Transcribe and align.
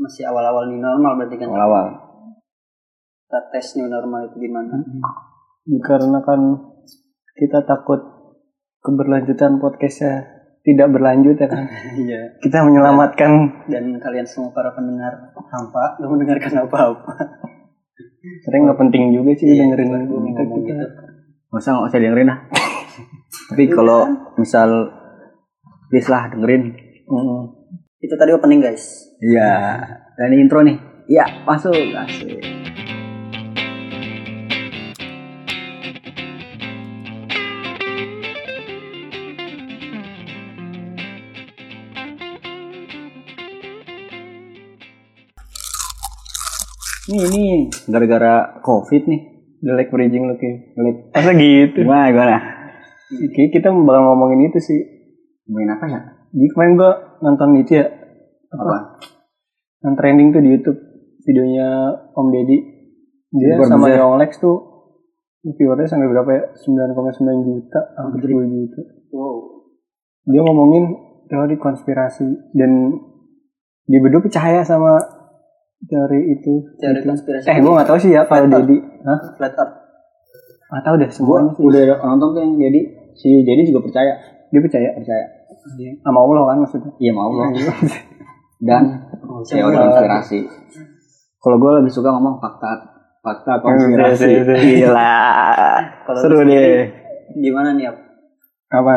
masih 0.00 0.24
awal-awal 0.24 0.64
new 0.72 0.80
normal 0.80 1.20
berarti 1.20 1.36
kan 1.36 1.52
awal-awal. 1.52 1.86
kita 3.28 3.38
tes 3.52 3.66
new 3.76 3.86
normal 3.86 4.32
itu 4.32 4.36
gimana 4.40 4.74
Karena 5.84 6.18
kan 6.24 6.40
kita 7.36 7.62
takut 7.68 8.00
keberlanjutan 8.80 9.60
podcastnya 9.60 10.24
tidak 10.64 10.88
berlanjut 10.96 11.36
ya 11.36 11.46
kan. 11.46 11.68
iya 12.02 12.32
Kita 12.40 12.64
menyelamatkan 12.64 13.64
dan 13.68 13.84
kalian 14.00 14.26
semua 14.26 14.50
para 14.56 14.72
pendengar 14.72 15.36
hampa 15.36 15.84
nggak 16.00 16.10
mendengarkan 16.10 16.64
apa-apa 16.64 17.12
Sebenarnya 18.40 18.72
nggak 18.72 18.80
penting 18.80 19.02
juga 19.12 19.30
sih 19.36 19.48
Iya, 19.52 19.68
dengerin 19.68 19.88
buat 19.88 20.04
gua 20.08 20.20
kita, 20.24 20.42
gitu. 20.44 20.84
Nggak 21.52 21.60
usah 21.60 21.70
nggak 21.76 21.88
usah 21.88 22.00
dengerin 22.00 22.28
lah. 22.28 22.38
Tapi 23.52 23.64
kalau 23.68 24.00
misal 24.36 24.68
please 25.92 26.08
lah 26.08 26.28
dengerin. 26.32 26.62
Mm. 27.04 27.59
Itu 28.00 28.16
tadi 28.16 28.32
opening 28.32 28.64
guys 28.64 29.10
Iya. 29.20 29.52
Dan 30.16 30.32
ini 30.32 30.48
intro 30.48 30.64
nih. 30.64 30.80
Iya, 31.04 31.44
masuk. 31.44 31.76
Asik. 31.76 32.40
Nih, 47.12 47.26
nih, 47.28 47.68
gara-gara 47.92 48.56
covid 48.64 49.04
nih. 49.04 49.20
Jelek 49.60 49.92
bridging 49.92 50.24
lu 50.24 50.40
kayak. 50.40 50.72
Jelek. 50.72 50.96
Masa 51.12 51.32
gitu? 51.36 51.84
Gimana, 51.84 52.08
gimana? 52.08 52.38
Kita 53.36 53.68
bakal 53.68 54.00
ngomongin 54.08 54.48
itu 54.48 54.56
sih. 54.64 54.80
Main 55.52 55.76
apa 55.76 55.84
ya? 55.92 56.00
Jadi 56.32 56.48
kemarin 56.56 56.80
gua 56.80 57.09
nonton 57.20 57.48
itu 57.60 57.80
ya. 57.80 57.86
Apa? 58.50 59.00
Yang 59.84 59.94
trending 59.96 60.28
tuh 60.34 60.42
di 60.42 60.50
YouTube. 60.52 60.78
Videonya 61.24 61.68
Om 62.16 62.26
Deddy. 62.32 62.58
Dia 63.30 63.54
Bukan 63.60 63.70
sama 63.70 63.86
Buzzer. 63.86 64.00
Yonglex 64.02 64.30
tuh. 64.40 64.58
Viewernya 65.40 65.88
sampai 65.88 66.08
berapa 66.08 66.30
ya? 66.36 66.42
9,9 66.52 67.48
juta. 67.48 67.80
Hampir 67.96 68.28
10 68.28 68.44
juta. 68.44 68.80
wow 69.14 69.36
Dia 70.28 70.40
ngomongin 70.44 70.84
teori 71.30 71.56
konspirasi. 71.56 72.26
Dan 72.52 72.92
dia 73.88 74.00
berdua 74.02 74.20
percaya 74.20 74.60
sama 74.66 75.00
teori 75.80 76.36
itu. 76.36 76.76
teori 76.76 77.00
konspirasi 77.04 77.48
Eh 77.48 77.56
gue 77.56 77.72
gak 77.72 77.88
tahu 77.88 77.98
sih 78.00 78.12
ya 78.12 78.28
kalau. 78.28 78.48
Deddy. 78.48 78.76
Hah? 79.00 79.18
flat 79.40 79.54
earth 79.56 79.76
Gak 80.70 80.84
tahu 80.86 80.94
deh 81.00 81.10
sih. 81.10 81.22
udah 81.24 81.98
nonton 82.04 82.28
tuh 82.36 82.40
yang 82.44 82.54
jadi 82.54 82.80
si 83.16 83.42
jadi 83.42 83.64
juga 83.64 83.80
percaya. 83.88 84.12
Dia 84.52 84.60
percaya. 84.60 84.88
Percaya. 84.94 85.39
Sama 86.00 86.18
Allah 86.18 86.42
kan 86.46 86.56
maksudnya. 86.60 86.92
Iya 86.96 87.10
mau 87.10 87.24
Allah. 87.28 87.46
Dan 88.60 88.82
Oh, 89.22 89.40
teori 89.40 89.72
sama- 89.72 89.88
konspirasi. 89.88 90.38
Kalau 91.38 91.56
gue 91.56 91.70
lebih 91.78 91.88
suka 91.88 92.10
ngomong 92.10 92.36
fakta 92.36 92.70
fakta 93.18 93.52
Iya, 93.52 93.62
konspirasi. 93.62 94.26
iya, 94.26 94.42
iya. 94.44 94.56
Gila. 94.84 95.14
Seru 96.20 96.38
deh. 96.42 96.90
gimana 97.32 97.72
nih 97.72 97.86
Ap? 97.86 97.96
Apa? 98.70 98.94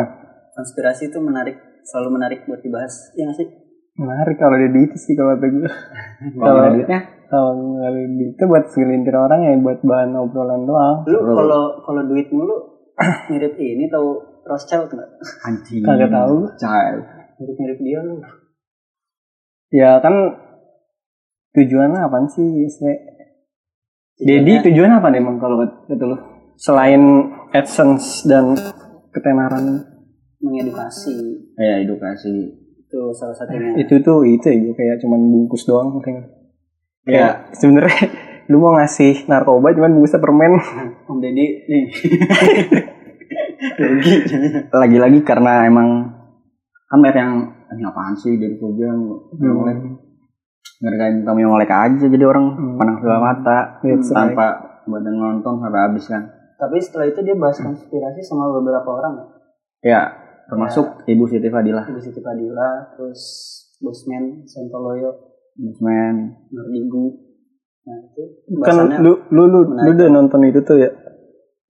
konspirasi 0.52 1.08
itu 1.08 1.17
menarik 1.17 1.53
selalu 1.83 2.09
menarik 2.14 2.39
buat 2.44 2.59
dibahas 2.59 2.94
ya 3.14 3.25
nggak 3.25 3.36
sih 3.36 3.48
Menarik 3.95 4.36
kalau 4.36 4.53
dia 4.55 4.70
duit 4.70 4.89
sih 4.95 5.14
kalau 5.14 5.33
kata 5.33 5.48
gue. 5.48 5.66
Kalau 6.36 6.58
ada 6.58 6.70
duitnya, 6.72 7.00
Kalau 7.23 7.52
nggak 7.53 7.88
ada 7.88 8.00
duit 8.08 8.31
itu 8.31 8.44
buat 8.44 8.64
segelintir 8.67 9.14
orang 9.14 9.39
ya 9.39 9.53
buat 9.55 9.80
bahan 9.80 10.11
obrolan 10.16 10.61
doang. 10.64 11.05
lu 11.05 11.20
kalau 11.22 11.61
kalau 11.80 12.02
duit 12.03 12.25
mulu 12.27 12.58
mirip 13.30 13.53
ini 13.55 13.86
tahu 13.88 14.17
Rothschild 14.44 14.89
nggak 14.89 15.09
anjing. 15.44 15.81
Kagak 15.81 16.09
tahu. 16.09 16.36
Child. 16.55 17.02
mirip 17.33 17.58
mirip 17.58 17.80
dia 17.80 17.99
lu 17.99 18.16
Ya 19.69 19.97
kan 19.99 20.13
tujuannya 21.52 21.99
apa 21.99 22.17
sih? 22.30 22.69
Dedi 24.16 24.61
tujuan 24.64 24.94
apa 24.94 25.09
nih 25.09 25.19
emang 25.19 25.38
kalau 25.38 25.58
kata 25.59 26.05
lu? 26.05 26.17
Selain 26.55 27.02
AdSense 27.49 28.23
dan 28.23 28.54
ketenaran 29.09 29.81
mengedukasi 30.37 31.15
Ya 31.55 31.81
edukasi. 31.81 32.61
itu 32.83 32.99
salah 33.10 33.33
satunya 33.33 33.73
itu 33.73 33.98
tuh 33.99 34.21
itu 34.21 34.45
ya 34.45 34.70
kayak 34.70 35.02
cuman 35.02 35.17
bungkus 35.25 35.65
doang 35.65 35.98
kayak 35.98 36.30
Ya. 37.04 37.49
sebenarnya 37.52 38.05
lu 38.54 38.61
mau 38.61 38.77
ngasih 38.77 39.25
narkoba 39.25 39.73
cuman 39.73 39.98
bungkusnya 39.98 40.21
permen 40.21 40.54
Om 41.04 41.17
Deddy 41.17 41.45
nih 41.65 41.83
rugi. 43.71 44.13
Lagi-lagi 44.83 45.19
karena 45.23 45.65
emang 45.65 46.11
kan 46.87 46.97
banyak 46.99 47.17
yang 47.17 47.33
ini 47.73 47.83
apaan 47.83 48.13
sih? 48.13 48.37
Dari 48.37 48.55
program 48.57 48.97
ngolek 49.33 49.79
ngerjain 50.83 51.23
kamu 51.23 51.37
yang 51.39 51.51
ngolek 51.55 51.71
aja 51.71 52.05
jadi 52.05 52.25
orang 52.27 52.45
Hmm. 52.53 52.75
pandang 52.75 52.97
sebelah 52.99 53.21
mata 53.23 53.57
That's 53.79 54.11
right. 54.11 54.15
tanpa 54.35 54.45
badan 54.83 55.15
nonton 55.15 55.53
sampai 55.57 55.79
habis 55.79 56.05
kan. 56.05 56.23
Tapi 56.53 56.75
setelah 56.79 57.07
itu 57.07 57.19
dia 57.23 57.35
bahas 57.35 57.57
konspirasi 57.57 58.21
sama 58.21 58.51
beberapa 58.51 58.89
orang 58.89 59.13
ya? 59.15 59.25
Ya 59.83 60.01
termasuk 60.47 61.07
ibu 61.07 61.23
Siti 61.25 61.47
Fadilah. 61.47 61.87
Ibu 61.87 61.99
Siti 61.99 62.19
Fadila 62.19 62.93
terus 62.95 63.21
Bosman 63.80 64.43
Santoloyo 64.43 65.11
Bosman. 65.55 66.35
Nardigu 66.51 67.31
nah 67.83 67.99
itu 67.99 68.23
kan 68.63 68.75
lu 69.03 69.27
lu 69.27 69.43
lu, 69.43 69.59
lu 69.75 69.89
udah 69.91 70.07
nonton 70.07 70.39
itu 70.47 70.63
tuh 70.63 70.80
ya 70.80 70.87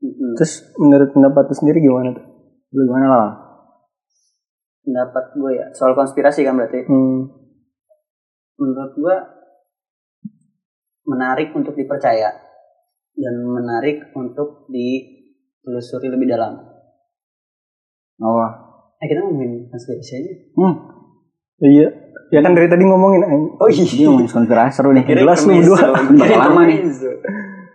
Mm-mm. 0.04 0.36
terus 0.36 0.68
menurut 0.76 1.10
pendapat 1.16 1.44
lu 1.48 1.56
sendiri 1.56 1.80
gimana 1.80 2.12
tuh 2.12 2.26
lu 2.76 2.82
gimana 2.92 3.08
lah 3.08 3.32
pendapat 4.84 5.24
gue 5.40 5.52
ya 5.56 5.66
soal 5.72 5.96
konspirasi 5.96 6.44
kan 6.44 6.60
berarti 6.60 6.84
hmm. 6.84 7.20
menurut 8.60 8.94
gue 9.00 9.16
menarik 11.08 11.56
untuk 11.56 11.76
dipercaya 11.76 12.32
dan 13.14 13.36
menarik 13.46 14.10
untuk 14.18 14.66
ditelusuri 14.74 16.10
lebih 16.10 16.34
dalam. 16.34 16.58
oh 18.24 18.50
Eh 19.04 19.08
kita 19.12 19.20
ngomongin 19.20 19.68
konspirasi 19.68 20.12
aja. 20.24 20.34
hmm 20.58 20.76
iya 21.64 21.88
ya 22.32 22.40
kan 22.42 22.56
dari 22.56 22.68
tadi 22.72 22.84
ngomongin 22.88 23.22
ay. 23.24 23.40
Oh 23.60 23.68
dia 23.70 24.08
ngomongin 24.08 24.32
konspirasi 24.32 24.72
seru 24.74 24.92
nih 24.96 25.04
Jelas 25.06 25.44
lu 25.44 25.60
berdua. 25.60 25.80
Bakal 26.18 26.40
lama 26.40 26.62
nih. 26.68 26.80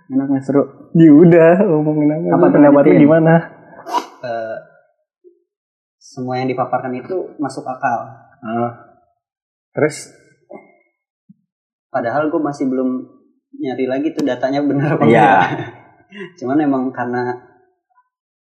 Enaknya 0.09 0.41
seru 0.41 0.63
ya 0.93 1.11
udah 1.11 1.53
ngomongin 1.65 2.09
apa, 2.09 2.33
Apa 2.33 2.45
Lu 2.45 2.53
pendapat 2.53 2.83
lu 2.83 2.89
lanjutin? 2.89 3.03
gimana 3.03 3.35
Eh, 4.19 4.57
semua 5.97 6.35
yang 6.37 6.51
dipaparkan 6.51 6.91
itu 6.93 7.15
masuk 7.39 7.63
akal. 7.63 7.99
Ah. 8.41 8.73
terus 9.71 10.11
Padahal 11.89 12.29
gue 12.29 12.37
masih 12.37 12.67
belum 12.67 13.01
nyari 13.55 13.87
lagi 13.87 14.13
tuh 14.13 14.23
datanya 14.23 14.61
benar 14.61 14.95
apa 14.95 15.03
Iya. 15.03 15.09
enggak. 15.09 15.43
Cuman 16.39 16.59
emang 16.61 16.85
karena 16.91 17.33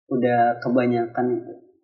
udah 0.08 0.56
kebanyakan 0.58 1.26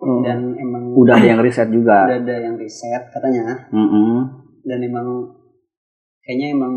hmm. 0.00 0.20
dan 0.24 0.38
emang 0.56 0.96
udah 0.96 1.14
ada 1.14 1.28
yang 1.28 1.40
riset 1.40 1.68
juga 1.68 2.08
udah 2.08 2.18
ada 2.24 2.36
yang 2.40 2.56
riset 2.56 3.04
katanya 3.12 3.68
Mm-mm. 3.68 4.24
dan 4.64 4.80
emang 4.80 5.28
kayaknya 6.18 6.56
emang 6.56 6.72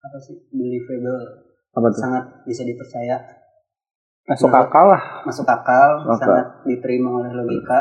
apa 0.00 0.16
sih 0.18 0.32
believable 0.48 1.43
apa 1.74 1.86
tuh? 1.90 2.00
Sangat 2.00 2.24
bisa 2.44 2.62
dipercaya. 2.62 3.16
Masuk 4.24 4.48
Menurut- 4.48 4.66
akal 4.66 4.84
lah. 4.88 5.02
Masuk 5.22 5.44
akal 5.44 5.90
Akal. 6.02 6.16
sangat 6.16 6.46
diterima 6.64 7.10
oleh 7.12 7.30
logika. 7.30 7.78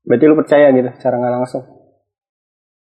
Berarti 0.00 0.24
lu 0.24 0.34
percaya 0.34 0.70
gitu 0.70 0.88
secara 0.94 1.16
nggak 1.16 1.34
langsung? 1.36 1.64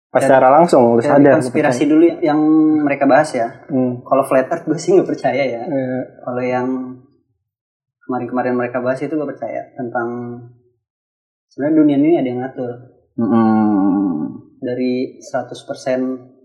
Pas 0.08 0.24
Dari- 0.24 0.30
secara 0.30 0.48
langsung 0.50 0.96
lu 0.96 1.02
sadar 1.04 1.36
lu 1.36 1.40
konspirasi 1.44 1.84
dulu 1.86 2.04
yang 2.22 2.40
mereka 2.82 3.04
bahas 3.04 3.28
ya. 3.32 3.48
Hmm. 3.68 4.00
kalau 4.02 4.24
flat 4.24 4.48
earth 4.48 4.64
gue 4.64 4.80
sih 4.80 4.96
nggak 4.96 5.10
percaya 5.10 5.44
ya. 5.44 5.62
Eh, 5.64 6.02
kalau 6.24 6.40
yang 6.40 6.68
kemarin-kemarin 8.02 8.56
mereka 8.56 8.80
bahas 8.80 9.00
itu 9.00 9.12
gue 9.12 9.28
percaya 9.28 9.68
tentang 9.76 10.08
sebenarnya 11.48 11.76
dunia 11.76 11.98
ini 11.98 12.10
ada 12.16 12.28
yang 12.28 12.40
ngatur. 12.42 12.72
Mm-mm. 13.18 14.30
dari 14.58 15.18
100% 15.18 16.37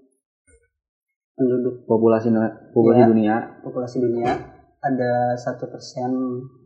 penduduk 1.36 1.84
populasi 1.88 2.28
populasi 2.72 3.00
Iya. 3.02 3.10
dunia. 3.10 3.36
populasi 3.64 3.96
dunia. 4.00 4.30
Ada 4.82 5.38
satu 5.38 5.70
persen 5.70 6.10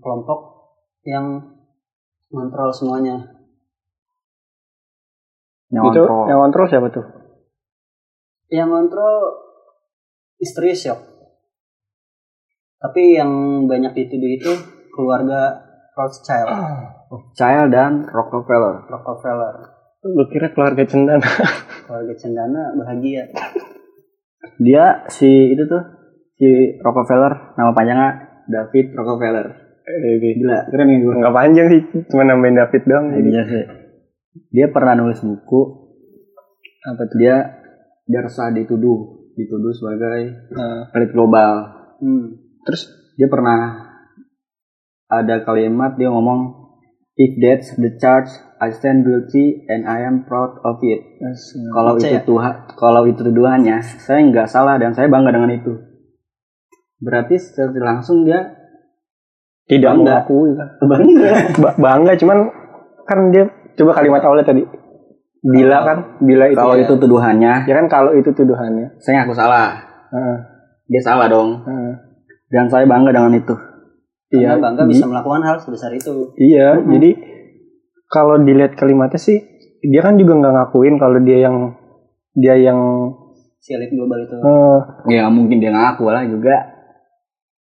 kelompok 0.00 0.72
yang 1.04 1.40
mengontrol 2.32 2.72
semuanya. 2.72 3.16
Yang 5.70 5.84
itu 5.92 6.00
kontrol. 6.02 6.24
yang 6.30 6.38
kontrol 6.40 6.66
siapa 6.66 6.88
tuh? 6.90 7.06
Yang 8.48 8.66
mengontrol 8.70 9.14
misterius 10.38 10.86
ya 10.86 10.96
tapi 12.76 13.16
yang 13.16 13.64
banyak 13.66 13.92
dituduh 13.96 14.30
itu 14.30 14.52
keluarga 14.92 15.64
Rothschild. 15.96 16.48
Child 17.38 17.68
dan 17.72 17.92
Rockefeller. 18.06 18.84
Rockefeller. 18.86 19.54
Lu 20.06 20.22
kira 20.30 20.52
keluarga 20.54 20.86
cendana? 20.86 21.24
Keluarga 21.86 22.14
cendana 22.14 22.62
bahagia 22.78 23.26
dia 24.58 25.04
si 25.12 25.52
itu 25.52 25.62
tuh 25.66 25.82
si 26.36 26.78
Rockefeller 26.80 27.56
nama 27.56 27.70
panjangnya 27.72 28.10
David 28.46 28.94
Rockefeller. 28.94 29.46
Eh, 29.86 30.18
gila. 30.18 30.66
Keren 30.66 30.90
ya 30.90 30.96
gue 30.98 31.14
nggak 31.14 31.34
panjang 31.34 31.66
sih 31.70 31.82
cuma 32.10 32.22
nambahin 32.26 32.58
David 32.58 32.82
doang. 32.86 33.06
Jadi 33.14 33.28
Iya 33.30 33.42
sih. 33.46 33.64
Dia 34.50 34.66
pernah 34.74 34.98
nulis 34.98 35.22
buku. 35.22 35.62
Apa 36.86 37.02
tuh? 37.06 37.18
dia 37.18 37.36
dia 38.06 38.20
resah 38.22 38.50
dituduh. 38.50 39.30
Dituduh 39.38 39.72
sebagai 39.74 40.50
Nah, 40.54 40.90
elit 40.96 41.10
global. 41.14 41.52
Hmm. 41.96 42.44
terus 42.66 42.90
dia 43.16 43.30
pernah 43.30 43.88
ada 45.06 45.46
kalimat 45.46 45.94
dia 45.94 46.10
ngomong 46.10 46.65
if 47.16 47.30
that's 47.40 47.72
the 47.76 47.96
charge 47.96 48.28
I 48.56 48.72
stand 48.72 49.04
guilty 49.04 49.68
and 49.68 49.84
I 49.84 50.04
am 50.04 50.24
proud 50.24 50.60
of 50.64 50.80
it. 50.80 51.20
Kalau 51.72 52.00
itu. 52.00 52.08
Tuhan 52.24 52.54
kalau 52.72 53.04
itu 53.04 53.20
tuduhannya 53.20 53.80
saya 54.00 54.24
nggak 54.24 54.48
salah 54.48 54.80
dan 54.80 54.96
saya 54.96 55.08
bangga 55.12 55.32
dengan 55.32 55.52
itu. 55.52 55.76
Berarti 56.96 57.36
secara 57.36 57.72
langsung 57.96 58.24
dia 58.24 58.56
tidak 59.68 59.98
Bangga. 59.98 60.24
mengakui 60.24 60.50
kan. 60.56 60.68
bangga. 60.92 61.30
Ba- 61.60 61.76
bangga 61.76 62.12
cuman 62.16 62.38
kan 63.04 63.18
dia 63.28 63.44
coba 63.76 63.92
kalimat 63.92 64.24
awalnya 64.24 64.46
tadi. 64.48 64.62
Bila 65.44 65.78
kan? 65.84 65.98
Bila 66.24 66.48
itu 66.48 66.56
kalau 66.56 66.74
ya. 66.80 66.88
itu 66.88 66.94
tuduhannya. 66.96 67.52
Ya 67.68 67.74
kan 67.76 67.86
kalau 67.92 68.16
itu 68.16 68.32
tuduhannya. 68.32 68.96
Saya 69.04 69.22
ngaku 69.22 69.36
salah. 69.36 69.84
Heeh, 70.10 70.36
dia 70.88 71.02
salah 71.04 71.28
dong. 71.28 71.60
Heeh. 71.66 71.92
dan 72.46 72.70
saya 72.70 72.86
bangga 72.86 73.10
dengan 73.10 73.34
itu 73.34 73.54
Karena 74.26 74.42
iya 74.42 74.52
bangga 74.58 74.82
di- 74.84 74.90
bisa 74.94 75.06
melakukan 75.06 75.42
hal 75.46 75.56
sebesar 75.62 75.90
itu. 75.94 76.34
iya 76.36 76.82
jadi 76.82 77.10
kalau 78.06 78.38
dilihat 78.38 78.74
kalimatnya 78.74 79.18
sih 79.18 79.38
dia 79.82 80.02
kan 80.02 80.18
juga 80.18 80.34
nggak 80.34 80.52
ngakuin 80.52 80.94
kalau 80.98 81.18
dia 81.22 81.46
yang 81.46 81.74
dia 82.34 82.54
yang 82.58 82.78
Si 83.62 83.74
elit 83.74 83.90
global 83.90 84.22
itu. 84.22 84.34
eh, 84.34 84.78
ya 85.14 85.26
mungkin 85.26 85.58
dia 85.58 85.70
ngaku 85.70 86.06
lah 86.06 86.22
juga. 86.26 86.54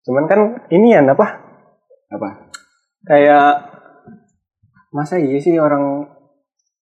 cuman 0.02 0.26
kan 0.26 0.40
ini 0.68 0.94
ya 0.94 1.02
apa? 1.06 1.26
Apa? 2.10 2.28
Kayak 3.06 3.70
masa 4.90 5.18
iya 5.18 5.38
sih 5.38 5.54
orang 5.58 6.10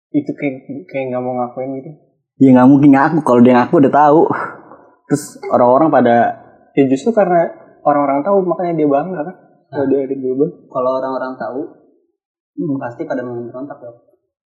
itu 0.10 0.30
kayak 0.34 0.86
kayak 0.86 1.10
nggak 1.10 1.22
mau 1.22 1.34
ngakuin 1.42 1.82
gitu? 1.82 1.90
Ya 2.38 2.54
nggak 2.54 2.70
mungkin 2.70 2.90
ngaku. 2.94 3.18
Kalau 3.26 3.42
dia 3.42 3.54
ngaku 3.58 3.82
udah 3.82 3.94
tahu. 3.94 4.22
Terus 5.10 5.24
orang-orang 5.50 5.90
pada 5.90 6.16
ya 6.78 6.86
justru 6.86 7.10
karena 7.12 7.50
orang-orang 7.82 8.22
tahu 8.22 8.46
makanya 8.46 8.74
dia 8.78 8.88
bangga 8.88 9.22
kan 9.26 9.36
kalau 9.70 9.86
dia 9.86 10.02
ada 10.06 10.16
global 10.18 10.50
Kalau 10.66 10.90
orang-orang 10.98 11.34
tahu, 11.38 11.62
pasti 12.82 13.02
pada 13.06 13.22
memberontak 13.24 13.78
loh. 13.82 13.96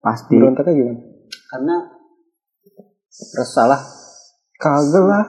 pasti. 0.03 0.35
Berontaknya 0.35 0.73
gimana? 0.75 0.99
Karena 1.47 1.75
resah 3.39 3.67
lah 3.71 3.81
kagak 4.59 5.05
lah. 5.07 5.25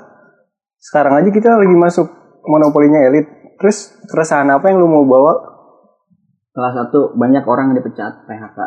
Sekarang 0.83 1.17
aja 1.17 1.31
kita 1.31 1.55
lagi 1.57 1.77
masuk 1.79 2.07
monopolinya 2.45 3.07
elit. 3.09 3.25
Terus 3.57 3.95
keresahan 4.11 4.51
apa 4.51 4.69
yang 4.69 4.83
lu 4.83 4.91
mau 4.91 5.07
bawa? 5.07 5.33
Salah 6.55 6.73
satu 6.75 7.15
banyak 7.15 7.47
orang 7.47 7.71
yang 7.73 7.83
dipecat 7.83 8.27
PHK 8.27 8.59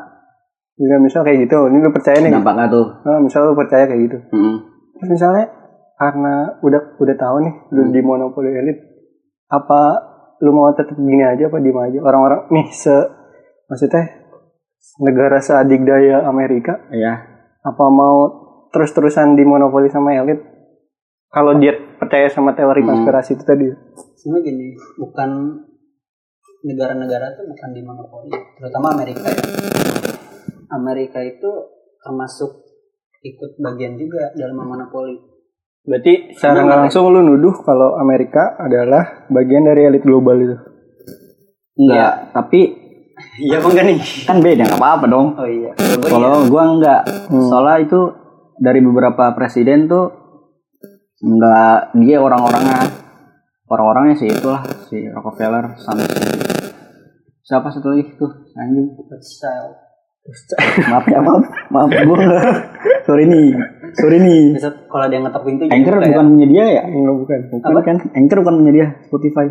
juga 0.77 0.95
misal 1.01 1.25
kayak 1.25 1.49
gitu. 1.49 1.67
Ini 1.67 1.77
lu 1.81 1.89
percaya 1.89 2.17
nih? 2.21 2.31
Dampaknya 2.31 2.65
tuh? 2.69 2.85
Nah, 3.01 3.19
misal 3.19 3.49
lu 3.49 3.57
percaya 3.57 3.89
kayak 3.89 4.01
gitu. 4.07 4.17
Mm-mm. 4.33 4.57
terus 4.97 5.09
misalnya 5.13 5.45
karena 5.97 6.57
udah 6.61 6.81
udah 6.97 7.15
tahu 7.17 7.35
nih 7.45 7.53
lu 7.73 7.81
di 7.93 8.01
monopoli 8.01 8.49
elit 8.53 8.77
apa 9.49 9.81
lu 10.41 10.51
mau 10.53 10.69
tetap 10.73 10.95
gini 10.97 11.23
aja 11.23 11.49
apa 11.49 11.57
diem 11.57 11.77
aja 11.77 11.99
orang-orang 12.01 12.41
nih 12.53 12.67
se 12.69 12.95
maksudnya 13.67 14.03
negara 15.01 15.41
seadikdaya 15.41 16.25
Amerika 16.25 16.87
ya 16.93 17.13
apa 17.65 17.85
mau 17.89 18.17
terus-terusan 18.69 19.33
dimonopoli 19.33 19.89
sama 19.89 20.13
elit 20.13 20.39
kalau 21.27 21.59
dia 21.59 21.75
percaya 21.99 22.31
sama 22.31 22.55
teori 22.55 22.81
Hmm. 22.85 22.89
konspirasi 22.95 23.35
itu 23.35 23.43
tadi 23.43 23.67
sebenarnya 24.17 24.47
gini, 24.49 24.67
bukan 24.97 25.29
negara-negara 26.67 27.37
itu 27.37 27.41
bukan 27.47 27.69
di 27.71 27.81
monopoli, 27.85 28.31
terutama 28.57 28.97
Amerika 28.97 29.27
ya. 29.29 29.43
Amerika 30.73 31.19
itu 31.23 31.51
termasuk 32.01 32.65
ikut 33.23 33.55
bagian 33.61 33.95
juga 33.95 34.33
dalam 34.35 34.57
monopoli. 34.67 35.15
Berarti 35.87 36.35
secara 36.35 36.61
nggak 36.61 36.79
langsung 36.83 37.07
lu 37.07 37.23
nuduh 37.23 37.63
kalau 37.63 37.95
Amerika 37.95 38.59
adalah 38.59 39.23
bagian 39.27 39.63
dari 39.63 39.87
elit 39.87 40.03
global 40.03 40.35
itu 40.35 40.57
enggak 41.77 42.33
tapi 42.33 42.61
Iya 43.17 43.57
apa 43.57 43.67
enggak 43.71 43.85
nih? 43.87 43.99
kan 44.29 44.37
beda 44.37 44.63
nggak 44.67 44.77
apa-apa 44.77 45.05
dong 45.09 45.27
Oh 45.33 45.49
iya. 45.49 45.73
Kalau 46.05 46.43
iya. 46.43 46.49
gua 46.49 46.63
enggak 46.69 47.01
Hmm. 47.31 47.47
soalnya 47.49 47.77
itu 47.81 47.99
dari 48.57 48.77
beberapa 48.77 49.33
presiden 49.33 49.87
tuh 49.87 50.05
enggak 51.17 51.97
dia 51.97 52.17
orang-orangnya 52.19 52.77
orang-orangnya 53.65 54.15
sih 54.15 54.29
itulah 54.29 54.61
si 54.85 55.01
Rockefeller 55.07 55.73
sama 55.77 56.03
si 56.05 56.23
siapa 57.41 57.71
satu 57.71 57.89
lagi 57.89 58.11
tuh 58.13 58.27
anjing 58.53 58.91
Style. 59.17 59.86
Maaf 60.83 61.05
ya 61.07 61.19
maaf 61.19 61.43
maaf 61.71 61.87
enggak 61.87 62.43
sorry 63.03 63.23
nih 63.25 63.55
sorry 63.95 64.17
nih. 64.19 64.53
Bisa 64.53 64.69
kalau 64.85 65.07
dia 65.07 65.19
ngetok 65.19 65.43
pintu 65.43 65.63
Anchor 65.65 65.95
ya. 65.97 66.11
bukan 66.11 66.25
punya 66.29 66.47
dia 66.47 66.63
ya? 66.69 66.83
Enggak 66.85 67.15
bukan. 67.17 67.39
Bukan 67.49 67.71
kan? 67.81 67.97
Anchor 68.11 68.37
bukan 68.43 68.55
punya 68.59 68.71
dia 68.73 68.87
Spotify. 69.03 69.45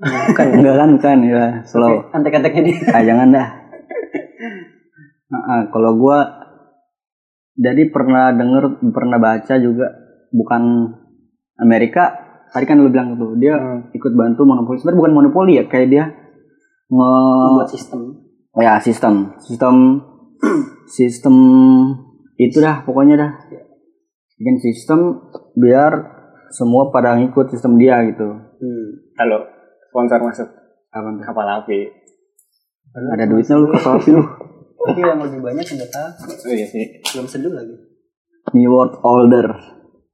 Bukan. 0.00 0.46
Enggak 0.56 0.74
kan? 0.76 0.88
Bukan 0.94 1.16
ya. 1.24 1.44
Slow. 1.64 1.90
Oke, 2.00 2.14
Antek-anteknya 2.14 2.62
dia. 2.62 2.76
ah 2.88 3.02
jangan 3.02 3.28
dah. 3.30 3.48
Nah, 5.28 5.42
ah, 5.42 5.62
kalau 5.68 5.96
gua 5.96 6.18
jadi 7.54 7.88
pernah 7.88 8.30
denger 8.30 8.64
pernah 8.90 9.18
baca 9.18 9.54
juga 9.56 9.86
bukan 10.30 10.62
Amerika. 11.58 12.04
Tadi 12.48 12.64
kan 12.64 12.76
lu 12.76 12.88
bilang 12.88 13.16
tuh 13.16 13.34
dia 13.34 13.56
Hmm. 13.56 13.88
ikut 13.90 14.12
bantu 14.12 14.44
monopoli. 14.44 14.76
Sebenarnya 14.76 15.00
bukan 15.00 15.12
monopoli 15.14 15.52
ya 15.56 15.64
kayak 15.64 15.88
dia 15.88 16.04
nge 16.86 17.10
Membuat 17.48 17.68
sistem. 17.68 18.00
ya 18.54 18.76
sistem. 18.78 19.14
Sistem 19.38 19.74
sistem 20.96 21.36
itu 22.36 22.58
dah 22.58 22.82
pokoknya 22.82 23.14
dah. 23.18 23.32
Bikin 24.38 24.58
sistem 24.58 25.30
biar 25.54 25.92
semua 26.52 26.90
pada 26.92 27.16
ngikut 27.16 27.48
sistem 27.52 27.80
dia 27.80 28.02
gitu. 28.08 28.28
Hmm. 28.62 28.88
halo 29.18 29.46
sponsor 29.92 30.20
masuk. 30.24 30.48
Apa 30.92 31.08
kapal 31.24 31.46
api. 31.62 31.80
Ada 32.92 33.24
duitnya 33.28 33.56
lu 33.60 33.68
kapal 33.72 34.00
api 34.00 34.10
lu. 34.12 34.22
Tapi 34.82 34.98
yang 34.98 35.22
lebih 35.22 35.40
banyak 35.46 35.66
tahu. 35.88 36.08
oh 36.26 36.52
iya 36.52 36.66
sih. 36.66 36.98
Belum 37.14 37.26
seduh 37.30 37.54
lagi. 37.54 37.76
New 38.50 38.66
World 38.66 38.98
Order. 39.06 39.46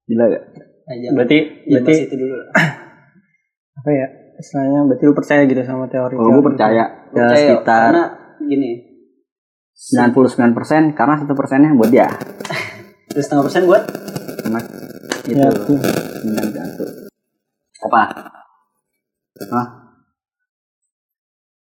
Gila 0.05 0.25
gak? 0.29 0.45
Nah, 0.89 0.95
jangan, 0.97 1.15
berarti 1.21 1.39
jangan 1.69 1.85
berarti 1.85 1.95
itu 2.05 2.15
dulu 2.17 2.35
lah. 2.37 2.49
apa 3.81 3.91
ya? 3.93 4.07
Istilahnya 4.39 4.81
berarti 4.89 5.05
lu 5.05 5.15
percaya 5.17 5.43
gitu 5.49 5.63
sama 5.65 5.85
teori 5.89 6.15
kalau 6.17 6.31
gue 6.37 6.45
percaya. 6.53 6.85
Ya 6.85 6.85
Percaya, 7.13 7.49
sekitar. 7.49 7.81
Karena 7.93 8.05
gini, 8.45 8.71
99% 9.79 10.93
karena 10.93 11.15
satu 11.17 11.33
persennya 11.33 11.71
buat 11.73 11.87
dia 11.89 12.11
terus 13.09 13.25
setengah 13.25 13.45
persen 13.47 13.63
buat 13.65 13.83
karena 14.43 14.59
itu 15.23 15.31
Ya, 15.31 15.49
sembilan 15.53 16.49
satu 16.51 16.85
apa 17.85 18.03
Hah? 19.49 19.67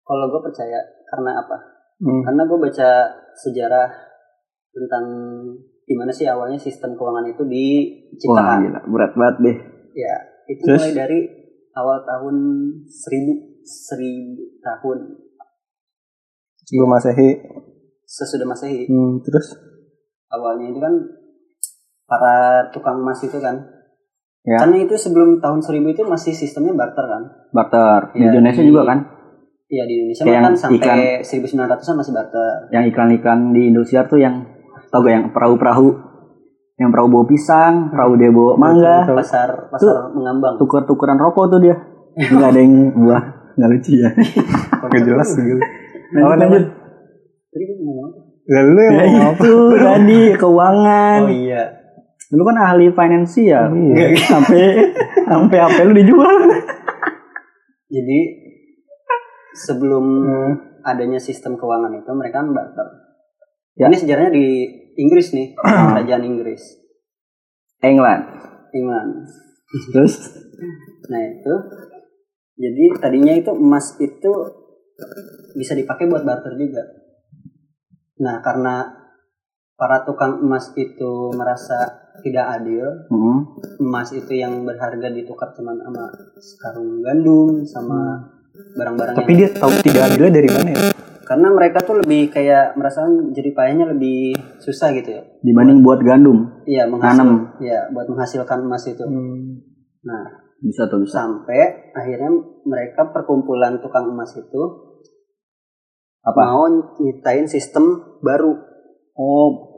kalau 0.03 0.29
gue 0.29 0.41
percaya 0.43 0.77
karena 1.07 1.41
apa? 1.41 1.57
Hmm. 1.97 2.21
Karena 2.21 2.43
gue 2.43 2.59
baca 2.59 2.91
sejarah 3.33 3.89
tentang 4.69 5.05
gimana 5.83 6.11
sih 6.11 6.27
awalnya 6.27 6.59
sistem 6.59 6.93
keuangan 6.93 7.25
itu 7.25 7.41
wah 7.41 7.49
diciptakan. 8.13 8.59
gila 8.61 8.81
berat 8.89 9.13
banget 9.15 9.37
deh 9.41 9.57
Ya, 9.93 10.15
itu 10.47 10.61
Terus? 10.63 10.81
mulai 10.81 10.93
dari 10.93 11.21
awal 11.73 12.01
tahun 12.03 12.37
seribu 12.85 13.33
seribu 13.63 14.41
tahun 14.59 14.99
sebelum 16.63 16.89
masehi 16.91 17.29
sesudah 18.13 18.45
masehi. 18.47 18.85
hmm, 18.85 19.23
terus 19.23 19.57
Awalnya 20.29 20.69
itu 20.69 20.79
kan 20.79 20.93
para 22.05 22.37
tukang 22.69 23.01
emas 23.01 23.21
itu 23.21 23.37
kan. 23.37 23.57
Ya. 24.43 24.59
Karena 24.59 24.81
itu 24.81 24.95
sebelum 24.95 25.39
tahun 25.39 25.61
seribu 25.61 25.89
itu 25.89 26.03
masih 26.03 26.33
sistemnya 26.33 26.73
barter 26.75 27.07
kan. 27.07 27.23
barter 27.51 28.13
di 28.13 28.21
Ya, 28.21 28.29
Indonesia 28.29 28.59
di- 28.59 28.69
juga 28.69 28.83
kan 28.87 28.99
Iya 29.67 29.85
di 29.85 29.95
Indonesia 29.95 30.23
Kayak 30.23 30.43
kan 30.43 30.55
sampai 30.55 30.99
1900-an 31.23 31.95
masih 31.97 32.13
barter. 32.13 32.53
yang 32.71 32.85
iklan-iklan 32.85 33.41
di 33.51 33.63
Indosiar 33.67 34.05
tuh 34.05 34.19
yang 34.19 34.45
tau 34.87 35.01
gak 35.01 35.13
yang 35.15 35.27
perahu-perahu 35.31 35.89
yang 36.75 36.91
perahu 36.91 37.09
bawa 37.11 37.25
pisang 37.25 37.89
perahu 37.89 38.13
dia 38.15 38.29
bawa 38.29 38.53
mangga 38.55 39.07
Tahu. 39.07 39.17
Pasar 39.17 39.49
pasar 39.69 40.11
mengambang. 40.11 40.57
tuker-tukeran 40.57 41.17
rokok 41.17 41.45
tuh 41.49 41.61
dia 41.61 41.77
nggak 42.35 42.45
ada 42.47 42.59
yang 42.59 42.75
buah 42.95 43.23
nggak 43.55 43.69
lucu 43.71 43.91
ya 43.95 44.11
Gak 44.91 45.03
jelas 45.03 45.29
gitu 45.31 45.57
lanjut 46.13 46.37
lanjut 46.43 46.65
Tadi 47.49 47.63
gue 47.63 47.77
ngomong 47.79 48.07
apa? 48.07 48.21
Lalu 48.45 48.81
ya 48.81 49.05
itu 49.31 49.55
tadi 49.87 50.21
keuangan 50.35 51.21
Oh 51.23 51.31
iya. 51.31 51.63
lu 52.31 52.43
kan 52.43 52.57
ahli 52.59 52.89
finansial 52.89 53.71
Iya. 53.71 54.07
sampai 54.19 54.63
sampai 55.23 55.59
apa 55.59 55.81
lu 55.83 55.93
dijual 55.93 56.49
Jadi 57.87 58.19
sebelum 59.53 60.05
Hmm. 60.25 60.53
adanya 60.81 61.21
sistem 61.21 61.55
keuangan 61.55 61.93
itu 61.93 62.09
mereka 62.11 62.41
kan 62.41 62.51
barter. 62.51 62.89
Ya. 63.75 63.87
Ini 63.87 63.97
sejarahnya 63.97 64.33
di 64.33 64.65
Inggris 64.95 65.31
nih, 65.31 65.53
kerajaan 65.93 66.25
Inggris, 66.25 66.63
England 67.79 68.25
England. 68.73 69.29
terus 69.89 70.41
Nah 71.05 71.21
itu, 71.21 71.55
jadi 72.55 72.85
tadinya 72.97 73.35
itu 73.35 73.51
emas 73.51 73.93
itu 73.99 74.33
bisa 75.53 75.73
dipakai 75.75 76.07
buat 76.07 76.23
barter 76.23 76.55
juga. 76.55 76.81
Nah 78.23 78.39
karena 78.39 78.87
para 79.75 80.03
tukang 80.03 80.39
emas 80.39 80.71
itu 80.75 81.13
merasa 81.33 81.75
tidak 82.21 82.47
adil 82.55 82.87
Hmm. 83.09 83.41
emas 83.81 84.13
itu 84.13 84.31
yang 84.33 84.63
berharga 84.63 85.11
ditukar 85.11 85.51
cuma 85.51 85.75
sama 85.75 86.07
sekarung 86.37 87.01
gandum 87.01 87.65
sama 87.65 88.21
barang-barang 88.77 89.17
Tapi 89.17 89.33
yang 89.33 89.41
dia 89.41 89.49
tahu 89.51 89.73
tidak 89.83 90.03
adilnya 90.07 90.33
dari 90.33 90.49
mana 90.49 90.69
ya? 90.71 90.81
karena 91.23 91.49
mereka 91.49 91.81
tuh 91.81 91.97
lebih 91.97 92.29
kayak 92.29 92.77
merasa 92.77 93.01
jadi 93.33 93.51
payahnya 93.51 93.89
lebih 93.89 94.37
susah 94.61 94.93
gitu 94.93 95.09
ya 95.11 95.23
Dibanding 95.41 95.81
buat 95.81 95.99
gandum. 95.99 96.63
iya 96.63 96.85
menghasil 96.85 97.57
ya 97.59 97.89
buat 97.89 98.07
menghasilkan 98.07 98.59
emas 98.61 98.85
itu 98.87 99.03
Hmm. 99.03 99.59
nah 100.05 100.23
Bisa 100.61 100.87
tuh 100.87 101.03
bisa. 101.03 101.25
sampai 101.25 101.91
akhirnya 101.91 102.31
mereka 102.63 103.11
perkumpulan 103.11 103.81
tukang 103.81 104.07
emas 104.07 104.31
itu 104.37 104.63
Apa? 106.23 106.41
mau 106.47 106.65
nyiptain 107.03 107.47
sistem 107.47 108.19
baru 108.23 108.55
Oh. 109.13 109.69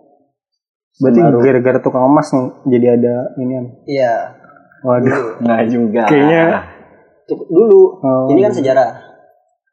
Berarti 1.02 1.18
gara-gara 1.18 1.78
tukang 1.82 2.06
emas 2.06 2.30
nih 2.30 2.46
jadi 2.70 2.86
ada 2.94 3.14
ini 3.34 3.54
iya 3.90 4.30
Waduh. 4.84 5.40
Nggak 5.42 5.60
juga. 5.72 6.02
Kayaknya 6.06 6.44
Tuh, 7.24 7.40
dulu 7.48 7.98
oh, 8.04 8.28
ini 8.30 8.44
kan 8.44 8.52
sejarah 8.52 9.00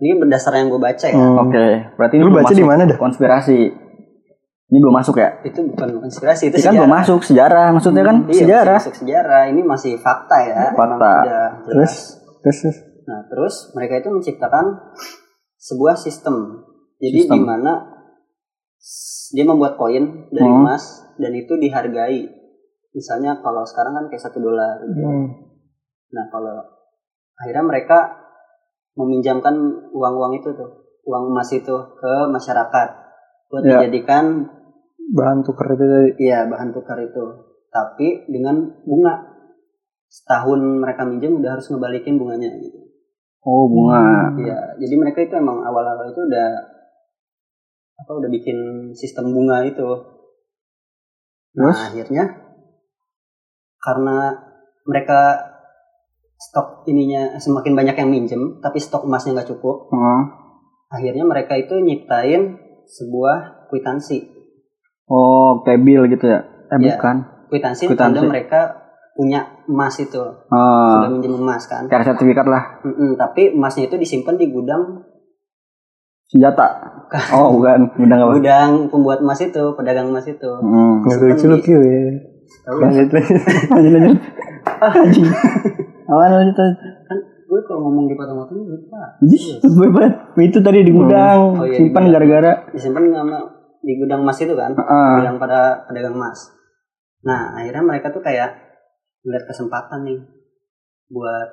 ini 0.01 0.18
berdasar 0.18 0.56
yang 0.58 0.72
gue 0.72 0.82
baca 0.82 1.06
ya 1.06 1.13
Hmm. 1.13 1.46
Oke, 1.46 1.94
berarti 2.00 2.16
ini 2.18 2.24
Lu 2.25 2.34
baca 2.34 2.54
di 2.56 2.66
mana 2.66 2.88
dah? 2.90 2.98
Konspirasi. 2.98 3.60
Ini 4.72 4.78
belum 4.80 4.96
masuk 4.96 5.20
ya? 5.20 5.36
itu 5.44 5.60
bukan 5.68 6.00
konspirasi 6.00 6.48
itu 6.48 6.56
Ini 6.58 6.63
kan 6.63 6.72
sejarah 6.72 6.80
belum 6.80 6.94
masuk 6.96 7.20
sejarah, 7.28 7.68
maksudnya 7.75 8.04
kan 8.08 8.18
Iya, 8.32 8.40
sejarah. 8.40 8.78
masih 8.80 8.88
masuk 8.88 8.96
sejarah 9.04 9.42
ini 9.51 9.62
masih 9.68 9.94
fakta 10.00 10.38
ya 10.48 10.62
Fakta. 10.74 11.13
Terus 11.68 11.94
terus. 12.42 12.75
Nah, 13.04 13.20
terus 13.28 13.56
mereka 13.75 14.00
itu 14.00 14.10
menciptakan 14.10 14.66
sebuah 15.62 15.94
sistem. 15.94 16.65
Jadi 16.98 17.22
Sistem. 17.22 17.38
di 17.38 17.41
mana 17.44 17.74
dia 19.32 19.46
membuat 19.46 19.77
koin 19.77 20.27
dari 20.27 20.44
Hmm. 20.44 20.65
emas 20.65 20.84
dan 21.15 21.32
itu 21.32 21.53
dihargai. 21.56 22.25
Misalnya 22.91 23.39
kalau 23.39 23.62
sekarang 23.63 23.94
kan 23.96 24.06
kayak 24.08 24.22
satu 24.22 24.38
dolar. 24.38 24.82
gitu. 24.84 25.00
Hmm. 25.00 25.27
Nah, 26.12 26.25
kalau 26.27 26.60
akhirnya 27.38 27.63
mereka 27.63 27.98
meminjamkan 28.94 29.56
uang-uang 29.89 30.36
itu 30.36 30.51
tuh, 30.51 30.70
uang 31.01 31.32
emas 31.32 31.48
itu 31.50 31.72
ke 31.72 32.13
masyarakat 32.27 32.89
buat 33.48 33.63
Ya. 33.63 33.80
dijadikan 33.80 34.50
Bahan 35.12 35.39
tukar 35.41 35.68
itu 35.70 35.84
tadi. 35.84 36.10
iya 36.22 36.44
bahan 36.46 36.72
tukar 36.72 37.00
itu. 37.00 37.24
Tapi 37.68 38.27
dengan 38.27 38.84
bunga. 38.84 39.32
Setahun 40.08 40.60
mereka 40.60 41.08
minjem 41.08 41.39
udah 41.39 41.56
harus 41.56 41.68
ngebalikin 41.68 42.20
bunganya 42.20 42.51
gitu. 42.60 42.90
Oh, 43.41 43.65
bunga. 43.65 44.29
Iya, 44.38 44.77
jadi 44.77 44.95
mereka 44.98 45.25
itu 45.25 45.33
emang 45.33 45.65
awal-awal 45.65 46.13
itu 46.13 46.21
udah 46.21 46.50
apa 47.98 48.12
udah 48.13 48.29
bikin 48.29 48.57
sistem 48.93 49.33
bunga 49.33 49.65
itu. 49.65 49.86
Nah, 51.57 51.74
Terus? 51.74 51.77
akhirnya 51.89 52.24
karena 53.77 54.17
mereka 54.86 55.19
stok 56.38 56.86
ininya 56.86 57.38
semakin 57.38 57.74
banyak 57.74 57.95
yang 57.98 58.10
minjem, 58.10 58.41
tapi 58.62 58.77
stok 58.77 59.05
emasnya 59.05 59.38
nggak 59.38 59.50
cukup, 59.53 59.89
Hmm. 59.89 60.21
akhirnya 60.89 61.25
mereka 61.25 61.53
itu 61.53 61.77
nyiptain 61.77 62.57
sebuah 62.86 63.69
kwitansi. 63.69 64.25
Oh, 65.05 65.62
kayak 65.62 65.81
bill 65.81 66.10
gitu 66.10 66.25
ya? 66.25 66.41
Eh, 66.71 66.77
Iya. 66.77 66.98
bukan. 66.98 67.15
Kwitansi, 67.51 67.83
Kwitansi. 67.86 68.00
tanda 68.15 68.21
mereka 68.24 68.80
punya 69.13 69.39
emas 69.65 69.96
itu, 69.98 70.24
Ah, 70.48 70.98
sudah 70.98 71.10
minjem 71.10 71.34
emas 71.34 71.63
kan. 71.65 71.84
kayak 71.86 72.08
sertifikat 72.08 72.44
lah. 72.44 72.80
Mm-mm, 72.82 73.15
tapi 73.15 73.51
emasnya 73.51 73.86
itu 73.86 73.96
disimpan 73.96 74.36
di 74.36 74.48
gudang 74.48 75.03
Senjata. 76.25 76.68
Oh, 77.34 77.51
bukan. 77.53 77.91
Gudang 77.94 78.20
apa? 78.22 78.32
gudang 78.34 78.72
pembuat 78.88 79.20
emas 79.20 79.36
itu, 79.41 79.63
pedagang 79.75 80.08
emas 80.08 80.24
itu. 80.25 80.48
Hmm. 80.48 81.03
Nggak 81.03 81.20
lucu 81.22 81.46
lu 81.46 81.58
di- 81.58 81.63
Kyu, 81.65 81.80
ya. 81.82 82.01
Tahu 82.62 82.75
Lanjut 82.80 83.08
lanjut. 83.10 83.39
lanjut 83.70 83.91
lanjut. 83.94 84.18
Anjing. 84.82 85.27
Apaan 86.06 86.32
lanjut 86.34 86.56
lanjut. 86.56 86.77
kan 87.03 87.18
gue 87.20 87.60
kalau 87.62 87.84
ngomong 87.84 88.08
dipotong-potong 88.08 88.63
lupa 88.63 89.01
Jadi, 89.20 89.60
gue 89.62 89.88
banget. 89.89 90.13
Itu 90.38 90.60
tadi 90.62 90.80
di 90.82 90.94
gudang. 90.94 91.39
Oh, 91.53 91.65
iya, 91.65 91.75
di 91.75 91.77
Simpan 91.84 92.03
gara-gara. 92.08 92.51
disimpan 92.72 93.03
sama 93.12 93.38
di 93.82 93.94
gudang 93.98 94.22
emas 94.22 94.38
itu 94.38 94.53
kan 94.53 94.72
Ah. 94.77 95.20
gudang 95.20 95.36
pada 95.36 95.60
pedagang 95.84 96.13
emas 96.13 96.38
nah 97.22 97.51
akhirnya 97.51 97.82
mereka 97.84 98.10
tuh 98.10 98.18
kayak 98.20 98.71
melihat 99.22 99.46
kesempatan 99.48 100.01
nih 100.01 100.20
buat 101.08 101.50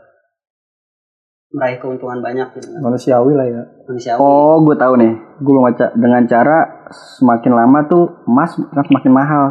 meraih 1.48 1.78
keuntungan 1.78 2.20
banyak 2.20 2.48
gitu 2.54 2.68
kan 2.70 2.80
Manusiawi 2.82 3.32
lah 3.32 3.46
ya. 3.46 3.62
manusiawi 3.82 4.20
Oh, 4.20 4.60
gue 4.62 4.76
tahu 4.76 4.94
nih. 4.96 5.12
Gue 5.38 5.50
belum 5.50 5.64
baca. 5.64 5.86
Dengan 5.92 6.22
cara 6.24 6.58
semakin 6.90 7.52
lama 7.54 7.78
tuh 7.84 8.04
emas 8.24 8.52
akan 8.54 8.84
semakin 8.84 9.12
mahal. 9.12 9.44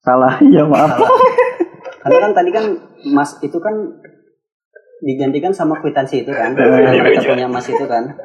Salah. 0.00 0.40
Ya 0.48 0.64
maaf. 0.64 0.90
Salah. 0.90 1.12
karena 2.00 2.18
kan 2.18 2.32
tadi 2.32 2.50
kan 2.50 2.64
emas 3.04 3.36
itu 3.38 3.60
kan 3.60 3.76
digantikan 5.00 5.52
sama 5.52 5.76
kwitansi 5.76 6.24
itu 6.24 6.32
kan 6.32 6.52
karena 6.52 6.96
mereka 6.96 7.24
punya 7.26 7.44
emas 7.44 7.68
itu 7.68 7.84
kan 7.84 8.16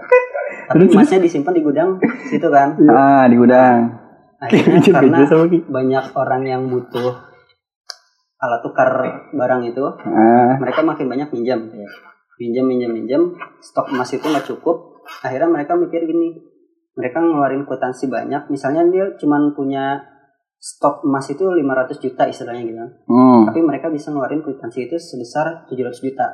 tapi 0.65 0.87
emasnya 0.87 1.19
disimpan 1.19 1.51
di 1.51 1.59
gudang 1.59 1.99
situ 2.25 2.47
kan 2.47 2.79
Ah, 2.87 3.27
di 3.27 3.35
gudang. 3.35 3.91
akhirnya 4.39 4.79
karena 4.95 5.17
banyak 5.67 6.05
orang 6.15 6.43
yang 6.43 6.61
butuh 6.67 7.19
alat 8.45 8.61
tukar 8.61 8.89
barang 9.31 9.61
itu 9.65 9.83
Ah, 10.01 10.55
mereka 10.55 10.81
makin 10.81 11.05
banyak 11.05 11.27
minjam 11.31 11.59
minjam 12.35 12.65
minjam 12.65 12.91
minjam 12.91 13.21
stok 13.59 13.89
emas 13.89 14.11
itu 14.11 14.23
nggak 14.23 14.45
cukup. 14.45 15.01
Akhirnya 15.21 15.47
mereka 15.47 15.73
mikir 15.73 16.03
gini 16.03 16.37
mereka 16.93 17.19
ngeluarin 17.19 17.63
kwitansi 17.63 18.07
banyak. 18.07 18.47
Misalnya 18.47 18.85
dia 18.87 19.05
cuman 19.15 19.51
punya 19.51 19.99
stok 20.55 21.03
emas 21.03 21.29
itu 21.29 21.45
500 21.45 21.61
juta 21.99 22.23
istilahnya 22.25 22.63
gitu. 22.65 22.81
Hmm. 23.05 23.45
tapi 23.45 23.61
mereka 23.61 23.85
bisa 23.87 24.09
ngeluarin 24.09 24.41
kwitansi 24.41 24.85
itu 24.85 24.97
sebesar 24.97 25.67
700 25.69 26.01
juta. 26.01 26.27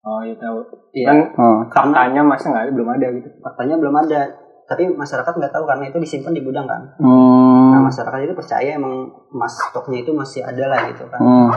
Oh 0.00 0.20
iya 0.20 0.36
tahu. 0.36 0.60
iya. 0.92 1.08
Kan 1.08 1.18
Oh. 1.36 1.60
faktanya 1.68 2.20
masa 2.20 2.52
nggak 2.52 2.64
ada 2.68 2.72
belum 2.72 2.88
ada 2.90 3.06
gitu. 3.12 3.28
faktanya 3.40 3.76
belum 3.76 3.96
ada. 3.96 4.20
Tapi 4.64 4.86
masyarakat 4.86 5.32
nggak 5.34 5.50
tahu 5.50 5.64
karena 5.66 5.84
itu 5.88 5.98
disimpan 5.98 6.30
di 6.30 6.42
gudang 6.44 6.66
kan. 6.68 6.82
Hmm. 7.00 7.49
Masyarakat 7.90 8.20
itu 8.24 8.34
percaya 8.38 8.70
emang 8.78 9.10
emas 9.34 9.54
stoknya 9.58 9.98
itu 10.06 10.10
masih 10.14 10.40
ada 10.46 10.64
lah 10.70 10.80
gitu 10.88 11.04
kan 11.10 11.20
Hmm. 11.20 11.50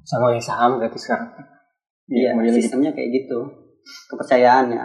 Sama 0.00 0.32
yang 0.34 0.42
saham 0.42 0.80
berarti 0.80 0.98
sekarang. 0.98 1.28
Iya, 2.10 2.34
gitu. 2.34 2.58
sistemnya 2.58 2.90
kayak 2.90 3.14
gitu. 3.14 3.38
Kepercayaannya. 4.10 4.82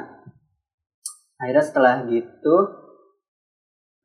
Akhirnya 1.42 1.64
setelah 1.66 2.06
gitu 2.06 2.56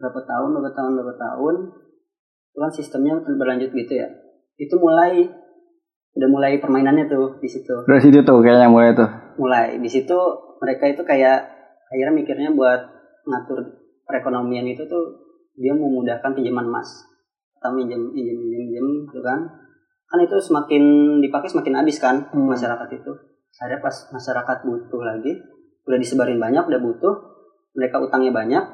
berapa 0.01 0.21
tahun, 0.25 0.49
berapa 0.57 0.73
tahun, 0.73 0.91
berapa 0.97 1.15
tahun, 1.21 1.55
itu 2.51 2.59
kan 2.59 2.73
sistemnya 2.73 3.15
berlanjut 3.21 3.71
gitu 3.75 3.93
ya. 4.01 4.09
Itu 4.57 4.81
mulai 4.81 5.29
udah 6.17 6.29
mulai 6.33 6.57
permainannya 6.57 7.07
tuh 7.07 7.37
di 7.39 7.49
situ. 7.53 7.85
Dari 7.85 8.01
situ 8.01 8.25
tuh 8.25 8.41
kayaknya 8.41 8.73
mulai 8.73 8.97
tuh. 8.97 9.11
Mulai 9.37 9.77
di 9.77 9.91
situ 9.93 10.17
mereka 10.59 10.89
itu 10.89 11.05
kayak 11.05 11.47
akhirnya 11.93 12.15
mikirnya 12.17 12.51
buat 12.57 12.81
ngatur 13.29 13.61
perekonomian 14.09 14.67
itu 14.67 14.89
tuh 14.89 15.30
dia 15.61 15.77
memudahkan 15.77 16.33
pinjaman 16.33 16.73
emas. 16.73 17.05
Kita 17.61 17.69
minjem, 17.77 18.01
minjem, 18.17 18.37
minjem, 18.41 18.61
minjem, 18.65 18.87
gitu 19.13 19.21
kan. 19.21 19.45
Kan 20.09 20.19
itu 20.25 20.37
semakin 20.41 20.83
dipakai 21.21 21.53
semakin 21.53 21.85
habis 21.85 22.01
kan 22.01 22.25
Hmm. 22.33 22.49
masyarakat 22.49 22.89
itu. 22.97 23.13
Akhirnya 23.61 23.85
pas 23.85 23.97
masyarakat 24.09 24.57
butuh 24.65 25.03
lagi, 25.05 25.37
udah 25.85 25.99
disebarin 26.01 26.41
banyak, 26.41 26.65
udah 26.65 26.81
butuh, 26.81 27.15
mereka 27.77 28.01
utangnya 28.01 28.33
banyak. 28.33 28.65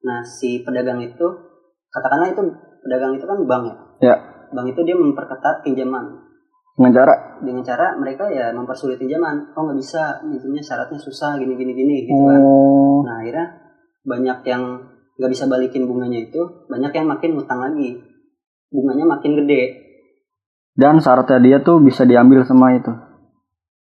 Nah 0.00 0.24
si 0.24 0.64
pedagang 0.64 1.04
itu, 1.04 1.26
katakanlah 1.92 2.32
itu 2.32 2.40
pedagang 2.80 3.12
itu 3.20 3.28
kan 3.28 3.38
bank 3.44 3.64
ya. 3.68 3.76
Ya. 4.00 4.16
Bank 4.50 4.72
itu 4.72 4.80
dia 4.82 4.96
memperketat 4.96 5.62
pinjaman 5.62 6.26
Dengan 6.80 6.96
cara 6.96 7.14
dengan 7.44 7.60
cara 7.60 7.92
mereka 8.00 8.32
ya 8.32 8.56
mempersulit 8.56 8.96
pinjaman. 8.96 9.52
Oh 9.52 9.68
nggak 9.68 9.76
bisa, 9.76 10.16
pinjamnya 10.24 10.64
syaratnya 10.64 10.96
susah, 10.96 11.36
gini 11.36 11.52
gini 11.52 11.76
gini 11.76 12.08
gitu 12.08 12.24
kan. 12.24 12.40
Oh. 12.40 13.04
Nah 13.04 13.20
akhirnya 13.20 13.46
banyak 14.00 14.38
yang 14.48 14.64
nggak 15.20 15.30
bisa 15.30 15.44
balikin 15.44 15.84
bunganya 15.84 16.24
itu, 16.24 16.40
banyak 16.64 16.90
yang 16.90 17.06
makin 17.06 17.36
ngutang 17.36 17.60
lagi, 17.60 18.00
bunganya 18.66 19.04
makin 19.06 19.36
gede. 19.36 19.62
Dan 20.72 20.96
syaratnya 20.96 21.36
dia 21.38 21.58
tuh 21.60 21.76
bisa 21.78 22.08
diambil 22.08 22.40
sama 22.40 22.72
itu. 22.72 22.88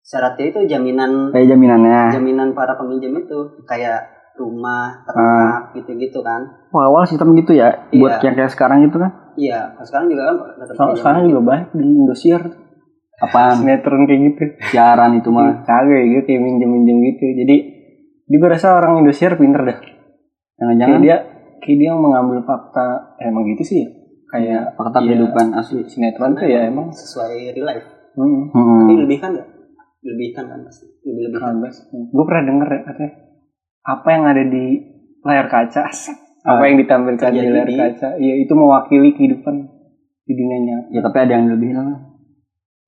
Syaratnya 0.01 0.47
itu 0.49 0.61
jaminan 0.67 1.29
Kayak 1.29 1.53
jaminannya. 1.53 2.01
jaminan 2.11 2.49
para 2.51 2.75
peminjam 2.75 3.13
itu 3.15 3.39
kayak 3.63 4.09
rumah, 4.35 5.05
Ah. 5.05 5.13
ternak 5.13 5.65
gitu-gitu 5.77 6.25
kan. 6.25 6.41
Wah, 6.73 6.89
awal 6.89 7.05
sistem 7.05 7.37
gitu 7.37 7.53
ya. 7.53 7.85
Buat 7.93 8.19
Iya. 8.19 8.25
yang 8.25 8.35
kayak 8.35 8.51
sekarang 8.51 8.81
itu 8.83 8.97
kan. 8.97 9.13
Iya, 9.37 9.77
sekarang 9.79 10.09
juga 10.09 10.23
kan 10.25 10.35
pinjam. 10.67 10.97
sekarang 10.97 11.23
juga 11.29 11.41
banyak 11.45 11.69
di 11.71 11.85
Indosiar. 11.85 12.43
Apaan? 13.21 13.61
Sinetron 13.61 14.09
kayak 14.09 14.21
gitu. 14.33 14.43
Siaran 14.73 15.21
itu 15.21 15.29
mah. 15.29 15.61
Kagak 15.69 16.01
gitu 16.09 16.25
kayak 16.25 16.41
minjem-minjem 16.41 16.99
gitu. 17.05 17.25
Jadi 17.45 17.57
juga 18.25 18.47
rasa 18.57 18.81
orang 18.81 19.05
Indosiar 19.05 19.37
pinter 19.37 19.61
dah. 19.61 19.79
Jangan-jangan 20.61 21.01
Kayak 21.01 21.05
dia 21.05 21.17
kayak 21.61 21.79
dia 21.81 21.91
mengambil 21.97 22.39
fakta 22.45 22.87
eh, 23.17 23.29
emang 23.33 23.45
gitu 23.57 23.63
sih 23.65 23.77
ya. 23.81 23.89
Kayak 24.31 24.63
fakta 24.77 24.99
Iya. 25.01 25.07
kehidupan 25.09 25.47
asli. 25.57 25.81
sinetron 25.89 26.33
tuh 26.37 26.47
ya 26.47 26.61
emang 26.69 26.93
sesuai 26.93 27.57
real 27.57 27.67
life. 27.67 27.89
hmm, 28.15 28.53
Hmm. 28.53 28.79
Tapi 28.85 28.93
lebihkan 29.09 29.31
nggak? 29.35 29.49
Lebihkan 30.05 30.45
kan 30.47 30.61
pasti. 30.69 30.85
Lebih 31.03 31.23
lebihkan. 31.33 31.55
Gue 32.13 32.25
pernah 32.29 32.45
denger 32.45 32.69
ya 32.69 32.81
katanya 32.85 33.13
apa 33.81 34.09
yang 34.13 34.25
ada 34.29 34.45
di 34.45 34.65
layar 35.25 35.47
kaca 35.49 35.83
apa 36.51 36.63
yang 36.69 36.77
ditampilkan 36.81 37.31
di 37.33 37.49
layar 37.49 37.69
kaca 37.69 38.09
ya 38.21 38.35
itu 38.37 38.53
mewakili 38.53 39.17
kehidupan 39.17 39.55
di 40.25 40.33
dunia 40.37 40.59
nyata 40.63 40.87
Ya 40.93 41.01
tapi 41.01 41.17
ada 41.21 41.33
yang 41.41 41.49
lebih 41.49 41.71
lah. 41.75 41.97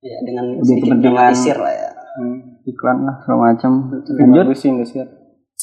ya 0.03 0.17
dengan 0.21 0.59
Lebih 0.59 0.67
sedikit 0.67 0.97
dramatisir 0.99 1.57
lah 1.57 1.73
ya 1.73 1.89
hmm. 2.21 2.37
Iklan 2.63 2.97
lah 3.03 3.15
segala 3.23 3.39
macam. 3.51 3.71
Lanjut. 3.91 4.55
sih 4.55 4.71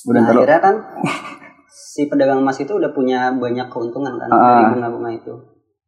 Udah 0.00 0.20
nah, 0.24 0.32
akhirnya 0.32 0.60
kan 0.60 0.74
si 1.82 2.04
pedagang 2.04 2.38
emas 2.38 2.56
itu 2.56 2.70
udah 2.70 2.90
punya 2.90 3.32
banyak 3.32 3.66
keuntungan 3.66 4.14
kan 4.14 4.28
Ah. 4.28 4.38
dari 4.60 4.74
bunga-bunga 4.74 5.10
itu 5.12 5.32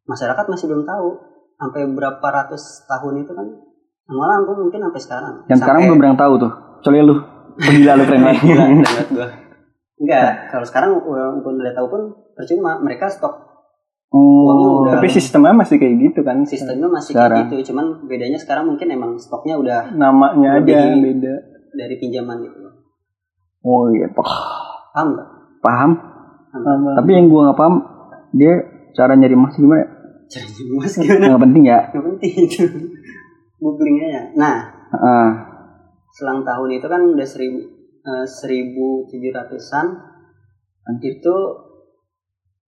masyarakat 0.05 0.45
masih 0.47 0.67
belum 0.67 0.83
tahu 0.83 1.09
sampai 1.55 1.87
berapa 1.89 2.27
ratus 2.27 2.63
tahun 2.85 3.23
itu 3.23 3.31
kan 3.31 3.47
malah 4.09 4.37
aku 4.39 4.53
mungkin 4.59 4.83
sampai 4.83 5.01
sekarang 5.01 5.35
Yang 5.47 5.59
sekarang 5.61 5.79
Sampai- 5.79 5.89
belum 5.89 6.01
ada 6.01 6.09
yang 6.09 6.19
tahu 6.19 6.35
tuh. 6.39 6.53
Kecuali 6.81 6.99
lu. 7.01 7.17
Gila 7.55 7.93
lu 7.95 8.05
keren 8.05 8.21
banget. 8.21 8.43
Enggak, 10.03 10.51
kalau 10.51 10.67
sekarang 10.67 10.91
walaupun 10.99 11.55
udah 11.55 11.73
tahu 11.73 11.87
pun 11.89 12.03
percuma. 12.33 12.79
Mereka 12.79 13.07
stok 13.09 13.55
Oh. 14.11 14.85
Udah. 14.85 14.99
tapi 14.99 15.09
sistemnya 15.09 15.55
masih 15.55 15.79
kayak 15.79 15.97
gitu 15.99 16.21
kan 16.21 16.45
sistemnya 16.45 16.85
masih 16.87 17.17
Sekarang. 17.17 17.49
kayak 17.49 17.49
gitu. 17.57 17.73
Cuman 17.73 17.87
bedanya 18.05 18.37
sekarang 18.37 18.69
mungkin 18.69 18.85
emang 18.87 19.17
stoknya 19.17 19.57
udah 19.57 19.89
namanya 19.91 20.59
aja 20.59 20.93
beda 20.93 21.35
dari 21.73 21.95
pinjaman 21.97 22.43
gitu. 22.43 22.61
Oh 23.63 23.89
iya. 23.89 24.11
Paham 24.11 25.17
nggak? 25.17 25.29
Paham. 25.63 25.91
Sama- 26.53 26.99
Tapi 26.99 27.11
yang 27.17 27.31
gua 27.33 27.49
nggak 27.49 27.59
paham 27.59 27.75
dia 28.35 28.53
cara 28.93 29.17
nyari 29.17 29.33
emas 29.39 29.55
gimana? 29.57 29.81
ya? 29.81 29.89
Caranya 30.29 30.63
mas 30.77 30.95
gimana? 30.99 31.25
Nggak 31.31 31.43
penting 31.49 31.63
ya. 31.65 31.79
Nggak 31.95 32.05
penting 32.11 32.33
itu. 32.45 32.63
Googling 33.63 33.97
aja. 34.03 34.23
Nah, 34.35 34.57
Heeh. 34.91 35.29
selang 36.13 36.43
tahun 36.43 36.83
itu 36.83 36.87
kan 36.91 37.01
udah 37.01 37.25
seribu 37.25 37.63
eh, 38.03 38.27
seribu 38.27 39.07
tujuh 39.07 39.31
ratusan 39.31 39.87
itu 40.99 41.35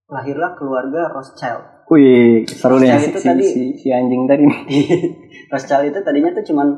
lahirlah 0.06 0.54
keluarga 0.54 1.10
Rothschild. 1.10 1.90
Wih, 1.90 2.46
seru 2.46 2.78
nih. 2.78 2.94
Itu 3.10 3.18
si, 3.20 3.26
tadi 3.26 3.42
si, 3.44 3.62
si 3.74 3.88
anjing 3.90 4.24
tadi 4.30 4.46
Rothschild 5.50 5.90
itu 5.90 5.98
tadinya 6.00 6.30
tuh 6.30 6.46
cuman 6.46 6.68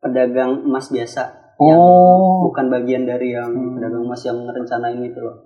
pedagang 0.00 0.62
emas 0.64 0.88
biasa 0.88 1.39
yang 1.60 1.76
Oh. 1.76 2.40
bukan 2.42 2.66
bagian 2.68 3.04
dari 3.04 3.30
yang 3.30 3.48
Hmm. 3.48 3.76
pedagang 3.76 4.02
emas 4.02 4.22
yang 4.22 4.38
ngerencanain 4.40 5.00
itu 5.00 5.18
loh. 5.18 5.36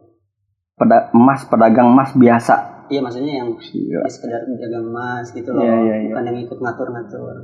Pada 0.75 1.11
emas 1.11 1.42
pedagang 1.44 1.88
emas 1.88 2.11
biasa. 2.12 2.87
Iya 2.87 3.00
maksudnya 3.00 3.40
yang 3.40 3.50
Gila. 3.52 4.04
sekedar 4.06 4.44
pedagang 4.44 4.87
emas 4.87 5.26
gitu 5.28 5.50
loh, 5.50 5.61
Iya, 5.61 5.75
iya, 5.80 5.97
iya. 5.99 6.09
bukan 6.09 6.25
yang 6.25 6.38
ikut 6.40 6.59
ngatur-ngatur. 6.59 7.35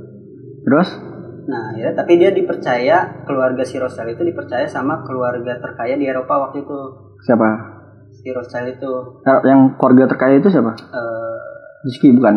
Terus? 0.61 0.89
Nah, 1.43 1.73
ya 1.73 1.89
tapi 1.91 2.15
dia 2.15 2.29
dipercaya 2.29 2.97
keluarga 3.23 3.61
si 3.61 3.75
Rothschild 3.75 4.13
itu 4.13 4.23
dipercaya 4.23 4.63
sama 4.65 5.01
keluarga 5.01 5.57
terkaya 5.57 5.95
di 5.95 6.05
Eropa 6.05 6.37
waktu 6.39 6.61
itu. 6.61 6.79
Siapa? 7.19 7.47
Si 8.13 8.29
Rothschild 8.29 8.77
itu 8.77 8.91
Eh, 9.21 9.39
Yang 9.43 9.61
keluarga 9.75 10.05
terkaya 10.07 10.37
itu 10.37 10.47
siapa? 10.47 10.71
eh 10.71 11.37
Rizky 11.81 12.13
bukan? 12.13 12.35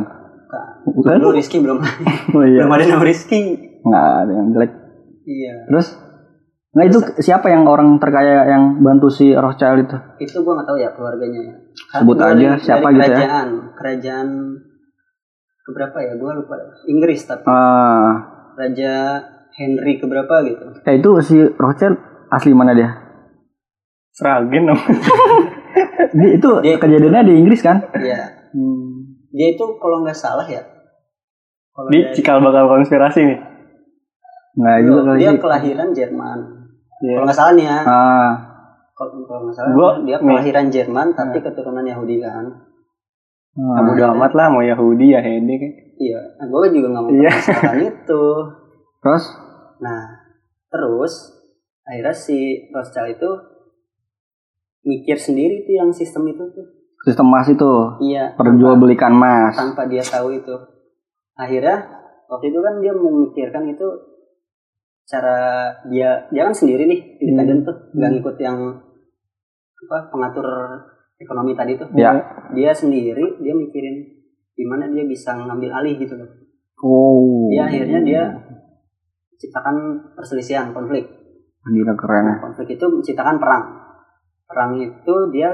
bukan. 0.88 1.16
Bukan? 1.20 1.32
Rizky 1.32 1.60
belum 1.60 1.78
Oh 2.34 2.42
iya. 2.42 2.64
belum 2.64 2.72
ada 2.72 2.84
nama 2.88 3.04
Rizky. 3.04 3.40
Nggak 3.82 4.04
ada 4.18 4.32
yang 4.32 4.48
jelek. 4.50 4.72
Iya. 5.22 5.54
Terus? 5.68 5.86
Nah 6.74 6.82
itu 6.82 6.98
siapa 7.18 7.46
yang 7.46 7.62
orang 7.64 7.96
terkaya 7.96 8.46
yang 8.46 8.82
bantu 8.82 9.06
si 9.06 9.30
Rothschild 9.30 9.86
itu? 9.86 9.96
Itu 10.20 10.42
gua 10.42 10.58
nggak 10.58 10.66
tahu 10.66 10.76
ya 10.76 10.90
keluarganya 10.90 11.40
ya. 11.40 11.54
Sebut 11.94 12.16
Dari- 12.16 12.34
aja 12.36 12.48
siapa 12.58 12.86
dari 12.88 12.94
gitu 12.96 13.02
ya. 13.04 13.14
kerajaan, 13.14 13.48
Kerajaan 13.72 14.28
keberapa 15.62 15.98
ya? 16.00 16.12
Gua 16.16 16.32
lupa. 16.34 16.54
Inggris 16.84 17.20
tapi 17.22 17.46
Ah, 17.46 18.10
Raja 18.52 18.92
Henry 19.52 19.96
keberapa 19.96 20.34
gitu. 20.42 20.64
eh 20.80 20.94
itu 20.94 21.10
si 21.20 21.36
Rothschild 21.48 21.94
asli 22.28 22.50
mana 22.50 22.74
dia? 22.74 22.90
Seragen 24.10 24.66
dong 24.68 24.78
Dia, 26.12 26.30
itu 26.32 26.50
Dia- 26.60 26.78
kejadiannya 26.78 27.22
di 27.24 27.34
Inggris 27.36 27.60
kan? 27.60 27.82
Iya. 27.92 28.50
Hmm. 28.50 29.14
Dia 29.30 29.48
itu 29.52 29.64
kalau 29.78 30.02
nggak 30.02 30.14
salah 30.14 30.42
ya. 30.44 30.62
Kalau 31.70 31.86
di 31.88 31.98
dari- 32.00 32.14
cikal 32.14 32.38
bakal 32.38 32.66
konspirasi 32.68 33.22
nih 33.24 33.38
Nggak 34.54 34.78
juga 34.80 35.00
dia 35.14 35.30
kelahiran 35.34 35.90
Jerman. 35.90 36.38
Iya. 37.00 37.12
Kalau 37.12 37.24
nggak 37.24 37.36
salah 37.36 37.52
nih 37.52 37.64
ya. 37.64 37.78
Ah, 37.80 38.30
Kalau 38.92 39.10
nggak 39.42 39.52
salah 39.52 39.70
Gua- 39.72 39.98
dia 40.00 40.16
nih. 40.16 40.24
kelahiran 40.24 40.66
Jerman 40.68 41.06
tapi 41.12 41.38
keturunan 41.40 41.82
Yahudi 41.82 42.16
kan. 42.18 42.44
ah. 43.54 43.72
Nah, 43.72 43.82
bodo 43.84 44.04
amat 44.12 44.32
lah 44.32 44.46
mau 44.48 44.60
Yahudi 44.60 45.06
ya 45.08 45.20
Hede 45.20 45.54
kan 45.56 45.72
Iya. 45.96 46.20
Nah, 46.36 46.44
gue 46.44 46.68
juga 46.72 46.86
nggak 46.90 47.02
mau 47.02 47.10
Iya. 47.12 47.30
permasalahan 47.30 47.78
itu. 47.92 48.24
Terus? 49.00 49.24
Nah, 49.78 50.02
terus 50.66 51.12
akhirnya 51.82 52.10
si 52.12 52.38
Rothschild 52.68 53.14
itu 53.14 53.30
mikir 54.84 55.16
sendiri 55.16 55.62
tuh 55.62 55.74
yang 55.76 55.90
sistem 55.90 56.26
itu 56.26 56.44
tuh. 56.50 56.66
Sistem 57.00 57.26
emas 57.26 57.46
itu 57.46 57.70
Iya. 58.02 58.32
perjualbelikan 58.34 59.12
emas. 59.12 59.54
tanpa 59.54 59.84
dia 59.84 60.00
tahu 60.00 60.32
itu. 60.32 60.54
Akhirnya 61.34 61.84
waktu 62.26 62.48
itu 62.48 62.58
kan 62.58 62.74
dia 62.78 62.92
memikirkan 62.92 63.64
itu 63.66 63.86
cara 65.04 65.68
dia 65.92 66.24
dia 66.32 66.42
kan 66.48 66.56
sendiri 66.56 66.88
nih 66.88 67.20
independen 67.20 67.60
tuh 67.64 67.76
nggak 67.92 68.10
ngikut 68.16 68.36
yang 68.40 68.56
apa 69.84 69.98
pengatur 70.08 70.48
ekonomi 71.20 71.52
tadi 71.52 71.76
tuh. 71.76 71.88
Ya. 71.92 72.16
Dia 72.56 72.72
sendiri 72.72 73.40
dia 73.40 73.52
mikirin 73.52 74.24
gimana 74.54 74.88
dia 74.88 75.04
bisa 75.04 75.36
ngambil 75.36 75.70
alih 75.70 75.94
gitu 76.00 76.14
loh. 76.16 76.30
Oh. 76.80 77.52
Dia 77.52 77.68
akhirnya 77.68 78.00
dia 78.00 78.22
ciptakan 79.36 79.76
perselisihan 80.16 80.72
konflik. 80.72 81.04
Gila 81.64 81.94
keren. 81.96 82.24
Nah, 82.28 82.38
konflik 82.40 82.76
itu 82.76 82.84
menciptakan 82.88 83.36
perang. 83.40 83.64
Perang 84.44 84.76
itu 84.80 85.14
dia 85.32 85.52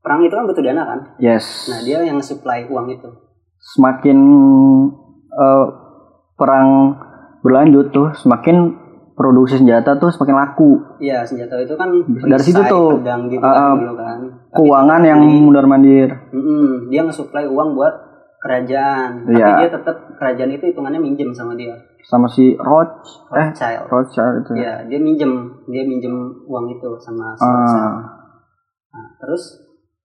perang 0.00 0.24
itu 0.24 0.32
kan 0.32 0.48
butuh 0.48 0.64
dana 0.64 0.82
kan. 0.84 1.00
Yes. 1.20 1.68
Nah 1.68 1.80
dia 1.84 2.00
yang 2.04 2.20
supply 2.24 2.64
uang 2.68 2.88
itu. 2.92 3.10
Semakin 3.60 4.18
eh, 5.28 5.66
perang 6.36 6.68
berlanjut 7.40 7.92
tuh, 7.92 8.08
semakin 8.16 8.76
produksi 9.14 9.60
senjata 9.60 10.00
tuh 10.00 10.08
semakin 10.08 10.36
laku. 10.36 10.70
Iya 10.96 11.20
senjata 11.28 11.60
itu 11.60 11.76
kan 11.76 11.92
Dari 11.92 12.40
situ 12.40 12.56
perisai, 12.56 12.72
tuh, 12.72 12.88
pedang 13.00 13.28
gitu 13.28 13.44
uh, 13.44 13.52
kan 13.52 13.76
dulu 13.76 13.94
kan. 14.00 14.18
Tapi 14.48 14.56
Keuangan 14.56 15.00
yang 15.04 15.20
mundar 15.20 15.66
mandir. 15.68 16.08
Mm-mm, 16.32 16.88
dia 16.88 17.04
nge-supply 17.04 17.44
uang 17.44 17.76
buat 17.76 17.94
kerajaan. 18.40 19.28
Tapi 19.28 19.36
Iya. 19.36 19.48
dia 19.60 19.68
tetap 19.68 19.96
kerajaan 20.16 20.50
itu 20.56 20.64
hitungannya 20.72 21.00
minjem 21.04 21.28
sama 21.36 21.52
dia. 21.52 21.76
Sama 22.00 22.24
si 22.32 22.56
Roth, 22.56 23.04
eh 23.36 23.52
Rothschild. 23.52 23.84
Rothschild 23.92 24.34
itu. 24.40 24.52
Iya, 24.56 24.88
dia 24.88 24.96
minjem, 24.96 25.32
dia 25.68 25.84
minjem 25.84 26.16
uang 26.48 26.64
itu 26.72 26.88
sama 26.96 27.36
si 27.36 27.44
Rothschild. 27.44 27.92
Ah, 27.92 28.18
Nah, 28.90 29.06
terus 29.22 29.42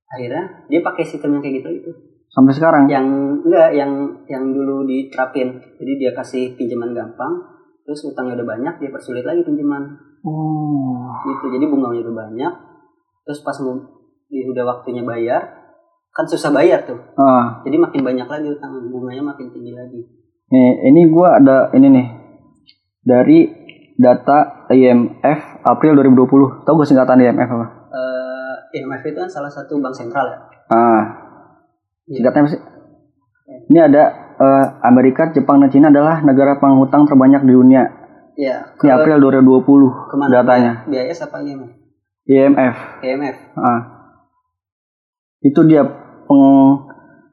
akhirnya 0.06 0.70
dia 0.70 0.86
pakai 0.86 1.02
sistem 1.02 1.34
yang 1.34 1.42
kayak 1.42 1.64
gitu 1.64 1.70
itu. 1.74 1.92
Sampai 2.36 2.52
sekarang. 2.52 2.84
Yang 2.86 3.08
enggak 3.42 3.70
yang 3.72 3.92
yang 4.28 4.44
dulu 4.52 4.84
diterapin. 4.84 5.56
Jadi 5.74 5.92
dia 5.96 6.12
kasih 6.12 6.54
pinjaman 6.54 6.92
gampang, 6.92 7.32
terus 7.82 8.04
utangnya 8.04 8.36
udah 8.36 8.48
banyak, 8.52 8.74
dia 8.78 8.92
persulit 8.92 9.24
lagi 9.24 9.42
pinjaman. 9.42 9.96
Oh. 10.26 11.06
gitu 11.22 11.54
jadi 11.54 11.70
bunganya 11.70 12.02
udah 12.02 12.16
banyak 12.20 12.54
terus 13.22 13.46
pas 13.46 13.54
mau 13.62 13.78
di- 14.26 14.42
udah 14.44 14.66
waktunya 14.66 15.06
bayar 15.06 15.38
kan 16.10 16.26
susah 16.26 16.50
bayar 16.50 16.82
tuh 16.82 16.98
Ah, 17.14 17.62
jadi 17.62 17.78
makin 17.78 18.02
banyak 18.02 18.26
lagi 18.26 18.50
utang 18.50 18.74
bunganya 18.90 19.22
makin 19.24 19.54
tinggi 19.54 19.78
lagi 19.78 20.02
nih 20.50 20.72
ini 20.84 21.14
gua 21.14 21.38
ada 21.38 21.70
ini 21.72 21.94
nih 21.94 22.08
dari 23.02 23.40
data 23.94 24.66
IMF 24.68 25.62
April 25.62 25.94
2020. 25.96 26.66
Tahu 26.66 26.74
gak 26.74 26.90
singkatan 26.90 27.22
IMF 27.22 27.50
apa? 27.54 27.68
eh 27.94 28.54
IMF 28.76 29.06
itu 29.06 29.16
kan 29.16 29.30
salah 29.30 29.50
satu 29.50 29.78
bank 29.78 29.94
sentral 29.94 30.26
ya 30.26 30.38
Ah. 30.68 31.25
Singkatnya 32.10 32.42
apa 32.46 32.50
sih? 32.54 32.62
Ini 33.70 33.80
ada 33.82 34.04
eh, 34.36 34.66
Amerika, 34.86 35.30
Jepang, 35.34 35.62
dan 35.62 35.70
Cina 35.74 35.90
adalah 35.90 36.22
negara 36.22 36.58
penghutang 36.58 37.06
terbanyak 37.10 37.46
di 37.46 37.54
dunia. 37.54 37.84
Iya, 38.36 38.76
Ini 38.76 38.92
kalau 38.92 39.00
April 39.00 39.18
2020 39.64 40.12
ke 40.12 40.16
mana 40.20 40.32
datanya. 40.44 40.74
BIS 40.92 41.24
apa 41.24 41.40
IMF 41.40 41.72
IMF. 42.28 42.76
IMF 43.00 43.38
Ah. 43.56 43.80
Itu 45.40 45.64
dia 45.64 45.86
peng, 46.28 46.44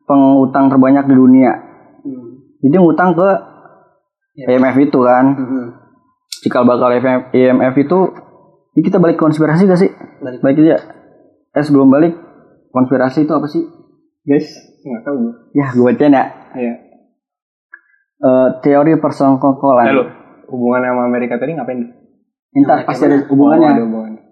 penghutang 0.06 0.70
terbanyak 0.70 1.08
di 1.08 1.14
dunia. 1.16 1.52
hmm. 2.06 2.61
Jadi 2.62 2.76
ngutang 2.78 3.16
ke 3.18 3.30
Iya. 4.32 4.56
IMF 4.56 4.76
itu 4.80 4.98
kan. 5.04 5.24
Mhm. 5.37 5.64
Cikal 6.40 6.64
bakal 6.64 6.88
IMF, 6.96 7.35
IMF 7.37 7.74
itu 7.76 7.98
ini 8.72 8.80
kita 8.80 8.96
balik 8.96 9.20
konspirasi 9.20 9.68
gak 9.68 9.80
sih? 9.80 9.90
balik 10.22 10.40
Balik 10.40 10.64
aja. 10.64 10.76
Eh 11.52 11.61
sebelum 11.61 11.92
balik 11.92 12.16
konspirasi 12.72 13.28
itu 13.28 13.32
apa 13.35 13.44
sih? 13.44 13.61
Guys 14.22 14.46
nggak 14.82 15.02
tahu 15.02 15.16
gue 15.18 15.32
Ya 15.52 15.66
gue 15.70 15.85
bacain 15.85 16.14
ya. 16.14 16.24
Iya. 16.52 16.74
Eh, 18.22 18.48
teori 18.62 18.94
persengkokolan. 18.98 19.87
Lalu 19.90 20.04
hubungan 20.46 20.80
sama 20.87 21.02
Amerika 21.11 21.42
tadi 21.42 21.58
ngapain? 21.58 21.80
Ntar 22.54 22.87
pasti 22.87 23.08
ada 23.08 23.14
Oh, 23.14 23.18
ada 23.18 23.28
hubungannya. 23.32 23.82
hubungannya. 23.82 24.22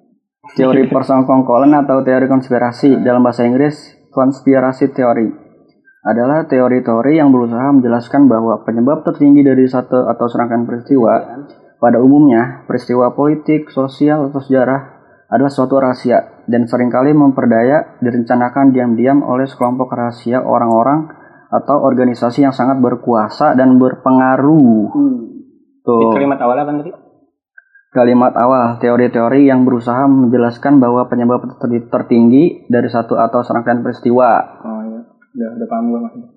Teori 0.55 0.83
persengkongkolan 0.95 1.75
atau 1.75 2.07
teori 2.07 2.27
konspirasi 2.31 3.03
dalam 3.03 3.27
bahasa 3.27 3.43
Inggris 3.43 3.75
konspirasi 4.11 4.91
teori 4.95 5.27
adalah 6.01 6.49
teori-teori 6.49 7.21
yang 7.21 7.29
berusaha 7.29 7.77
menjelaskan 7.77 8.25
bahwa 8.25 8.65
penyebab 8.65 9.05
tertinggi 9.05 9.45
dari 9.45 9.69
satu 9.69 10.09
atau 10.09 10.27
serangkaian 10.33 10.65
peristiwa 10.65 11.13
kan 11.21 11.41
pada 11.77 12.01
umumnya 12.01 12.65
peristiwa 12.65 13.13
politik, 13.13 13.69
sosial 13.69 14.29
atau 14.33 14.41
sejarah 14.41 15.00
adalah 15.31 15.49
suatu 15.49 15.79
rahasia 15.79 16.43
dan 16.51 16.67
sering 16.67 16.91
kali 16.91 17.15
memperdaya 17.15 17.97
direncanakan 18.03 18.75
diam-diam 18.75 19.23
oleh 19.23 19.47
sekelompok 19.47 19.95
rahasia 19.95 20.43
orang-orang 20.43 21.07
atau 21.51 21.83
organisasi 21.83 22.47
yang 22.47 22.55
sangat 22.55 22.83
berkuasa 22.83 23.55
dan 23.55 23.79
berpengaruh. 23.79 24.91
Hmm. 24.91 25.19
Tuh. 25.87 26.15
Kalimat 26.15 26.39
awal 26.43 26.63
apa 26.63 26.73
tadi? 26.83 26.93
Kalimat 27.91 28.39
awal, 28.39 28.79
teori-teori 28.79 29.51
yang 29.51 29.67
berusaha 29.67 30.07
menjelaskan 30.07 30.79
bahwa 30.79 31.11
penyebab 31.11 31.43
ter- 31.59 31.91
tertinggi 31.91 32.71
dari 32.71 32.87
satu 32.87 33.19
atau 33.19 33.43
serangkaian 33.43 33.83
peristiwa. 33.83 34.31
Oh 34.63 34.83
iya, 34.87 35.01
udah 35.11 35.49
udah 35.59 35.67
paham 35.67 35.85
gue 35.91 35.99
maksudnya. 35.99 36.31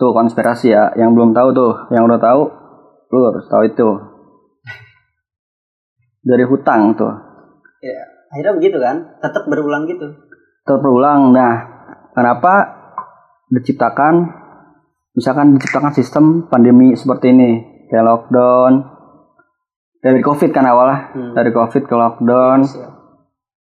Tuh 0.00 0.10
konspirasi 0.16 0.72
ya, 0.72 0.88
yang 0.96 1.12
belum 1.12 1.36
tahu 1.36 1.52
tuh, 1.52 1.72
yang 1.92 2.08
udah 2.08 2.16
tahu, 2.16 2.42
lu 3.12 3.20
harus 3.28 3.44
tahu 3.44 3.62
itu. 3.68 3.88
Dari 6.24 6.44
hutang 6.48 6.96
tuh, 6.96 7.12
Ya, 7.84 8.00
akhirnya 8.32 8.52
begitu 8.56 8.80
kan? 8.80 8.96
Tetap 9.20 9.44
berulang 9.44 9.84
gitu. 9.84 10.08
terulang. 10.64 11.28
Nah, 11.28 11.54
kenapa 12.16 12.52
diciptakan, 13.52 14.32
misalkan 15.12 15.52
diciptakan 15.52 15.92
sistem 15.92 16.48
pandemi 16.48 16.96
seperti 16.96 17.36
ini, 17.36 17.50
kayak 17.92 18.00
lockdown, 18.00 18.72
dari 20.00 20.24
covid 20.24 20.48
kan 20.48 20.64
awalnya, 20.64 21.12
Hmm. 21.12 21.32
dari 21.36 21.52
covid 21.52 21.84
ke 21.84 21.92
lockdown, 21.92 22.64
Virus 22.64 22.80
ya. 22.80 22.88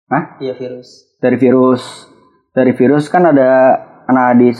Hah? 0.05 0.23
Iya 0.37 0.53
virus. 0.53 1.17
dari 1.17 1.35
virus 1.35 2.05
dari 2.53 2.71
virus 2.77 3.09
kan 3.09 3.25
ada 3.25 3.73
nah 4.05 4.29
di 4.31 4.53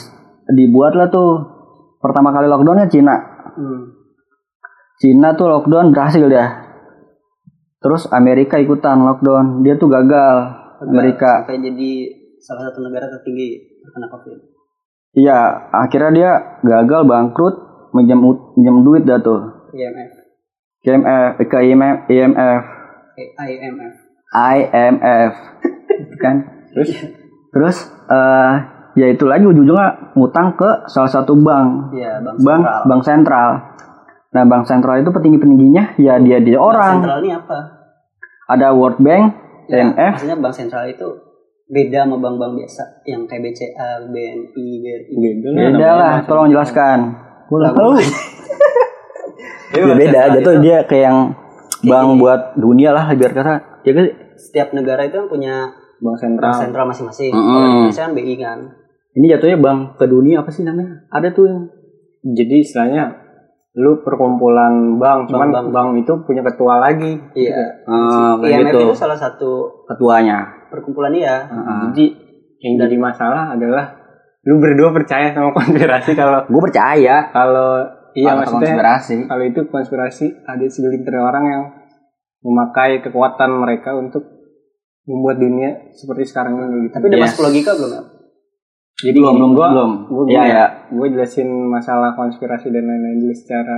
dibuat 0.50 0.98
lah 0.98 1.06
tuh 1.08 1.38
pertama 2.02 2.34
kali 2.34 2.50
lockdownnya 2.50 2.90
Cina 2.90 3.14
Hmm. 3.54 3.94
Cina 4.98 5.38
tuh 5.38 5.46
lockdown 5.46 5.94
berhasil 5.94 6.26
dia 6.26 6.65
terus 7.86 8.10
Amerika 8.10 8.58
ikutan 8.58 8.98
lockdown 8.98 9.62
dia 9.62 9.78
tuh 9.78 9.86
gagal 9.86 10.36
Amerika 10.82 11.46
sampai 11.46 11.62
jadi 11.62 11.92
salah 12.42 12.66
satu 12.66 12.82
negara 12.82 13.06
tertinggi 13.08 13.78
terkena 13.80 14.10
covid. 14.10 14.38
iya 15.14 15.70
akhirnya 15.70 16.10
dia 16.10 16.32
gagal 16.66 17.06
bangkrut 17.06 17.56
minjem 17.94 18.18
minjem 18.58 18.82
duit 18.82 19.06
dah 19.06 19.22
tuh 19.22 19.70
IMF, 19.70 20.12
IMF 20.82 21.32
eh, 21.38 21.46
ke 21.46 21.58
IMF 21.62 21.98
IMF 22.08 22.64
eh, 23.16 23.30
IMF. 23.38 23.94
IMF 24.34 25.34
kan 26.24 26.36
terus 26.74 26.90
terus 27.54 27.78
eh 28.10 28.54
ya 28.96 29.12
itu 29.12 29.28
lagi 29.28 29.44
ujung-ujungnya 29.44 30.16
ngutang 30.16 30.56
ke 30.56 30.88
salah 30.88 31.12
satu 31.12 31.36
bank 31.36 31.92
Iya, 31.92 32.24
bank 32.24 32.36
bank 32.40 32.62
sentral. 32.64 32.82
bank 32.88 33.02
sentral. 33.04 33.52
Nah, 34.32 34.44
bank 34.44 34.64
sentral 34.68 34.96
itu 35.00 35.12
petinggi 35.12 35.38
petingginya 35.40 35.84
ya 35.96 36.16
dia 36.20 36.40
dia 36.40 36.56
Bank 36.56 36.68
orang. 36.72 36.94
sentral 37.00 37.20
ini 37.20 37.32
apa? 37.36 37.60
Ada 38.46 38.72
World 38.72 39.02
Bank, 39.02 39.24
Ya, 39.66 39.82
IMF, 39.82 40.22
Maksudnya 40.22 40.38
bank 40.38 40.54
sentral 40.54 40.86
itu 40.86 41.08
beda 41.66 42.06
sama 42.06 42.22
bank-bank 42.22 42.54
biasa 42.62 43.02
yang 43.10 43.26
kayak 43.26 43.42
BCA, 43.50 43.90
BNI, 44.06 44.66
BRI. 44.78 45.14
Beda 45.18 45.48
beda 45.50 45.90
lah. 45.98 46.14
Tolong 46.22 46.54
jelaskan. 46.54 46.98
Gue 47.50 47.58
Lah, 47.58 47.74
tahu. 47.74 47.98
Jadi 47.98 48.14
Ya 49.82 49.96
beda. 49.98 49.98
sentral 49.98 50.30
Dia 50.30 50.42
tuh 50.46 50.54
itu 50.54 50.62
dia 50.62 50.78
kayak 50.86 51.04
yang 51.04 51.18
bank 51.82 52.06
gini. 52.06 52.20
buat 52.22 52.42
dunia 52.54 52.90
lah 52.94 53.06
biar 53.12 53.32
kata. 53.34 53.54
Ya 53.82 53.92
kan? 53.94 54.06
setiap 54.36 54.76
negara 54.76 55.02
itu 55.08 55.16
kan 55.16 55.26
punya 55.26 55.74
Bank 55.98 56.06
bank 56.06 56.16
sentral. 56.22 56.54
sentral 56.54 56.86
masing-masing. 56.86 57.34
Kalau 57.34 57.66
di 57.66 57.70
Indonesia 57.74 58.04
kan 58.06 58.14
BI 58.14 58.36
kan. 58.38 58.60
Ini 59.16 59.26
jatuhnya 59.34 59.58
bank 59.58 59.80
ke 59.98 60.06
dunia 60.06 60.46
apa 60.46 60.52
sih 60.54 60.62
namanya? 60.62 61.10
Ada 61.10 61.34
tuh 61.34 61.50
yang 61.50 61.60
Jadi 62.22 62.62
istilahnya 62.62 63.25
lu 63.76 64.00
perkumpulan 64.00 64.72
bank, 64.96 65.28
cuman 65.28 65.52
Bank-bank. 65.52 65.68
bank, 65.70 65.90
itu 66.00 66.14
punya 66.24 66.42
ketua 66.42 66.80
lagi. 66.80 67.12
Iya. 67.34 67.60
eh, 67.82 68.32
kayak 68.40 68.52
IMF 68.56 68.68
gitu 68.70 68.78
itu 68.82 68.96
salah 68.96 69.16
satu 69.16 69.52
ketuanya. 69.86 70.48
perkumpulan 70.68 71.12
iya. 71.12 71.44
Heeh. 71.46 71.80
Jadi 71.86 72.06
yang 72.62 72.74
jadi 72.78 72.96
masalah 72.98 73.52
adalah 73.52 74.00
lu 74.42 74.58
berdua 74.58 74.92
percaya 74.92 75.30
sama 75.30 75.52
konspirasi 75.58 76.12
kalau 76.14 76.44
Gue 76.46 76.62
percaya. 76.64 77.28
kalau 77.30 77.84
iya 78.14 78.32
maksudnya 78.34 78.72
konspirasi. 78.72 79.16
kalau 79.26 79.44
itu 79.44 79.62
konspirasi 79.66 80.26
ada 80.42 80.66
segelintir 80.66 81.14
orang 81.14 81.44
yang 81.44 81.64
memakai 82.42 83.02
kekuatan 83.02 83.52
mereka 83.54 83.92
untuk 83.92 84.24
membuat 85.04 85.36
dunia 85.36 85.70
seperti 85.92 86.24
sekarang 86.26 86.56
ini 86.60 86.88
gitu. 86.88 86.94
Tapi 86.94 87.06
udah 87.06 87.20
Yes. 87.20 87.26
masuk 87.30 87.42
logika 87.44 87.72
belum 87.74 87.92
ya? 87.92 88.02
Jadi 89.06 89.18
belum 89.18 89.36
belum 89.36 89.52
gua, 89.54 89.68
belum. 89.70 89.92
Gua, 90.08 90.24
Iya 90.26 90.44
ya. 90.44 90.66
gue 90.88 91.08
jelasin 91.10 91.46
masalah 91.64 92.12
konspirasi 92.12 92.68
dan 92.68 92.84
lain-lain 92.84 93.18
dulu 93.20 93.34
secara 93.34 93.78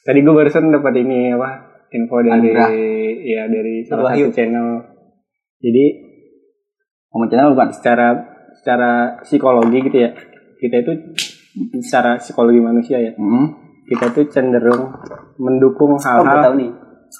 tadi 0.00 0.18
gue 0.18 0.30
barusan 0.30 0.70
dapat 0.70 0.94
ini 0.96 1.30
apa 1.30 1.50
info 1.88 2.16
dari 2.20 2.30
Anugerah. 2.48 2.68
ya 3.20 3.42
dari 3.46 3.74
salah 3.82 4.08
Wahyu. 4.08 4.26
satu 4.26 4.36
channel 4.36 4.68
jadi 5.58 5.84
Ngomong 7.08 7.28
channel 7.28 7.50
bukan? 7.50 7.68
secara 7.70 8.06
secara 8.52 8.90
psikologi 9.20 9.78
gitu 9.80 9.98
ya 9.98 10.10
kita 10.56 10.76
itu 10.80 10.92
secara 11.80 12.16
psikologi 12.16 12.58
manusia 12.58 12.96
ya 12.96 13.12
Hmm. 13.12 13.52
kita 13.84 14.08
tuh 14.08 14.24
cenderung 14.26 14.94
mendukung 15.36 15.92
Oh, 15.92 16.00
hal-hal 16.00 16.40
tahu 16.42 16.54
nih. 16.56 16.70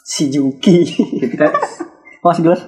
Si 0.00 0.26
Juki. 0.26 0.86
kita 1.20 1.50
Oh, 2.24 2.32
jelas. 2.32 2.62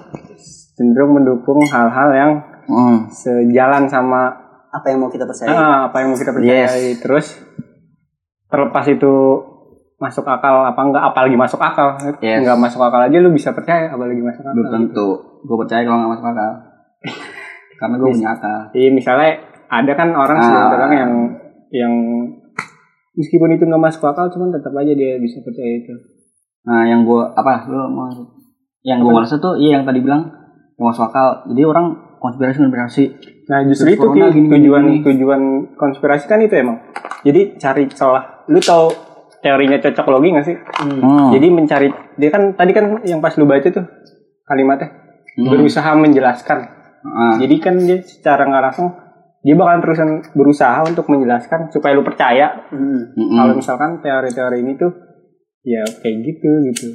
cenderung 0.73 1.15
mendukung 1.15 1.63
hal-hal 1.65 2.09
yang 2.11 2.31
Hmm. 2.65 3.05
sejalan 3.07 3.85
sama 3.85 4.33
Apa 4.69 4.89
yang 4.89 4.99
mau 4.99 5.07
kita 5.07 5.23
percaya? 5.23 5.49
ah, 5.49 5.77
apa 5.85 5.95
yang 5.99 6.09
mau 6.09 6.17
kita 6.17 6.31
percayai 6.31 6.97
terus 6.97 7.39
terlepas 8.45 8.85
itu 8.85 9.13
masuk 9.95 10.23
akal 10.23 10.65
apa 10.65 10.75
enggak 10.77 11.03
apalagi 11.05 11.33
masuk 11.33 11.57
akal 11.57 11.95
Yes. 12.19 12.43
enggak 12.43 12.57
masuk 12.57 12.81
akal 12.81 12.99
aja 13.01 13.15
lu 13.15 13.31
bisa 13.31 13.51
percaya 13.51 13.87
apalagi 13.87 14.19
masuk 14.19 14.43
akal 14.43 14.53
Belum 14.53 14.69
tentu. 14.69 15.07
Gue 15.41 15.57
percaya 15.57 15.81
kalau 15.81 15.97
nggak 15.97 16.11
masuk 16.11 16.27
akal. 16.27 16.51
Karena 17.79 17.95
gue 17.95 18.09
punya 18.09 18.29
akal. 18.31 18.59
Iya 18.71 18.89
misalnya 18.89 19.31
ada 19.65 19.91
kan 19.93 20.09
orang 20.11 20.35
Ah. 20.35 20.43
segelintir 20.43 20.77
orang 20.77 20.93
yang 20.93 21.11
yang 21.71 21.93
meskipun 23.13 23.49
itu 23.51 23.63
nggak 23.63 23.79
masuk 23.81 24.03
akal 24.03 24.27
cuman 24.27 24.51
tetap 24.51 24.73
aja 24.73 24.91
dia 24.91 25.15
bisa 25.17 25.39
percaya 25.39 25.73
itu 25.77 25.95
Nah, 26.65 26.81
yang 26.83 27.05
gue 27.05 27.21
apa? 27.31 27.63
Lu 27.65 27.87
mau 27.87 28.09
yang 28.81 28.97
gue 28.99 29.11
merasa 29.11 29.37
tuh 29.37 29.53
iya 29.55 29.77
yang 29.77 29.85
tadi 29.85 30.01
bilang 30.01 30.27
yang 30.75 30.85
masuk 30.87 31.07
akal. 31.07 31.45
Jadi 31.47 31.61
orang 31.61 32.04
konspirasi 32.25 32.57
konspirasi. 32.59 33.03
nah 33.45 33.61
justru 33.61 33.85
Terus 33.85 33.95
itu 33.95 34.01
corona 34.03 34.25
Ki, 34.25 34.33
gini, 34.33 34.41
gini, 34.41 34.53
tujuan 34.57 34.83
gini. 34.83 34.99
tujuan 35.03 35.41
konspirasi 35.73 36.25
kan 36.25 36.39
itu 36.39 36.55
emang 36.55 36.77
jadi 37.21 37.55
cari 37.55 37.85
celah 37.87 38.45
lu 38.45 38.57
tahu 38.57 38.89
teorinya 39.39 39.77
cocok 39.77 40.05
logi 40.09 40.29
nggak 40.31 40.45
sih 40.45 40.57
Hmm. 40.75 41.29
jadi 41.29 41.47
mencari 41.47 41.87
dia 42.15 42.29
kan 42.29 42.53
tadi 42.53 42.71
kan 42.71 42.85
yang 43.03 43.19
pas 43.19 43.33
lu 43.33 43.45
baca 43.45 43.65
tuh 43.65 43.85
kalimatnya 44.43 44.89
Hmm. 45.35 45.47
berusaha 45.47 45.91
menjelaskan 45.93 46.59
Ah, 47.05 47.37
Jadi 47.37 47.61
kan 47.61 47.77
dia 47.77 48.01
secara 48.01 48.43
nggak 48.43 48.63
langsung 48.63 48.89
dia 49.39 49.53
bakal 49.53 49.77
terusan 49.79 50.09
berusaha 50.33 50.81
untuk 50.81 51.05
menjelaskan 51.05 51.69
supaya 51.69 51.93
lu 51.93 52.01
percaya 52.01 52.65
Hmm. 52.67 53.13
mm-mm. 53.13 53.37
kalau 53.37 53.53
misalkan 53.53 54.01
teori-teori 54.01 54.57
ini 54.59 54.73
tuh 54.73 54.89
ya 55.61 55.85
kayak 55.85 56.17
gitu 56.23 56.49
gitu. 56.65 56.87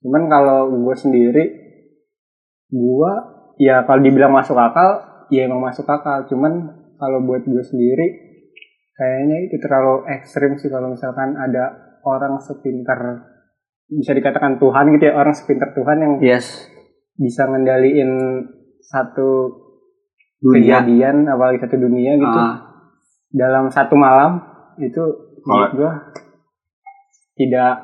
Cuman 0.00 0.26
kalau 0.26 0.74
gue 0.74 0.96
sendiri 0.96 1.44
gue 2.68 3.12
ya 3.56 3.86
kalau 3.86 4.00
dibilang 4.02 4.32
masuk 4.34 4.56
akal 4.58 5.24
ya 5.30 5.46
emang 5.46 5.62
masuk 5.62 5.86
akal. 5.86 6.26
Cuman 6.30 6.52
kalau 6.98 7.22
buat 7.26 7.42
gue 7.44 7.64
sendiri 7.64 8.06
kayaknya 8.94 9.50
itu 9.50 9.56
terlalu 9.58 10.06
ekstrim 10.06 10.54
sih 10.54 10.70
kalau 10.70 10.94
misalkan 10.94 11.34
ada 11.34 11.98
orang 12.06 12.38
sepintar 12.38 13.26
bisa 13.90 14.14
dikatakan 14.14 14.56
Tuhan 14.62 14.94
gitu 14.96 15.04
ya 15.10 15.14
orang 15.18 15.34
sepintar 15.34 15.74
Tuhan 15.74 15.96
yang 15.98 16.12
yes. 16.22 16.70
bisa 17.18 17.44
ngendaliin 17.50 18.10
satu 18.80 19.50
Dunia. 20.38 20.78
kejadian 20.80 21.26
apalagi 21.26 21.58
satu 21.60 21.76
dunia 21.80 22.14
gitu 22.20 22.38
Ah, 22.38 22.86
dalam 23.34 23.68
satu 23.72 23.98
malam 23.98 24.40
itu 24.78 25.02
menurut 25.42 25.72
gua 25.74 25.92
tidak 27.34 27.74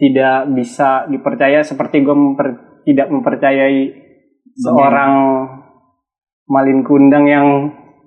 tidak 0.00 0.38
bisa 0.56 1.04
dipercaya 1.12 1.60
seperti 1.60 2.00
gua 2.00 2.16
memper- 2.16 2.82
tidak 2.88 3.12
mempercayai 3.12 4.05
seorang 4.56 5.12
malin 6.46 6.80
kundang 6.80 7.24
yang 7.24 7.46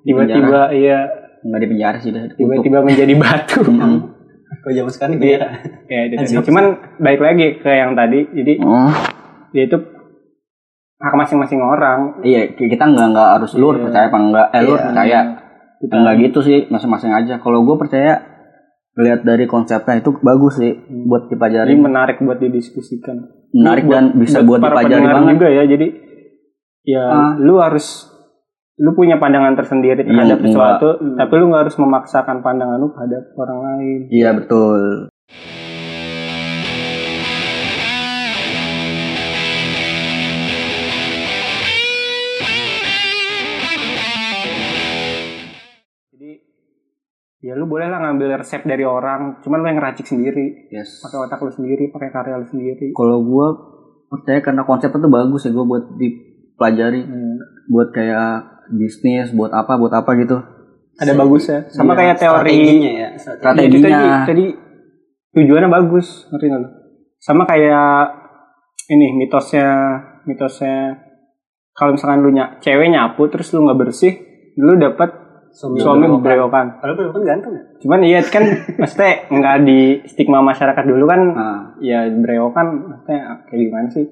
tiba-tiba 0.02 0.72
iya 0.72 1.06
nggak 1.40 1.60
di 1.60 1.68
penjara 1.68 1.98
sih 1.98 2.12
tiba-tiba 2.12 2.82
menjadi 2.82 3.14
batu. 3.16 3.64
Kalau 4.50 4.74
zaman 4.74 4.92
sekarang 4.92 5.14
Iya. 5.16 5.22
beda. 5.22 5.48
ya 5.88 6.00
itu 6.04 6.16
tadi. 6.18 6.42
cuman 6.44 6.66
baik 6.98 7.20
lagi 7.20 7.46
ke 7.56 7.70
yang 7.70 7.94
tadi 7.94 8.20
jadi 8.28 8.54
Mm. 8.58 8.90
ya 9.52 9.62
itu 9.64 9.78
hak 11.00 11.16
masing-masing 11.16 11.62
orang 11.62 12.20
Iya, 12.20 12.50
kita 12.52 12.84
nggak 12.84 13.08
nggak 13.10 13.30
harus 13.38 13.56
lu 13.56 13.72
Iya. 13.72 13.80
percaya 13.80 14.06
apa 14.06 14.18
enggak. 14.20 14.48
Eh, 14.50 14.62
lu 14.62 14.74
Iya. 14.74 14.82
percaya. 14.84 15.20
Kita- 15.80 15.96
Enggak 15.96 16.16
gitu 16.20 16.40
sih, 16.42 16.68
masing-masing 16.68 17.12
aja. 17.14 17.34
Kalau 17.38 17.64
gue 17.64 17.76
percaya 17.78 18.20
lihat 18.98 19.24
dari 19.24 19.46
konsepnya 19.46 19.96
itu 19.96 20.12
bagus 20.20 20.60
sih 20.60 20.76
buat 21.08 21.24
jadi 21.24 21.32
dipelajari. 21.32 21.72
menarik 21.72 22.18
buat 22.20 22.36
didiskusikan 22.36 23.16
Menarik 23.50 23.88
dan 23.88 24.12
bisa 24.14 24.44
buat 24.44 24.60
para 24.60 24.76
dipelajari 24.76 25.08
banget. 25.08 25.32
juga 25.32 25.48
ya 25.48 25.64
jadi 25.66 25.88
ya 26.88 27.04
ah. 27.04 27.32
lu 27.36 27.60
harus 27.60 28.08
lu 28.80 28.96
punya 28.96 29.20
pandangan 29.20 29.60
tersendiri 29.60 30.08
iya, 30.08 30.08
terhadap 30.08 30.40
iya, 30.40 30.46
sesuatu 30.48 30.90
enggak. 31.04 31.18
tapi 31.20 31.34
lu 31.36 31.46
nggak 31.52 31.64
harus 31.68 31.76
memaksakan 31.76 32.38
pandangan 32.40 32.80
lu 32.80 32.96
pada 32.96 33.18
orang 33.36 33.60
lain 33.60 34.00
iya 34.08 34.32
betul 34.32 35.12
jadi 46.16 46.32
ya 47.44 47.60
lu 47.60 47.68
boleh 47.68 47.92
lah 47.92 48.00
ngambil 48.08 48.40
resep 48.40 48.64
dari 48.64 48.88
orang 48.88 49.44
cuman 49.44 49.60
lu 49.60 49.68
yang 49.68 49.84
ngeracik 49.84 50.08
sendiri 50.08 50.72
yes. 50.72 51.04
pakai 51.04 51.28
otak 51.28 51.44
lu 51.44 51.52
sendiri 51.52 51.92
pakai 51.92 52.16
karya 52.16 52.40
lu 52.40 52.48
sendiri 52.48 52.96
kalau 52.96 53.20
gue, 53.20 53.48
percaya 54.08 54.40
karena 54.40 54.64
konsepnya 54.64 55.04
tuh 55.04 55.12
bagus 55.12 55.44
ya 55.44 55.52
gue 55.52 55.66
buat 55.68 56.00
di 56.00 56.29
dipelajari 56.60 57.02
Hmm. 57.02 57.40
buat 57.66 57.90
kayak 57.90 58.32
bisnis 58.70 59.32
buat 59.32 59.50
apa 59.50 59.74
buat 59.74 59.94
apa 59.94 60.12
gitu 60.18 60.36
ada 60.94 61.16
bagusnya 61.16 61.72
sama 61.72 61.96
Iya, 61.96 61.98
kayak 61.98 62.16
teori 62.18 62.52
strateginya 62.52 62.92
ya. 62.92 63.00
Ya, 63.00 63.10
itu 63.16 63.24
tadi, 63.24 63.32
Strateginya. 63.72 64.26
tadi 64.26 64.46
tujuannya 65.32 65.70
bagus 65.72 66.08
ngerti 66.28 66.46
nggak 66.46 66.60
lu? 66.60 66.70
sama 67.18 67.44
kayak 67.46 67.96
ini 68.90 69.16
mitosnya 69.16 69.68
mitosnya 70.24 71.00
kalau 71.72 71.96
misalkan 71.96 72.20
lu 72.20 72.30
ny 72.30 72.44
cewek 72.60 72.90
nyapu 72.90 73.28
terus 73.28 73.48
lu 73.50 73.64
nggak 73.64 73.80
bersih 73.80 74.14
lu 74.56 74.76
dapat 74.76 75.10
suami, 75.50 75.80
suami 75.80 76.04
berewokan. 76.04 76.22
berewokan 76.22 76.66
Padahal 76.78 76.96
berewokan 76.96 77.22
ganteng 77.24 77.54
ya. 77.54 77.64
cuman 77.80 78.00
iya 78.04 78.20
kan 78.22 78.44
maksudnya 78.76 79.12
nggak 79.30 79.56
di 79.64 79.80
stigma 80.06 80.40
masyarakat 80.42 80.84
dulu 80.84 81.06
kan 81.06 81.22
nah, 81.32 81.60
ya 81.80 82.06
berewokan 82.12 82.68
maksudnya 82.86 83.20
kayak 83.48 83.60
gimana 83.64 83.88
sih 83.88 84.04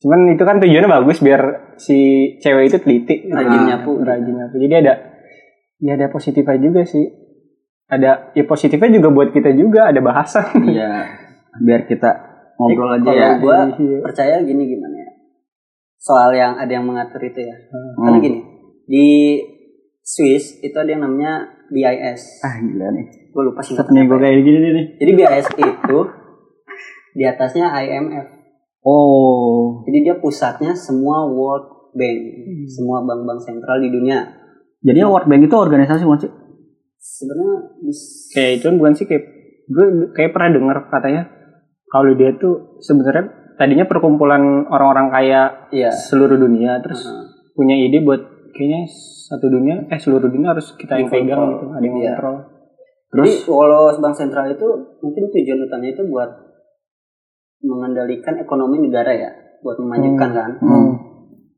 cuman 0.00 0.30
itu 0.30 0.40
kan 0.40 0.56
tujuannya 0.56 0.88
bagus 0.90 1.20
biar 1.20 1.42
si 1.76 1.96
cewek 2.38 2.64
itu 2.66 2.76
teliti 2.78 3.14
Rajin 3.26 3.52
Nah, 3.52 3.66
nyapu. 3.70 4.00
rajin 4.00 4.34
nyapu 4.34 4.56
jadi 4.58 4.74
ada 4.80 4.94
ya 5.78 5.92
ada 5.94 6.08
positifnya 6.08 6.56
juga 6.58 6.82
sih 6.82 7.04
ada 7.86 8.32
ya 8.32 8.44
positifnya 8.44 8.90
juga 8.92 9.08
buat 9.10 9.28
kita 9.28 9.52
juga 9.52 9.86
ada 9.86 10.00
bahasa 10.00 10.40
iya 10.66 11.04
biar 11.58 11.84
kita 11.84 12.10
ngobrol 12.56 12.94
aja 12.94 13.10
ya 13.10 13.28
gua 13.36 13.68
Iya. 13.72 13.98
percaya 14.00 14.36
gini 14.40 14.64
gimana 14.66 14.92
ya. 14.94 15.10
Soal 15.96 16.32
yang 16.32 16.56
ada 16.56 16.68
yang 16.70 16.84
mengatur 16.84 17.20
itu 17.20 17.40
ya. 17.40 17.56
Hmm. 17.66 17.92
Karena 17.98 18.18
gini, 18.18 18.38
di 18.84 19.08
Swiss 19.98 20.56
itu 20.58 20.72
ada 20.72 20.88
yang 20.88 21.00
namanya 21.00 21.44
BIS. 21.66 22.40
ah 22.40 22.56
gila 22.56 22.88
nih 22.90 23.04
Gue 23.30 23.42
lupa 23.42 23.60
Set 23.60 23.76
singkatannya. 23.76 23.94
nih 23.94 24.04
gue 24.04 24.16
ya. 24.16 24.22
kayak 24.22 24.40
gini 24.42 24.58
nih 24.70 24.86
Jadi 24.96 25.10
BIS 25.14 25.46
itu 25.56 25.98
di 27.12 27.24
atasnya 27.26 27.66
IMF. 27.74 28.26
Oh 28.82 29.84
Jadi 29.84 29.98
dia 30.02 30.14
pusatnya 30.16 30.72
semua 30.72 31.24
World 31.26 31.66
Bank, 31.90 32.18
semua 32.66 33.02
bank-bank 33.02 33.40
sentral 33.40 33.78
di 33.78 33.90
dunia. 33.90 34.22
jadi 34.80 35.02
World 35.02 35.26
Bank 35.26 35.42
itu 35.42 35.52
organisasi 35.52 36.02
bukan 36.02 36.20
sih 36.20 36.32
Sebenarnya 36.96 37.52
bis- 37.80 38.30
kayak 38.30 38.50
itu 38.56 38.64
kan 38.64 38.76
bukan 38.76 38.92
sih 38.92 39.04
kayak 39.04 39.24
gue 39.66 39.86
kayak 40.12 40.30
pernah 40.30 40.50
dengar 40.52 40.76
katanya 40.86 41.22
kalau 41.86 42.12
dia 42.12 42.30
tuh 42.34 42.78
sebenarnya 42.78 43.24
tadinya 43.54 43.84
perkumpulan 43.84 44.40
orang-orang 44.66 45.08
kaya 45.08 45.42
iya. 45.68 45.90
seluruh 45.90 46.36
dunia 46.36 46.80
terus 46.80 47.02
Heeh. 47.02 47.24
punya 47.52 47.74
ide 47.74 48.00
buat 48.00 48.20
kayaknya 48.50 48.84
satu 49.26 49.46
dunia 49.46 49.86
eh 49.86 49.96
seluruh 49.96 50.26
dunia 50.26 50.50
harus 50.50 50.74
kita 50.74 50.96
yang 50.96 51.08
pegang 51.08 51.38
gitu 51.50 51.66
ada 51.68 51.80
yang 51.80 51.96
Iya. 51.96 52.12
kontrol 52.14 52.36
Jadi 53.10 53.30
kalau 53.42 53.90
bank 53.96 54.14
sentral 54.14 54.46
itu 54.46 54.66
mungkin 55.00 55.22
tujuan 55.28 55.58
utamanya 55.60 55.92
itu 55.92 56.04
buat 56.06 56.30
mengendalikan 57.60 58.36
ekonomi 58.36 58.80
negara 58.80 59.10
ya, 59.10 59.30
buat 59.60 59.76
memajukan 59.76 60.30
kan. 60.30 60.50
hmm. 60.56 60.90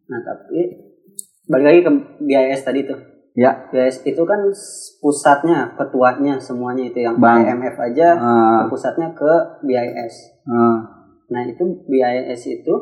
Nah 0.04 0.20
tapi 0.20 0.60
balik 1.44 1.66
lagi 1.66 1.80
ke 1.82 1.90
BIS 2.20 2.62
tadi 2.62 2.82
tuh. 2.82 2.98
ya 3.32 3.48
BIS 3.66 4.04
itu 4.04 4.22
kan 4.22 4.44
pusatnya, 4.98 5.72
ketuanya 5.72 6.36
semuanya 6.36 6.84
itu 6.84 7.00
yang 7.00 7.16
Bank. 7.16 7.48
IMF 7.48 7.80
aja 7.80 8.12
Ah, 8.12 8.62
pusatnya 8.68 9.08
ke 9.10 9.32
BIS. 9.62 10.44
ah. 10.44 10.78
Nah 11.26 11.42
itu 11.42 11.64
BIS 11.82 12.42
itu 12.52 12.74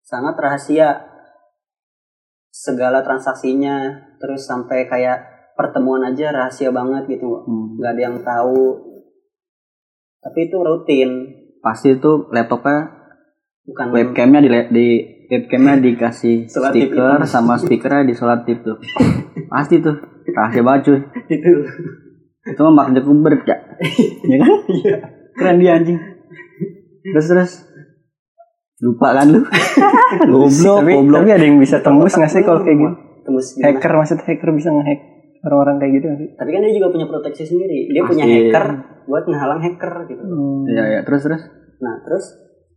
sangat 0.00 0.34
rahasia 0.34 1.10
segala 2.50 3.00
transaksinya 3.00 3.90
terus 4.18 4.42
sampai 4.42 4.84
kayak 4.84 5.22
pertemuan 5.54 6.02
aja 6.04 6.30
rahasia 6.30 6.70
banget 6.70 7.06
gitu 7.08 7.42
Hmm. 7.42 7.74
nggak 7.74 7.92
ada 7.94 8.02
yang 8.02 8.18
tahu 8.20 8.62
tapi 10.20 10.46
itu 10.46 10.56
rutin 10.58 11.10
pasti 11.60 11.96
itu 11.96 12.28
laptopnya 12.32 13.00
bukan 13.68 13.86
webcamnya 13.94 14.40
di, 14.42 14.50
di 14.72 14.86
webcamnya 15.30 15.78
dikasih 15.78 16.50
stiker 16.50 17.22
sama 17.24 17.60
speakernya 17.60 18.08
di 18.08 18.14
sholat 18.16 18.42
tip 18.48 18.64
tuh. 18.66 18.80
Pasti 19.46 19.78
tuh. 19.78 19.96
Rahasia 20.30 20.62
banget 20.62 20.80
cuy. 20.86 20.98
Itu. 21.36 21.52
Itu 22.40 22.60
mah 22.64 22.72
Mark 22.72 22.88
Zuckerberg 22.96 23.44
ya 23.44 23.56
ya 24.30 24.36
kan? 24.40 24.50
Iya. 24.68 24.96
Keren 25.36 25.56
dia 25.60 25.72
anjing. 25.76 25.98
Terus 27.04 27.26
terus. 27.28 27.52
Lupa 28.80 29.12
kan 29.12 29.28
lu? 29.28 29.44
Goblok 30.24 30.80
tapi, 30.80 30.92
goblok 30.96 31.20
tapi 31.20 31.30
ada 31.36 31.44
yang 31.44 31.60
bisa 31.60 31.84
tembus 31.84 32.16
nggak 32.16 32.32
sih 32.32 32.40
kalau 32.40 32.64
kayak 32.64 32.80
gitu? 32.80 32.94
Tembus 33.28 33.46
gimana? 33.52 33.66
hacker 33.76 33.92
maksud 33.92 34.18
hacker 34.24 34.50
bisa 34.56 34.68
ngehack 34.72 35.00
orang-orang 35.40 35.76
kayak 35.78 35.92
gitu 35.98 36.06
sih? 36.16 36.28
Tapi 36.34 36.50
kan 36.50 36.60
dia 36.60 36.74
juga 36.74 36.88
punya 36.90 37.06
proteksi 37.06 37.44
sendiri. 37.44 37.88
Dia 37.88 38.02
Pasti. 38.02 38.10
punya 38.12 38.24
hacker 38.26 38.66
buat 39.04 39.24
ngehalang 39.24 39.60
hacker 39.60 39.94
gitu. 40.06 40.22
Iya 40.68 40.84
iya. 40.86 41.00
Terus 41.02 41.20
terus? 41.22 41.42
Nah 41.80 41.94
terus 42.02 42.24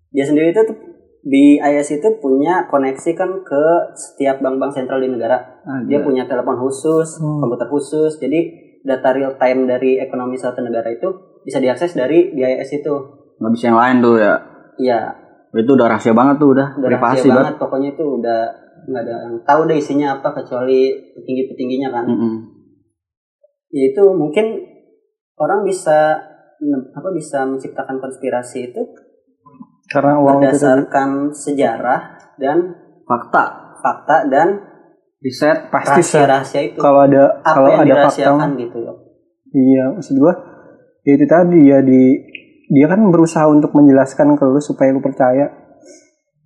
dia 0.10 0.24
sendiri 0.24 0.50
itu 0.50 0.62
tuh 0.64 0.78
di 1.24 1.56
IS 1.56 1.88
itu 1.94 2.10
punya 2.20 2.68
koneksi 2.68 3.12
kan 3.14 3.32
ke 3.42 3.64
setiap 3.96 4.40
bank-bank 4.40 4.72
sentral 4.72 5.00
di 5.00 5.08
negara. 5.08 5.40
Ah, 5.64 5.80
dia 5.84 6.04
punya 6.04 6.28
telepon 6.28 6.60
khusus 6.60 7.18
Hmm. 7.18 7.40
komputer 7.40 7.68
khusus. 7.68 8.16
Jadi 8.18 8.40
data 8.84 9.10
real 9.12 9.36
time 9.36 9.64
dari 9.64 9.96
ekonomi 9.98 10.36
suatu 10.36 10.60
negara 10.60 10.88
itu 10.88 11.08
bisa 11.42 11.60
diakses 11.60 11.96
dari 11.96 12.32
BIS 12.32 12.70
itu. 12.76 12.94
Nggak 13.40 13.52
bisa 13.52 13.66
yang 13.70 13.80
lain 13.80 13.96
tuh 14.00 14.16
ya? 14.20 14.34
Iya. 14.76 15.00
Itu 15.54 15.78
udah 15.78 15.88
rahasia 15.88 16.12
banget 16.12 16.36
tuh 16.38 16.50
udah, 16.52 16.68
udah 16.76 16.90
privasi 16.90 17.04
rahasia 17.24 17.30
banget 17.30 17.46
banget. 17.46 17.62
pokoknya 17.62 17.90
itu 17.94 18.04
udah 18.04 18.40
nggak 18.84 19.04
ada 19.04 19.16
yang 19.28 19.36
tahu 19.48 19.62
deh 19.70 19.78
isinya 19.80 20.20
apa 20.20 20.30
kecuali 20.36 20.92
petinggi 21.16 21.44
petingginya 21.52 21.90
kan. 21.92 22.06
Mm-mm. 22.08 22.34
ya 23.74 23.84
itu 23.90 24.04
mungkin 24.14 24.46
orang 25.40 25.66
bisa 25.66 26.20
apa 26.94 27.10
bisa 27.12 27.44
menciptakan 27.50 28.00
konspirasi 28.00 28.72
itu 28.72 28.82
karena 29.92 30.16
uang 30.22 30.40
itu 30.40 30.48
berdasarkan 30.48 31.10
sejarah 31.34 32.02
dan 32.40 32.58
fakta. 33.04 33.76
fakta 33.84 34.32
dan 34.32 34.64
riset. 35.20 35.68
Pasti 35.68 36.00
rahasia 36.00 36.24
rahasia 36.24 36.62
itu. 36.72 36.80
kalau 36.80 37.04
ada 37.04 37.44
apa 37.44 37.52
kalau 37.52 37.68
yang 37.84 37.84
ada 37.84 38.08
fakta 38.08 38.48
gitu 38.56 38.78
loh. 38.80 38.98
Iya 39.54 39.84
maksud 40.00 40.16
gua 40.18 40.34
ya 41.04 41.14
itu 41.20 41.26
tadi 41.28 41.60
ya 41.68 41.80
di 41.84 42.04
dia 42.74 42.86
kan 42.88 43.00
berusaha 43.12 43.46
untuk 43.52 43.76
menjelaskan 43.76 44.40
ke 44.40 44.44
lu 44.48 44.58
supaya 44.64 44.90
lu 44.96 45.04
percaya 45.04 45.63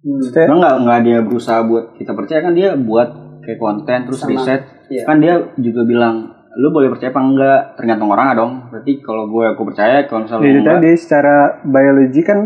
Maksudnya, 0.07 0.45
Emang 0.47 0.59
nggak 0.63 0.75
nggak 0.87 0.99
dia 1.03 1.19
berusaha 1.19 1.59
buat 1.67 1.85
kita 1.99 2.11
percaya? 2.15 2.39
Kan 2.39 2.53
dia 2.55 2.69
buat 2.79 3.09
kayak 3.43 3.59
konten 3.59 3.99
terus 4.07 4.19
Sama. 4.23 4.31
riset. 4.35 4.61
Iya. 4.87 5.03
kan 5.03 5.19
dia 5.19 5.35
juga 5.59 5.83
bilang 5.83 6.31
lu 6.57 6.71
boleh 6.71 6.87
percaya 6.87 7.11
apa 7.11 7.19
enggak 7.21 7.59
tergantung 7.75 8.07
orang 8.07 8.33
dong 8.33 8.51
berarti 8.71 9.03
kalau 9.03 9.27
gue 9.27 9.45
aku 9.51 9.61
percaya 9.67 10.07
kalau 10.07 10.23
misalnya 10.23 10.41
ya 10.41 10.49
itu 10.49 10.59
enggak 10.63 10.79
tadi 10.79 10.91
secara 10.95 11.35
biologi 11.61 12.21
kan 12.23 12.39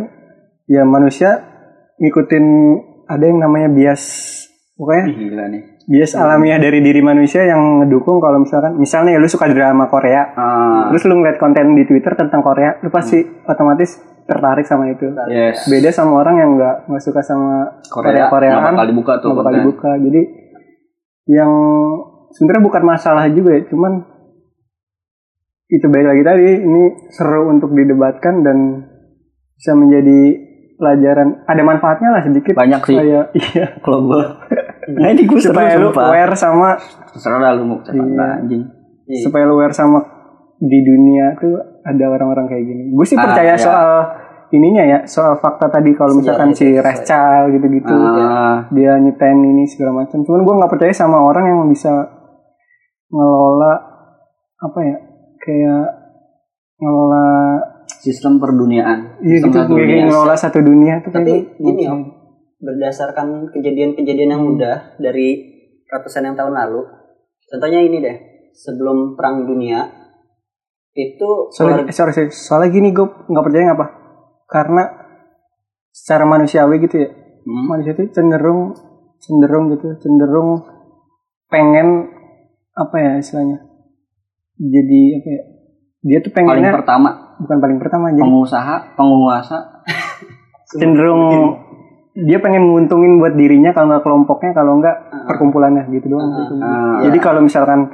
ya 0.66 0.82
manusia 0.84 1.30
ngikutin 1.96 2.46
ada 3.08 3.24
yang 3.24 3.40
namanya 3.40 3.70
bias 3.70 4.04
pokoknya 4.74 5.06
gila 5.14 5.46
nih. 5.54 5.64
bias 5.86 6.12
alamiah 6.18 6.58
dari 6.58 6.82
diri 6.82 7.00
manusia 7.06 7.46
yang 7.46 7.86
ngedukung 7.86 8.18
kalau 8.18 8.42
misalkan 8.42 8.74
misalnya 8.76 9.16
ya 9.16 9.20
lu 9.22 9.30
suka 9.30 9.46
drama 9.48 9.86
Korea 9.86 10.34
Ah, 10.34 10.90
terus 10.90 11.06
lu 11.06 11.22
ngeliat 11.22 11.38
konten 11.38 11.78
di 11.78 11.86
Twitter 11.86 12.18
tentang 12.18 12.42
Korea 12.42 12.82
lu 12.82 12.90
pasti 12.90 13.22
otomatis 13.46 14.02
tertarik 14.24 14.64
sama 14.64 14.88
itu. 14.88 15.10
Yes. 15.28 15.66
Beda 15.66 15.90
sama 15.90 16.18
orang 16.18 16.36
yang 16.36 16.50
nggak 16.56 16.76
nggak 16.86 17.04
suka 17.04 17.20
sama 17.20 17.80
Korea. 17.84 17.92
Korea 17.92 18.18
nggak 18.18 18.32
Koreaan 18.32 18.74
bakal 18.74 18.88
dibuka 18.88 19.14
tuh 19.16 19.28
nggak 19.28 19.38
bakal 19.38 19.48
konten. 19.48 19.62
dibuka. 19.62 19.92
Jadi 19.98 20.22
yang 21.28 21.52
sebenarnya 22.30 22.64
bukan 22.64 22.84
masalah 22.84 23.26
juga 23.28 23.54
ya 23.54 23.64
cuman 23.66 23.94
itu 25.68 25.88
baik 25.88 26.04
lagi 26.06 26.22
tadi 26.22 26.48
ini 26.60 26.84
seru 27.10 27.48
untuk 27.48 27.72
didebatkan 27.72 28.44
dan 28.44 28.58
bisa 29.56 29.72
menjadi 29.72 30.20
pelajaran. 30.76 31.28
Ada 31.46 31.62
manfaatnya 31.62 32.10
lah 32.10 32.22
sedikit. 32.22 32.54
Banyak 32.54 32.82
sih. 32.84 32.98
supaya 32.98 33.20
iya. 33.40 33.66
Kalau 33.80 34.00
gue 34.08 34.24
nah 34.92 35.08
ini 35.08 35.24
gue 35.24 35.40
supaya 35.40 35.78
lu 35.78 35.94
sumpah. 35.94 36.10
aware 36.10 36.34
sama 36.34 36.76
terserah 37.08 37.54
lu 37.54 37.64
mau 37.66 37.80
Iya. 37.82 38.42
anjing. 38.42 38.64
Supaya 39.22 39.46
lu 39.46 39.56
aware 39.56 39.72
sama 39.72 40.04
di 40.58 40.80
dunia 40.80 41.38
tuh 41.38 41.56
ada 41.84 42.06
orang-orang 42.08 42.46
kayak 42.46 42.64
gini 42.64 42.84
gue 42.90 43.06
sih 43.06 43.16
Ah, 43.16 43.24
percaya 43.24 43.54
iya. 43.54 43.58
soal 43.58 43.90
ininya 44.50 44.84
ya 44.84 45.00
soal 45.06 45.36
fakta 45.36 45.68
tadi 45.68 45.92
kalau 45.92 46.12
misalkan 46.14 46.52
si. 46.52 46.76
Rachel 46.76 47.52
gitu-gitu 47.52 47.92
Ah, 47.92 48.68
dia 48.70 48.96
nyiptain 48.96 49.38
ini 49.38 49.64
segala 49.64 50.04
macam. 50.04 50.22
Cuman 50.22 50.42
gue 50.42 50.56
nggak 50.58 50.72
percaya 50.72 50.92
sama 50.92 51.18
orang 51.20 51.46
yang 51.48 51.60
bisa 51.66 51.92
ngelola 53.08 53.74
apa 54.58 54.80
ya 54.80 54.98
kayak 55.38 55.84
ngelola 56.78 57.26
sistem 58.00 58.38
perduniaan 58.38 59.20
iya 59.20 59.38
Sistem 59.38 59.68
gitu 59.68 59.76
kayak 59.76 60.06
ngelola 60.08 60.36
satu 60.36 60.60
dunia 60.60 61.02
tuh 61.02 61.12
tapi 61.12 61.28
kayak 61.28 61.44
gitu. 61.56 61.68
ini 61.68 61.84
om 61.86 62.02
berdasarkan 62.58 63.50
kejadian-kejadian 63.52 64.30
yang 64.32 64.44
Hmm. 64.44 64.54
udah 64.56 64.78
dari 64.96 65.30
ratusan 65.86 66.24
yang 66.24 66.38
tahun 66.38 66.54
lalu 66.56 66.82
contohnya 67.48 67.80
ini 67.82 67.98
deh 68.00 68.18
sebelum 68.54 69.14
perang 69.14 69.44
dunia 69.44 70.01
itu 70.94 71.30
soalnya, 71.50 71.88
keluarga- 71.88 71.94
sorry, 71.94 72.12
sorry. 72.12 72.30
soalnya 72.30 72.70
gini 72.70 72.90
gue 72.90 73.04
nggak 73.04 73.44
percaya 73.44 73.64
ngapa 73.66 73.88
karena 74.46 74.84
secara 75.90 76.24
manusiawi 76.26 76.78
gitu 76.82 76.98
ya 76.98 77.10
Hmm. 77.42 77.66
manusia 77.68 77.92
itu 77.92 78.06
cenderung 78.12 78.78
cenderung 79.18 79.72
gitu 79.72 79.98
cenderung 79.98 80.62
pengen 81.48 82.06
apa 82.72 82.96
ya 82.96 83.12
istilahnya 83.18 83.66
jadi 84.54 85.02
apa 85.18 85.28
ya 85.28 85.42
dia 86.02 86.18
tuh 86.20 86.30
paling 86.30 86.48
pengennya 86.52 86.78
pertama 86.78 87.10
bukan 87.38 87.58
paling 87.58 87.78
pertama 87.78 88.06
jadi 88.10 88.22
pengusaha 88.22 88.76
penguasa 88.94 89.58
cenderung 90.70 91.58
dia 92.14 92.38
pengen 92.38 92.68
nguntungin 92.68 93.18
buat 93.18 93.34
dirinya 93.34 93.72
kalau 93.72 93.90
nggak 93.90 94.04
kelompoknya 94.04 94.52
kalau 94.52 94.78
nggak 94.78 94.98
perkumpulannya 95.26 95.88
gitu 95.90 96.06
doang 96.08 96.28
Ah, 96.28 96.38
gitu. 96.38 96.54
ah. 96.60 96.98
jadi 97.02 97.18
kalau 97.18 97.42
misalkan 97.42 97.90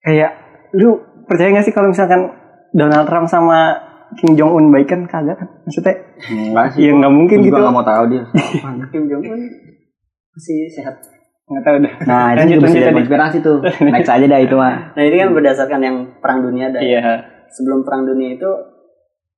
kayak 0.00 0.32
lu 0.72 0.96
percaya 1.28 1.48
nggak 1.52 1.66
sih 1.68 1.74
kalau 1.76 1.92
misalkan 1.92 2.32
Donald 2.72 3.06
Trump 3.06 3.28
sama 3.28 3.76
Kim 4.16 4.32
Jong 4.34 4.56
Un 4.56 4.66
baik 4.72 4.88
kan? 4.88 5.04
Kagak 5.04 5.36
kan? 5.36 5.48
Maksudnya 5.68 5.94
enggak 6.32 6.66
sih. 6.72 6.88
ya 6.88 6.90
nggak 6.96 7.12
mungkin 7.12 7.38
gitu. 7.44 7.52
nggak 7.54 7.74
mau 7.76 7.84
tahu 7.84 8.04
dia. 8.08 8.24
Kim 8.92 9.04
Jong 9.06 9.24
Un 9.28 9.40
masih 10.32 10.58
sehat. 10.72 10.96
Nggak 11.48 11.64
tahu 11.64 11.76
dah 11.80 11.94
nah 12.04 12.24
itu 12.32 12.38
Lanjut, 12.44 12.52
juga 12.52 12.60
bisa 12.60 12.68
lanjut. 12.68 12.84
jadi 12.84 12.96
konspirasi 12.96 13.36
tuh. 13.44 13.56
Next 13.88 14.10
aja 14.12 14.26
dah 14.28 14.40
itu 14.40 14.54
mah. 14.56 14.74
Nah 14.96 15.02
ini 15.04 15.16
kan 15.20 15.30
berdasarkan 15.36 15.80
yang 15.84 15.96
perang 16.20 16.38
dunia 16.44 16.64
ada 16.72 16.80
iya. 16.80 17.00
Sebelum 17.52 17.84
perang 17.84 18.04
dunia 18.08 18.36
itu 18.36 18.48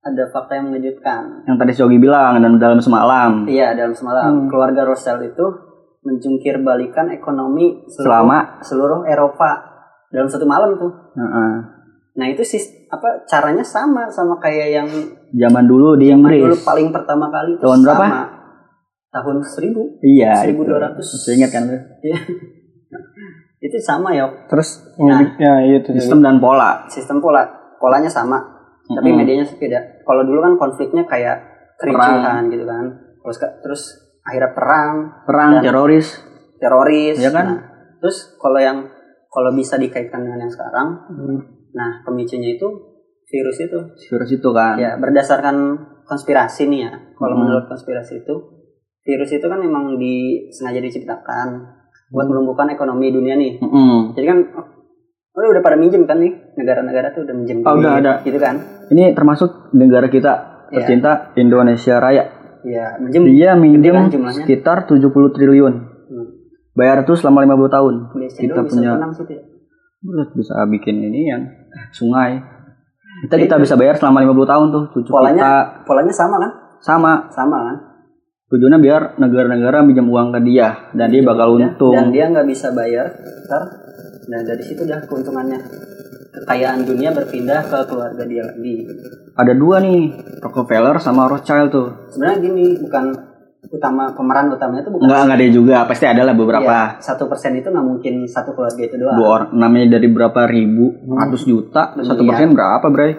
ada 0.01 0.23
fakta 0.33 0.59
yang 0.59 0.73
mengejutkan. 0.73 1.45
Yang 1.47 1.57
tadi 1.61 1.73
Shogi 1.75 1.99
bilang 1.99 2.39
dan 2.41 2.57
dalam 2.59 2.81
semalam. 2.81 3.47
Iya 3.47 3.75
dalam 3.75 3.95
semalam. 3.95 4.47
Hmm. 4.47 4.49
keluarga 4.49 4.87
Rothschild 4.87 5.23
itu 5.35 5.47
menjungkir 6.01 6.65
balikan 6.65 7.13
ekonomi 7.13 7.85
seluruh, 7.85 8.09
selama? 8.09 8.39
seluruh 8.65 9.01
Eropa. 9.05 9.51
Dalam 10.11 10.27
satu 10.27 10.49
malam 10.49 10.75
tuh. 10.81 10.91
Heeh. 11.15 11.80
Nah 12.21 12.29
itu 12.29 12.45
sih 12.45 12.61
apa 12.87 13.25
caranya 13.25 13.65
sama 13.65 14.05
sama 14.07 14.37
kayak 14.37 14.69
yang 14.71 14.89
zaman 15.33 15.65
dulu 15.65 15.97
di 15.97 16.07
zaman 16.07 16.29
Inggris 16.29 16.41
dulu 16.45 16.57
paling 16.61 16.89
pertama 16.91 17.27
kali 17.29 17.57
itu 17.57 17.63
Tahun 17.63 17.81
berapa? 17.81 18.05
sama. 18.05 18.21
tahun 19.11 19.37
1000 19.41 20.05
iya 20.05 20.33
1200. 20.45 20.53
itu. 20.53 20.63
Masih 21.01 21.33
ingat 21.35 21.51
kan? 21.51 21.63
Iya. 21.99 22.19
itu 23.61 23.77
sama 23.79 24.11
ya 24.11 24.25
terus 24.47 24.81
Nah. 24.97 25.21
ya 25.37 25.61
itu 25.63 25.93
sistem 25.95 26.21
dan 26.21 26.37
pola 26.37 26.85
sistem 26.87 27.19
pola 27.19 27.45
polanya 27.77 28.09
sama 28.09 28.37
tapi 28.87 29.09
Mm-mm. 29.09 29.19
medianya 29.19 29.47
beda 29.47 30.03
kalau 30.03 30.23
dulu 30.23 30.41
kan 30.41 30.55
konfliknya 30.59 31.05
kayak 31.05 31.41
kericuhan 31.77 32.49
gitu 32.49 32.65
kan 32.65 32.85
terus 33.21 33.37
terus 33.61 33.83
akhirnya 34.23 34.51
perang 34.51 34.95
perang 35.25 35.51
Dan- 35.57 35.65
teroris 35.67 36.09
teroris 36.57 37.17
Iya 37.17 37.31
kan? 37.31 37.47
Nah, 37.47 37.59
terus 37.99 38.37
kalau 38.37 38.59
yang 38.59 38.85
kalau 39.27 39.51
bisa 39.51 39.77
dikaitkan 39.77 40.21
dengan 40.21 40.41
yang 40.41 40.53
sekarang 40.53 40.89
nah 41.73 42.03
pemicunya 42.03 42.55
itu 42.55 42.67
virus 43.25 43.59
itu. 43.59 43.79
Virus 44.07 44.31
itu 44.33 44.49
kan? 44.51 44.75
Ya 44.77 44.95
berdasarkan 44.95 45.57
konspirasi 46.03 46.67
nih 46.67 46.81
ya. 46.83 46.93
Kalau 47.15 47.35
Hmm. 47.35 47.43
menurut 47.45 47.65
konspirasi 47.67 48.21
itu 48.21 48.35
virus 49.01 49.31
itu 49.31 49.45
kan 49.45 49.59
memang 49.59 49.97
disengaja 49.97 50.79
diciptakan 50.79 51.49
buat 52.11 52.27
melumpuhkan 52.27 52.69
ekonomi 52.69 53.09
dunia 53.09 53.35
nih. 53.35 53.57
Mm-mm. 53.57 54.13
jadi 54.13 54.27
kan 54.27 54.39
oh, 55.31 55.47
udah 55.47 55.63
pada 55.63 55.79
minjem 55.79 56.05
kan 56.05 56.19
nih. 56.19 56.35
Negara-negara 56.53 57.11
tuh 57.11 57.23
udah 57.23 57.35
minjem 57.35 57.63
Oh, 57.63 57.79
udah 57.79 57.93
ada. 57.97 58.13
gitu 58.21 58.37
kan? 58.37 58.59
Ini 58.89 59.15
termasuk 59.15 59.71
negara 59.73 60.07
kita 60.07 60.33
Iya. 60.69 60.83
tercinta 60.83 61.31
Indonesia 61.35 61.97
Raya. 61.97 62.25
Ya 62.63 62.99
minjem. 62.99 63.23
Dia 63.31 63.51
minjem 63.55 63.95
kan 63.95 64.07
sekitar 64.29 64.85
70 64.85 65.07
triliun. 65.31 65.75
Hmm. 66.11 66.27
bayar 66.71 67.03
tuh 67.03 67.15
selama 67.15 67.43
50 67.45 67.67
tahun. 67.69 67.95
Indonesia 68.11 68.41
kita 68.41 68.61
punya 68.65 68.91
ya. 68.95 69.43
Buset, 70.01 70.29
bisa 70.33 70.55
bikin 70.67 70.97
ini 70.99 71.29
yang 71.29 71.43
sungai. 71.91 72.41
Kita 73.21 73.37
kita 73.37 73.55
bisa 73.57 73.75
bayar 73.75 73.95
selama 73.95 74.23
50 74.23 74.47
tahun 74.47 74.67
tuh 74.71 74.85
cucu 74.91 75.11
Polanya- 75.11 75.43
kita. 75.43 75.85
polanya 75.85 76.11
sama 76.11 76.37
kan? 76.39 76.51
Sama. 76.81 77.13
Sama 77.29 77.59
kan? 77.63 77.77
Tujuannya 78.49 78.79
biar 78.79 79.03
negara-negara 79.17 79.79
minjem 79.81 80.05
uang 80.05 80.33
ke 80.33 80.41
dia 80.43 80.91
dan 80.91 81.07
dia 81.07 81.23
bakal 81.23 81.55
Ya, 81.55 81.71
untung. 81.71 81.95
dan 81.95 82.11
dia 82.11 82.27
nggak 82.27 82.47
bisa 82.47 82.73
bayar 82.73 83.07
ntar. 83.47 83.63
Nah 84.27 84.41
dari 84.43 84.59
situ 84.61 84.83
dah 84.83 84.99
keuntungannya. 85.05 85.59
Kekayaan 86.33 86.83
dunia 86.83 87.11
berpindah 87.11 87.63
ke 87.63 87.79
keluarga 87.85 88.23
dia 88.23 88.43
lagi. 88.43 88.87
Ada 89.35 89.53
dua 89.53 89.79
nih 89.79 90.15
Rockefeller 90.41 90.97
sama 90.97 91.27
Rothschild 91.27 91.69
tuh. 91.69 91.89
Sebenarnya 92.09 92.39
gini 92.41 92.67
bukan 92.81 93.05
utama 93.69 94.09
pemeran 94.17 94.49
utamanya 94.49 94.81
itu 94.81 94.91
bukan 94.91 95.05
Enggak, 95.05 95.21
enggak 95.21 95.37
ada 95.37 95.47
juga. 95.53 95.77
Pasti 95.85 96.05
ada 96.09 96.23
lah 96.25 96.35
beberapa. 96.35 96.65
Iya, 96.65 97.05
satu 97.05 97.29
persen 97.29 97.53
itu 97.61 97.69
nggak 97.69 97.87
mungkin 97.87 98.15
satu 98.25 98.57
keluarga 98.57 98.81
itu 98.81 98.97
doang 98.97 99.17
Dua 99.21 99.29
orang, 99.29 99.51
namanya 99.53 99.87
dari 100.01 100.09
berapa 100.09 100.41
ribu, 100.49 100.97
ratus 101.05 101.43
juta, 101.45 101.93
satu 102.01 102.23
persen 102.25 102.57
berapa, 102.57 102.87
Bray? 102.89 103.13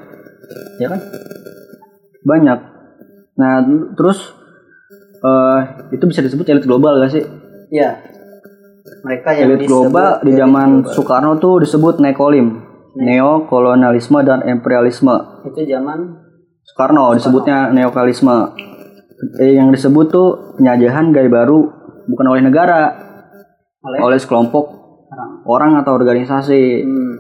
Ya 0.82 0.88
kan? 0.90 1.00
Banyak. 2.26 2.60
Nah, 3.38 3.54
terus 3.94 4.34
eh 5.22 5.60
itu 5.94 6.04
bisa 6.10 6.26
disebut 6.26 6.50
elit 6.50 6.66
global 6.66 6.98
gak 6.98 7.14
sih? 7.14 7.24
Iya. 7.70 8.02
Mereka 9.02 9.30
yang 9.34 9.58
Elit 9.58 9.66
global 9.66 10.22
di 10.22 10.34
zaman 10.38 10.86
global. 10.86 10.94
Soekarno 10.94 11.32
tuh 11.42 11.62
disebut 11.66 11.98
nekolim, 12.02 12.62
neokolonialisme 12.98 14.22
dan 14.22 14.46
imperialisme. 14.46 15.42
itu 15.42 15.66
zaman 15.66 16.22
Soekarno 16.62 17.18
disebutnya 17.18 17.74
neokalisme. 17.74 18.54
Eh, 19.38 19.54
yang 19.54 19.70
disebut 19.70 20.06
tuh 20.08 20.28
penyajahan 20.56 21.10
gaya 21.10 21.28
baru 21.28 21.60
bukan 22.04 22.26
oleh 22.28 22.42
negara, 22.42 22.90
oleh 23.80 24.00
oleh 24.02 24.18
sekelompok 24.18 24.66
orang. 25.08 25.30
orang 25.46 25.72
atau 25.78 25.94
organisasi. 25.94 26.62
Hmm, 26.82 27.16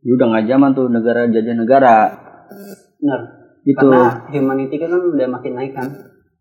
Ya 0.00 0.16
udah 0.16 0.26
nggak 0.28 0.46
zaman 0.46 0.70
tuh 0.72 0.88
negara 0.88 1.28
jajah 1.28 1.52
negara 1.52 1.94
benar. 2.96 3.20
gitu. 3.60 3.84
Karena 3.86 4.24
humanity 4.28 4.80
kan 4.80 4.88
udah 4.88 5.28
makin 5.28 5.52
naik 5.52 5.72
kan. 5.72 5.88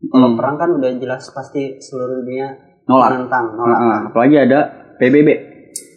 Kalau 0.01 0.27
Hmm. 0.27 0.37
perang 0.39 0.55
kan 0.55 0.69
udah 0.71 0.95
jelas 0.95 1.27
pasti 1.27 1.75
seluruh 1.77 2.23
dunia 2.23 2.55
Nolak. 2.87 3.09
menentang, 3.11 3.45
nolak. 3.53 3.77
Nah, 3.77 3.99
apalagi 4.07 4.35
ada 4.39 4.59
PBB. 4.95 5.29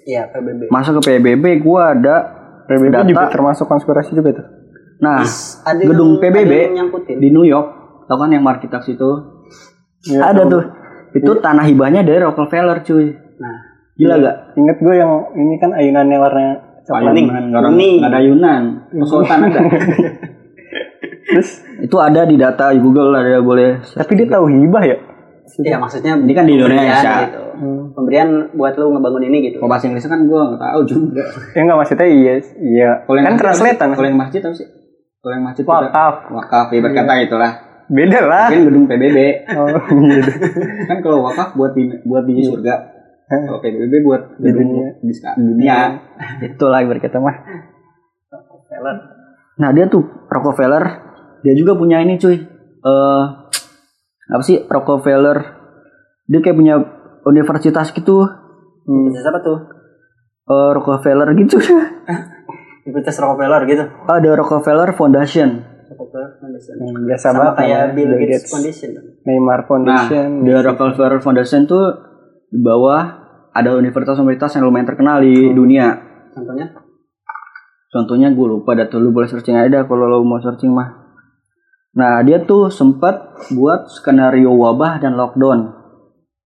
Iya, 0.03 0.27
PBB. 0.29 0.67
Masa 0.69 0.91
ke 0.91 0.99
PBB 1.01 1.63
gua 1.63 1.95
ada 1.95 2.17
PBB 2.67 2.91
data. 2.91 3.07
juga 3.07 3.31
termasuk 3.31 3.65
konspirasi 3.65 4.11
juga 4.13 4.35
tuh. 4.35 4.47
Nah, 4.99 5.23
Ada 5.63 5.83
gedung 5.85 6.19
yang, 6.19 6.21
PBB 6.21 6.51
ada 6.51 6.63
yang 6.65 6.75
nyangkutin. 6.81 7.17
di 7.17 7.29
New 7.31 7.47
York, 7.47 7.69
tau 8.05 8.17
kan 8.17 8.29
yang 8.29 8.43
markitas 8.43 8.85
itu? 8.87 9.11
Iya, 10.05 10.21
ada 10.25 10.43
tahu. 10.43 10.53
tuh. 10.53 10.63
Itu 11.13 11.31
tanah 11.39 11.65
hibahnya 11.65 12.01
dari 12.01 12.19
Rockefeller, 12.19 12.81
cuy. 12.81 13.13
Nah, 13.39 13.57
Gila 13.93 14.15
gak? 14.17 14.37
Ingat 14.55 14.77
gue 14.79 14.95
yang 14.95 15.13
ini 15.35 15.55
kan 15.57 15.71
ayunannya 15.71 16.17
warna 16.17 16.45
coklat. 16.83 17.13
Ada- 17.13 17.69
Kuning. 17.69 17.97
ada 18.01 18.17
ayunan. 18.19 18.63
Pesultan 18.91 19.39
ada. 19.47 19.61
Terus 21.23 21.51
itu 21.79 21.97
ada 21.97 22.25
di 22.25 22.37
data 22.37 22.73
Google 22.75 23.13
ada 23.13 23.39
boleh. 23.39 23.81
tapi 23.85 24.13
dia 24.15 24.27
tahu 24.27 24.49
hibah 24.49 24.85
ya? 24.85 24.97
Iya 25.59 25.77
maksudnya 25.77 26.17
Ini 26.17 26.33
kan 26.33 26.45
di 26.45 26.57
pemberian 26.57 26.81
Indonesia. 26.81 27.13
Gitu. 27.23 27.43
Hmm. 27.53 27.83
Pemberian 27.93 28.29
buat 28.53 28.73
lu 28.75 28.87
ngebangun 28.91 29.23
ini 29.27 29.39
gitu. 29.45 29.57
Kalau 29.59 29.71
bahasa 29.71 29.85
Inggrisnya 29.87 30.11
kan 30.11 30.21
gua 30.25 30.41
nggak 30.49 30.63
tahu 30.63 30.81
juga. 30.89 31.23
Ya 31.53 31.61
enggak 31.61 31.79
maksudnya 31.79 32.09
iya 32.09 32.35
iya. 32.59 32.91
Kalau 33.05 33.17
yang 33.17 33.27
Kan 33.29 33.35
masjid 33.35 33.45
apa 33.45 33.53
sih? 33.53 33.63
translatean. 33.69 33.91
Kalau 33.93 34.09
yang 34.09 34.19
masjid 34.19 34.41
apa 34.41 34.55
sih? 34.57 34.69
Kalau 35.21 35.33
yang 35.33 35.45
masjid 35.45 35.63
Wakaf. 35.63 36.15
Wakaf, 36.33 36.67
ya 36.69 36.81
berkata 36.81 37.13
itulah. 37.21 37.53
Beda 37.93 38.21
lah. 38.23 38.49
Mungkin 38.49 38.65
gedung 38.67 38.87
PBB. 38.87 39.19
Oh, 39.53 39.69
iya. 40.01 40.23
kan 40.87 40.99
kalau 40.99 41.21
wakaf 41.23 41.53
buat 41.53 41.73
di 41.73 41.93
buat 42.03 42.25
di 42.25 42.41
surga 42.41 42.75
kalau 43.29 43.61
PBB 43.61 43.93
buat 44.01 44.23
Di 44.35 44.49
dunia. 44.49 44.97
di 44.99 45.13
dunia 45.39 45.77
itulah 46.43 46.81
berkata 46.83 47.17
mah 47.17 47.33
Rockefeller. 48.29 48.97
nah 49.55 49.71
dia 49.71 49.85
tuh 49.87 50.05
Rockefeller 50.27 50.85
dia 51.41 51.53
juga 51.53 51.73
punya 51.73 52.01
ini 52.01 52.17
cuy 52.17 52.37
eh 52.37 53.23
apa 54.27 54.43
sih 54.43 54.61
Rockefeller 54.63 55.39
dia 56.25 56.41
kayak 56.41 56.57
punya 56.57 56.75
universitas 57.23 57.89
gitu 57.91 58.25
Hmm. 58.83 59.07
Bisa 59.07 59.23
siapa 59.23 59.39
tuh? 59.39 59.63
eh 60.45 60.71
Rockefeller 60.73 61.33
gitu 61.35 61.57
Universitas 62.85 63.17
Rockefeller 63.17 63.63
gitu. 63.65 63.85
ada 64.03 64.29
Rockefeller 64.35 64.91
Foundation 64.93 65.63
Rockefeller 66.13 66.37
Foundation. 66.37 66.75
Hmm, 66.77 67.03
Biasa 67.09 67.25
Sama 67.25 67.39
banget 67.39 67.55
kayak 67.57 67.73
namanya, 67.73 67.95
Bill 67.95 68.05
Bill 68.05 68.21
Gates 68.21 68.29
Gates. 68.37 68.51
Foundation. 68.53 68.91
Neymar 69.25 69.57
nah 69.57 69.67
Foundation. 69.67 70.29
di 70.39 70.51
Rockefeller 70.53 71.15
Foundation 71.19 71.61
tuh 71.65 71.85
di 72.47 72.61
bawah 72.61 73.03
ada 73.51 73.71
universitas-universitas 73.73 74.53
yang 74.55 74.65
lumayan 74.65 74.87
terkenal 74.87 75.21
di 75.21 75.53
dunia 75.53 75.87
Contohnya? 76.33 76.67
Contohnya 77.89 78.29
gue 78.33 78.47
lupa 78.49 78.73
dah 78.73 78.89
tuh 78.89 78.97
lu 78.99 79.13
boleh 79.13 79.29
searching 79.29 79.53
aja 79.53 79.69
dah 79.69 79.83
kalau 79.85 80.09
lo 80.09 80.25
mau 80.25 80.41
searching 80.41 80.73
mah. 80.73 81.13
Nah 81.93 82.25
dia 82.25 82.41
tuh 82.41 82.73
sempat 82.73 83.37
buat 83.53 83.85
skenario 83.89 84.49
wabah 84.49 84.97
dan 84.97 85.13
lockdown. 85.13 85.77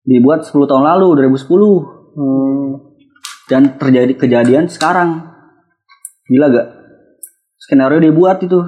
Dibuat 0.02 0.46
10 0.46 0.66
tahun 0.66 0.86
lalu 0.86 1.26
2010 1.26 1.82
Hmm. 2.12 2.94
dan 3.48 3.74
terjadi 3.74 4.14
kejadian 4.14 4.70
sekarang. 4.70 5.34
Gila 6.30 6.46
gak? 6.46 6.68
Skenario 7.58 7.98
dibuat 7.98 8.38
itu. 8.38 8.58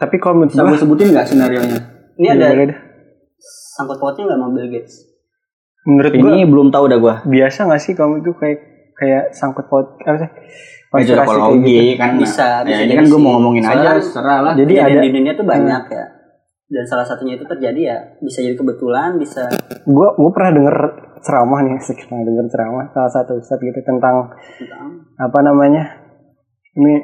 Tapi 0.00 0.16
kalau 0.16 0.34
menurut 0.40 0.56
gue 0.56 0.78
sebutin 0.78 1.12
gak 1.12 1.28
skenario 1.28 1.60
nya? 1.60 1.78
Ini 2.16 2.26
ada 2.32 2.48
sangkut 3.76 3.96
pautnya 3.96 4.28
nggak 4.28 4.38
sama 4.40 4.48
Bill 4.50 4.68
Gates? 4.68 4.94
menurut 5.80 6.12
gue 6.12 6.30
Ini 6.30 6.44
belum 6.44 6.68
tahu 6.68 6.84
dah 6.86 6.98
gue. 6.98 7.14
biasa 7.26 7.64
gak 7.64 7.80
sih 7.80 7.92
kamu 7.92 8.20
tuh 8.20 8.36
kayak 8.36 8.58
kayak 8.94 9.24
sangkut 9.32 9.64
paut 9.64 9.96
apa 10.02 10.16
sih? 10.18 10.30
Itu 11.00 11.14
Konspirasi 11.16 11.32
kayak 11.32 11.56
gitu. 11.56 11.94
kan. 11.96 12.10
Bisa, 12.16 12.46
Ya, 12.60 12.64
bisa 12.66 12.76
ini 12.76 12.84
jadi 12.84 12.96
kan 12.96 13.04
gue 13.06 13.14
sih. 13.14 13.24
mau 13.24 13.32
ngomongin 13.36 13.62
Soalnya 13.62 13.90
aja, 13.90 14.02
serah 14.02 14.38
lah. 14.42 14.52
Jadi 14.52 14.72
ada 14.76 14.98
di 14.98 15.10
dunia 15.10 15.32
tuh 15.32 15.46
banyak 15.46 15.82
ya. 15.88 16.04
Dan 16.70 16.84
salah 16.84 17.02
satunya 17.02 17.34
itu 17.34 17.42
terjadi 17.44 17.80
ya 17.80 17.96
bisa 18.20 18.38
jadi 18.40 18.54
kebetulan, 18.54 19.16
bisa 19.16 19.48
gue 19.80 20.08
gue 20.12 20.30
pernah 20.30 20.52
denger 20.52 20.76
ceramah 21.18 21.60
nih, 21.60 21.74
asik 21.74 22.06
pernah 22.06 22.22
denger 22.22 22.46
ceramah 22.46 22.84
salah 22.90 23.10
satu 23.10 23.32
ustadz 23.36 23.58
gitu 23.60 23.80
tentang 23.80 24.30
tentang 24.54 24.86
apa 25.16 25.38
namanya 25.40 25.82
ini 26.72 26.94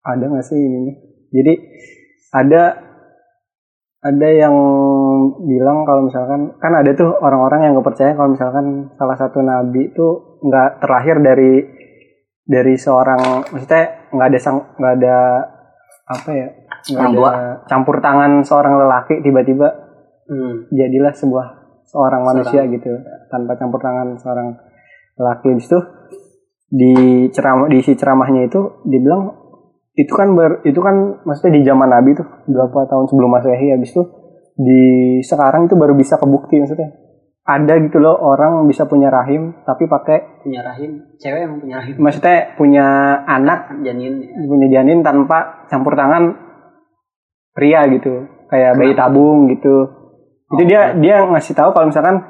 ada 0.00 0.24
nggak 0.26 0.42
sih 0.42 0.58
ini 0.58 0.90
jadi 1.34 1.52
ada 2.30 2.62
ada 4.04 4.28
yang 4.28 4.54
bilang 5.48 5.82
kalau 5.88 6.06
misalkan 6.06 6.54
kan 6.60 6.72
ada 6.76 6.92
tuh 6.94 7.18
orang-orang 7.18 7.66
yang 7.66 7.72
nggak 7.74 7.88
percaya 7.90 8.12
kalau 8.14 8.30
misalkan 8.36 8.94
salah 8.94 9.16
satu 9.18 9.42
nabi 9.42 9.90
itu 9.90 10.38
nggak 10.44 10.78
terlahir 10.78 11.18
dari 11.24 11.52
dari 12.44 12.74
seorang 12.76 13.50
maksudnya 13.50 14.12
nggak 14.12 14.28
ada 14.30 14.38
sang 14.38 14.58
nggak 14.76 14.94
ada 15.02 15.16
apa 16.04 16.30
ya 16.36 16.48
nggak 16.84 17.08
ada 17.16 17.64
campur 17.64 17.96
tangan 18.04 18.44
seorang 18.44 18.76
lelaki 18.76 19.24
tiba-tiba 19.24 19.84
Hmm. 20.24 20.72
jadilah 20.72 21.12
sebuah 21.12 21.46
seorang 21.84 22.24
manusia 22.24 22.64
gitu 22.64 22.88
tanpa 23.28 23.60
campur 23.60 23.76
tangan 23.76 24.16
seorang 24.16 24.56
lelaki. 25.20 25.52
Itu 25.60 25.78
di 26.72 27.28
ceramah 27.28 27.68
di 27.68 27.84
isi 27.84 27.92
ceramahnya 27.92 28.48
itu 28.48 28.80
dibilang 28.88 29.43
itu 29.94 30.10
kan 30.10 30.34
ber, 30.34 30.62
itu 30.66 30.78
kan 30.82 31.22
maksudnya 31.22 31.58
di 31.58 31.62
zaman 31.62 31.86
Nabi 31.86 32.18
tuh 32.18 32.26
berapa 32.50 32.90
tahun 32.90 33.06
sebelum 33.06 33.30
Masehi 33.30 33.70
habis 33.70 33.94
itu 33.94 34.02
di 34.58 34.82
sekarang 35.22 35.70
itu 35.70 35.74
baru 35.78 35.94
bisa 35.94 36.18
kebukti 36.18 36.58
maksudnya 36.58 36.94
ada 37.44 37.76
gitu 37.76 38.00
loh 38.00 38.16
orang 38.16 38.64
bisa 38.64 38.88
punya 38.88 39.12
rahim 39.12 39.52
tapi 39.68 39.84
pakai 39.84 40.40
Punya 40.40 40.64
rahim. 40.64 40.96
Cewek 41.20 41.40
emang 41.44 41.60
punya 41.60 41.76
rahim. 41.80 41.94
maksudnya 42.00 42.56
punya 42.56 42.86
anak 43.28 43.68
Janin. 43.84 44.14
ya. 44.24 44.44
punya 44.48 44.66
janin 44.72 45.04
tanpa 45.04 45.68
campur 45.68 45.92
tangan 45.92 46.36
pria 47.52 47.84
gitu 47.92 48.26
kayak 48.48 48.76
bayi 48.80 48.96
tabung 48.96 49.46
gitu 49.52 49.88
itu 50.44 50.62
Oh, 50.62 50.68
dia 50.68 50.94
dia 50.94 51.24
ngasih 51.24 51.54
tahu 51.56 51.72
kalau 51.72 51.88
misalkan 51.88 52.20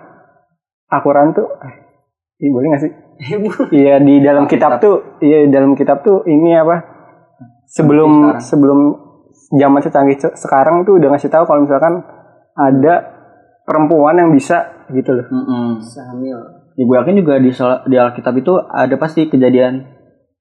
Al-Quran 0.89 1.35
tuh 1.35 1.47
eh, 2.41 2.51
boleh 2.51 2.67
nggak 2.73 2.83
sih 2.83 2.93
iya 3.83 4.01
di 4.03 4.19
dalam 4.21 4.47
kitab 4.51 4.79
tuh 4.83 5.19
iya 5.23 5.47
di 5.47 5.51
dalam 5.53 5.75
kitab 5.79 6.03
tuh 6.03 6.23
ini 6.27 6.55
apa 6.59 6.94
sebelum 7.67 8.11
Sekarang. 8.13 8.41
sebelum 8.41 8.79
zaman 9.53 9.81
secanggih 9.81 10.17
se- 10.17 10.37
sekarang 10.37 10.83
tuh 10.83 10.97
udah 10.97 11.09
ngasih 11.11 11.29
tahu 11.29 11.45
kalau 11.45 11.63
misalkan 11.63 12.03
ada 12.53 12.95
perempuan 13.63 14.17
yang 14.17 14.31
bisa 14.31 14.87
gitu 14.89 15.11
loh 15.11 15.27
Mm-mm. 15.27 15.79
Bisa 15.79 16.01
hamil. 16.07 16.39
Ya, 16.75 16.83
gue 16.83 16.97
yakin 16.97 17.15
juga 17.17 17.35
di 17.37 17.51
di 17.87 17.97
Alkitab 17.97 18.35
itu 18.35 18.53
ada 18.59 18.95
pasti 18.95 19.25
kejadian. 19.25 19.95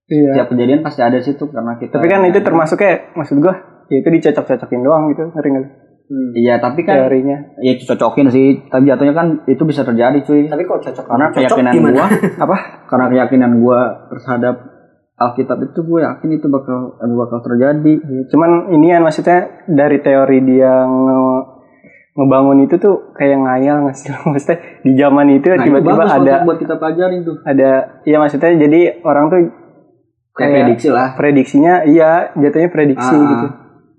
iya 0.06 0.34
Setiap 0.34 0.48
kejadian 0.50 0.82
pasti 0.82 1.00
ada 1.00 1.16
situ 1.18 1.46
karena 1.48 1.78
kita. 1.78 1.96
tapi 1.96 2.08
kan 2.08 2.22
itu 2.24 2.40
termasuk 2.40 2.76
kayak 2.76 3.14
maksud 3.14 3.38
gua 3.38 3.54
ya 3.86 3.98
itu 3.98 4.10
dicocok-cocokin 4.10 4.82
doang 4.82 5.08
gitu 5.08 5.24
ngeri 5.28 5.50
nggak 5.50 5.64
sih? 5.64 5.74
Hmm. 6.04 6.30
Iya, 6.36 6.60
tapi 6.60 6.82
kan 6.82 7.00
teorinya 7.00 7.38
ya 7.58 7.72
itu 7.72 7.88
cocokin 7.88 8.28
sih. 8.28 8.66
Tapi 8.66 8.84
jatuhnya 8.84 9.14
kan 9.14 9.28
itu 9.46 9.64
bisa 9.64 9.82
terjadi, 9.82 10.20
cuy. 10.20 10.46
Tapi 10.46 10.62
kok 10.62 10.82
cocok 10.82 11.06
Karena 11.08 11.26
cocok 11.28 11.40
keyakinan 11.40 11.72
gimana? 11.72 11.96
gua 11.96 12.08
apa? 12.44 12.58
Karena 12.84 13.06
keyakinan 13.08 13.52
gua 13.58 13.80
terhadap 14.10 14.56
Alkitab 15.24 15.58
itu 15.64 15.80
gue 15.82 16.00
yakin 16.00 16.30
itu 16.32 16.48
bakal 16.48 16.78
bakal 17.00 17.40
terjadi. 17.42 17.94
Iya, 17.96 18.22
Cuman 18.28 18.50
ini 18.70 18.86
ya 18.88 19.00
maksudnya 19.00 19.40
dari 19.66 19.98
teori 19.98 20.40
dia 20.42 20.84
nge- 20.84 21.44
ngebangun 22.14 22.62
itu 22.62 22.76
tuh 22.78 23.12
kayak 23.12 23.38
ngayal 23.38 23.76
nggak 23.82 23.96
sih? 23.96 24.08
Maksudnya 24.28 24.58
di 24.80 24.92
zaman 24.94 25.28
itu 25.32 25.50
Nah, 25.50 25.62
tiba-tiba 25.62 25.94
bagus 25.98 26.14
ada 26.14 26.34
buat 26.44 26.58
kita 26.58 26.76
pelajarin 26.76 27.22
tuh. 27.22 27.36
ada 27.42 27.72
iya 28.02 28.18
maksudnya 28.18 28.52
jadi 28.56 28.80
orang 29.02 29.26
tuh 29.28 29.40
Kayak 29.40 29.54
Kayak- 30.34 30.58
prediksi 30.66 30.88
lah. 30.90 31.08
prediksinya 31.14 31.74
iya 31.84 32.12
jatuhnya 32.34 32.70
prediksi 32.70 33.06
Ah, 33.12 33.22
gitu. 33.24 33.48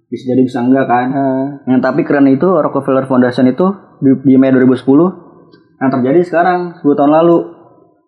Bisa 0.07 0.25
jadi 0.29 0.43
bisa 0.43 0.59
enggak 0.61 0.85
kan. 0.85 1.07
Nah, 1.09 1.47
Yang 1.65 1.81
tapi 1.81 2.01
keren 2.03 2.27
itu 2.29 2.47
Rockefeller 2.47 3.03
Foundation 3.05 3.47
itu 3.47 3.67
di, 3.99 4.11
di 4.21 4.35
Mei 4.35 4.51
2010 4.51 4.83
yang 5.77 5.91
terjadi 5.91 6.21
sekarang 6.23 6.59
10 6.77 6.91
tahun 6.93 7.13
lalu. 7.13 7.39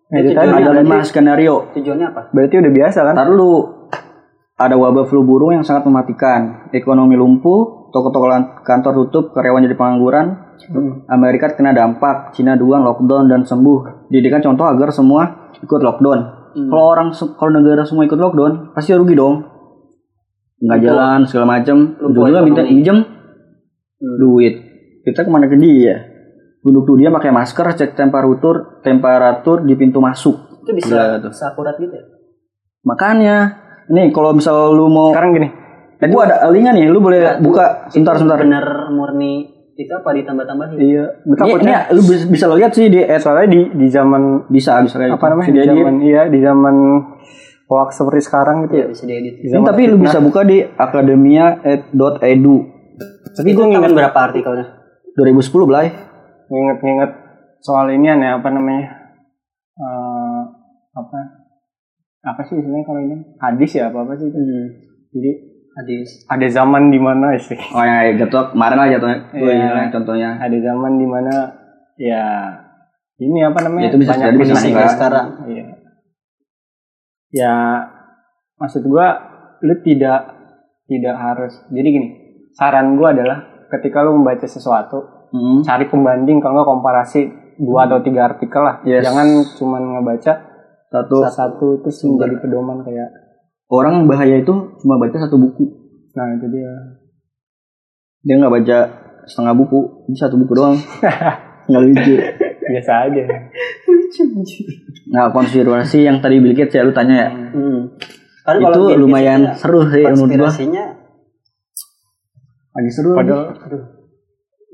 Nah 0.07 0.17
itu 0.23 0.31
tadi 0.31 0.49
ada 0.51 0.71
lima 0.71 1.03
skenario. 1.03 1.55
Tujuannya 1.75 2.07
apa? 2.11 2.21
berarti 2.31 2.55
udah 2.59 2.73
biasa 2.73 2.99
kan? 3.03 3.13
Ntar 3.15 3.27
dulu 3.27 3.53
ada 4.57 4.75
wabah 4.79 5.05
flu 5.05 5.21
burung 5.21 5.53
yang 5.53 5.61
sangat 5.61 5.85
mematikan, 5.85 6.71
ekonomi 6.73 7.13
lumpuh, 7.13 7.93
toko-toko 7.93 8.25
kantor 8.65 9.05
tutup, 9.05 9.25
karyawan 9.37 9.67
jadi 9.69 9.77
pengangguran, 9.77 10.47
Hmm. 10.67 11.05
Amerika 11.05 11.53
kena 11.53 11.69
dampak, 11.69 12.33
Cina 12.33 12.57
duluan 12.57 12.81
lockdown 12.81 13.29
dan 13.29 13.45
sembuh. 13.45 14.09
Dijadikan 14.09 14.41
contoh 14.41 14.65
agar 14.65 14.89
semua 14.89 15.53
ikut 15.53 15.81
lockdown. 15.85 16.19
Hmm. 16.57 16.67
Kalau 16.73 16.85
orang 16.89 17.09
kalau 17.13 17.51
negara 17.53 17.85
semua 17.85 18.09
ikut 18.09 18.17
lockdown, 18.17 18.73
pasti 18.73 18.97
rugi 18.97 19.13
dong. 19.13 19.45
Nggak 20.57 20.79
jalan 20.81 21.19
segala 21.29 21.61
macam, 21.61 21.93
ujung-ujungnya 22.01 22.41
minta 22.41 22.65
minjem 22.65 22.97
Hmm. 23.97 24.17
duit. 24.17 24.55
Kita 25.05 25.23
ke 25.23 25.29
mana 25.29 25.45
ke 25.45 25.55
dia? 25.61 26.06
Duduk 26.67 26.83
tuh 26.83 26.95
dia 26.97 27.07
pakai 27.07 27.31
masker, 27.31 27.63
cek 27.73 27.95
temperatur, 27.95 28.83
temperatur 28.83 29.63
di 29.63 29.73
pintu 29.73 29.97
masuk. 29.97 30.35
Itu 30.59 30.75
bisa 30.75 30.91
Gila 30.91 31.23
tuh. 31.23 31.31
seakurat 31.31 31.75
gitu 31.75 31.89
ya? 31.89 32.03
Makanya, 32.83 33.35
nih 33.87 34.11
kalau 34.11 34.31
misal 34.31 34.71
lu 34.71 34.87
mau 34.87 35.11
Sekarang 35.11 35.31
gini, 35.33 35.47
Eh, 35.97 36.05
gua 36.05 36.27
ada 36.27 36.45
linknya 36.47 36.75
nih, 36.75 36.85
lu 36.85 36.99
boleh 36.99 37.19
Nah, 37.19 37.35
buka 37.39 37.65
itu 37.85 37.95
sebentar 37.95 38.13
sebentar. 38.15 38.37
Bener 38.37 38.65
murni 38.91 39.47
itu 39.73 39.89
apa 39.89 40.11
ditambah-tambahin? 40.11 40.77
iya, 40.77 41.05
Ini, 41.17 41.25
ini 41.25 41.35
takutnya 41.35 41.77
lu 41.87 42.01
bisa, 42.03 42.23
bisa 42.27 42.45
lo 42.45 42.53
lihat 42.53 42.69
sih 42.69 42.85
di 42.85 42.99
eh, 42.99 43.15
soalnya 43.15 43.47
di 43.47 43.61
di 43.71 43.87
zaman 43.87 44.21
bisa 44.47 44.77
bisa 44.79 44.95
kayak 44.95 45.11
apa 45.11 45.17
gitu. 45.17 45.31
namanya? 45.31 45.47
Di 45.47 45.53
diedit. 45.55 45.69
zaman 45.71 45.93
iya 46.03 46.21
di 46.25 46.39
zaman 46.39 46.75
hoax 47.65 47.89
seperti 47.95 48.21
sekarang 48.21 48.55
gitu 48.63 48.73
Iya 48.73 48.83
ya. 48.83 48.87
bisa 48.89 49.03
diedit. 49.05 49.33
Di 49.37 49.47
Ini 49.47 49.63
tapi 49.63 49.81
lu 49.85 49.97
bisa 49.97 50.17
buka 50.19 50.41
di 50.43 50.57
akademia.edu. 50.61 52.55
Tapi 53.31 53.47
itu 53.47 53.55
gue 53.55 53.67
nginget 53.67 53.91
berapa 53.91 54.19
artikelnya? 54.23 54.65
2010 55.15 55.65
Blay. 55.65 55.87
Nginget-nginget 56.47 57.11
soal 57.59 57.87
ini 57.87 58.07
aneh 58.07 58.31
apa 58.33 58.49
namanya 58.49 58.85
Eh, 59.77 60.41
apa 60.91 61.19
apa 62.23 62.41
sih 62.41 62.57
istilahnya 62.57 62.81
kalau 62.81 62.97
ini 62.99 63.13
hadis 63.37 63.71
ya 63.71 63.87
apa 63.87 64.01
apa 64.01 64.13
sih 64.15 64.25
itu 64.25 64.33
Hmm. 64.35 64.67
jadi 65.11 65.31
Hadis. 65.71 66.25
ada 66.25 66.47
zaman 66.49 66.89
di 66.89 66.97
mana 66.97 67.37
sih 67.37 67.53
Oh 67.53 67.79
yang 67.79 68.17
jatuh 68.17 68.49
kemarin 68.49 68.73
lah 68.75 68.89
jatuhnya. 68.89 69.17
Iya. 69.29 69.93
contohnya. 69.93 70.29
ada 70.35 70.57
zaman 70.57 70.97
di 70.97 71.05
mana 71.05 71.35
ya 71.95 72.25
ini 73.15 73.39
apa 73.39 73.61
namanya 73.61 73.85
Ya, 73.85 73.89
itu 73.91 73.97
bisa 73.99 74.13
jadi 74.13 74.33
bisa 74.33 74.57
kondisi 74.57 74.73
sekarang. 74.89 75.27
iya 75.45 75.65
ya 77.29 77.53
maksud 78.55 78.81
gua 78.83 79.07
lu 79.61 79.77
tidak 79.81 80.33
tidak 80.85 81.15
harus 81.15 81.53
jadi 81.67 81.87
gini 81.87 82.09
saran 82.51 82.95
gua 82.95 83.13
adalah 83.13 83.37
ketika 83.69 84.01
lu 84.01 84.17
membaca 84.17 84.45
sesuatu 84.45 85.16
Hmm. 85.37 85.61
cari 85.61 85.85
pembanding 85.85 86.41
kalau 86.41 86.57
nggak 86.57 86.65
komparasi 86.67 87.21
dua 87.57 87.85
atau 87.85 88.01
tiga 88.01 88.25
artikel 88.25 88.57
lah 88.59 88.81
Yes. 88.81 89.05
jangan 89.05 89.27
cuman 89.53 89.81
ngebaca 89.93 90.33
Satu 90.87 91.19
satu 91.27 91.67
terus 91.79 91.99
menjadi 92.01 92.39
pedoman 92.39 92.81
kayak 92.81 93.09
orang 93.67 93.93
yang 93.93 94.07
bahaya 94.07 94.35
itu 94.37 94.53
cuma 94.77 94.95
baca 94.95 95.13
satu 95.13 95.35
buku. 95.35 95.65
nah 96.11 96.31
itu 96.31 96.47
dia 96.47 96.71
Dia 98.19 98.35
nggak 98.35 98.53
baca 98.53 98.77
setengah 99.23 99.53
buku, 99.53 99.79
ini 100.05 100.15
satu 100.15 100.35
buku 100.35 100.53
doang. 100.53 100.79
Nggak 101.67 101.83
lucu. 101.83 102.13
biasa 102.63 102.91
aja 103.05 103.23
Nah, 105.07 105.27
konspirasi 105.29 105.99
yang 106.01 106.17
tadi 106.17 106.39
Bill 106.39 106.51
Gates 106.51 106.73
ya 106.73 106.81
lu 106.81 106.91
tanya 106.91 107.15
ya. 107.17 107.29
Hmm. 107.29 107.91
Kan 108.41 108.55
itu 108.57 108.83
lumayan 108.95 109.41
itu 109.45 109.59
seru 109.59 109.83
sih 109.85 109.99
menurut 110.01 110.15
gua. 110.31 110.47
konspirasinya 110.47 110.83
Lagi 112.71 112.91
seru. 112.91 113.11
padahal 113.13 113.43
aduh 113.57 113.83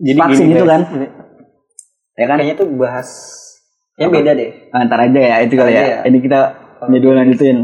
jadi 0.03 0.19
Vaksin 0.19 0.45
gini, 0.51 0.59
itu 0.59 0.65
kan. 0.67 0.81
Ya 2.13 2.25
kan? 2.27 2.37
kayaknya 2.37 2.55
tuh 2.59 2.67
bahas 2.75 3.09
yang 3.95 4.11
beda 4.11 4.31
deh. 4.35 4.51
Ah, 4.75 4.83
Ntar 4.83 4.99
aja 5.09 5.19
ya 5.19 5.35
itu 5.47 5.53
kali 5.55 5.71
ya. 5.71 5.81
ya. 5.81 5.97
Ini 6.05 6.17
kita 6.19 6.39
jadwal 6.91 7.15
lanjutin. 7.23 7.57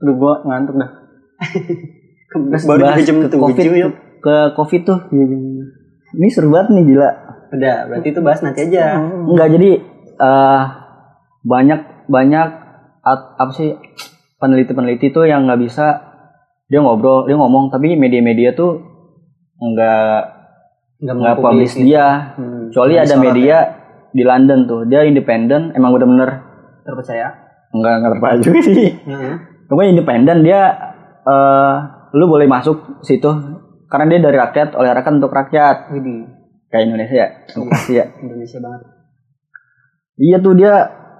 aduh 0.00 0.14
gua 0.20 0.42
ngantuk 0.44 0.76
dah 0.76 0.90
Baru 2.66 2.82
Bahas 2.82 3.06
jam 3.06 3.22
ke 3.22 3.30
COVID, 3.30 3.62
7 3.62 3.78
yuk. 3.78 3.92
Ke 4.18 4.36
COVID 4.58 4.80
tuh. 4.82 4.98
Iya, 5.14 5.24
bener. 5.30 5.66
Ini 6.18 6.28
seru 6.34 6.50
banget 6.50 6.74
nih 6.74 6.84
gila. 6.90 7.10
Udah, 7.54 7.76
berarti 7.86 8.08
itu 8.10 8.20
bahas 8.26 8.40
nanti 8.42 8.60
aja. 8.66 8.98
Enggak 8.98 9.48
jadi 9.54 9.70
eh 10.14 10.62
banyak 11.46 11.80
banyak 12.10 12.48
at- 13.04 13.30
apa 13.38 13.52
sih 13.54 13.78
peneliti-peneliti 14.42 15.14
tuh 15.14 15.28
yang 15.30 15.46
nggak 15.46 15.60
bisa 15.62 16.02
dia 16.66 16.80
ngobrol 16.80 17.28
dia 17.28 17.36
ngomong 17.36 17.68
tapi 17.68 17.94
media-media 17.94 18.56
tuh 18.56 18.80
nggak 19.60 19.62
Enggak 19.64 20.33
nggak 21.00 21.36
publish 21.40 21.74
dia. 21.80 22.36
Hmm. 22.38 22.70
kecuali 22.70 22.94
ada 22.98 23.14
media 23.18 23.56
di 24.14 24.22
London 24.22 24.66
tuh. 24.66 24.82
Dia 24.86 25.02
independen 25.06 25.74
emang 25.74 25.94
bener-bener 25.94 26.30
ya. 26.30 26.40
terpercaya. 26.86 27.28
nggak 27.74 27.92
nggak 27.98 28.10
terpercaya 28.14 28.38
juga 28.42 28.60
sih. 28.62 28.90
Heeh. 28.94 29.34
pokoknya 29.66 29.90
independen 29.98 30.36
dia 30.46 30.60
eh 31.24 31.76
lu 32.14 32.24
boleh 32.30 32.46
masuk 32.46 33.02
situ. 33.02 33.30
Karena 33.90 34.10
dia 34.10 34.20
dari 34.26 34.36
rakyat 34.38 34.74
oleh 34.74 34.90
rakyat 34.90 35.14
untuk 35.22 35.30
rakyat. 35.30 35.76
Widih, 35.94 36.26
kayak 36.66 36.90
Indonesia 36.90 37.14
ya? 37.14 37.28
Demokrasi 37.46 37.92
ya? 37.94 38.06
Indonesia 38.18 38.58
banget. 38.58 38.80
Iya 40.18 40.36
tuh 40.42 40.54
dia 40.58 40.72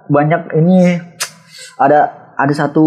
banyak 0.07 0.41
ini 0.59 0.99
ada 1.79 2.31
ada 2.35 2.53
satu 2.55 2.85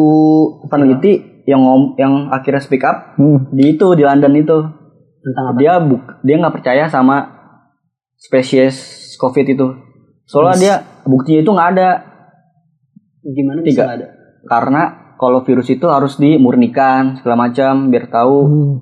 peneliti 0.69 1.45
yang 1.49 1.65
ngom 1.65 1.97
yang 1.97 2.29
akhirnya 2.29 2.61
speak 2.61 2.85
up 2.85 3.17
di 3.53 3.77
itu 3.77 3.97
di 3.97 4.05
London 4.05 4.37
itu 4.37 4.57
Tentang 5.29 5.45
apa? 5.47 5.59
dia 5.59 5.73
buk 5.79 6.03
dia 6.21 6.35
nggak 6.37 6.55
percaya 6.55 6.85
sama 6.87 7.17
spesies 8.15 8.77
COVID 9.15 9.47
itu 9.47 9.67
soalnya 10.25 10.57
dia 10.57 10.75
buktinya 11.05 11.41
itu 11.41 11.51
nggak 11.51 11.71
ada 11.71 11.89
Gimana 13.21 13.61
bisa 13.61 13.85
Tiga. 13.85 13.95
ada? 13.95 14.07
karena 14.43 14.83
kalau 15.15 15.43
virus 15.43 15.69
itu 15.69 15.85
harus 15.85 16.17
dimurnikan 16.17 17.17
segala 17.17 17.37
macam 17.43 17.89
biar 17.89 18.09
tahu 18.09 18.37
Hmm. 18.41 18.75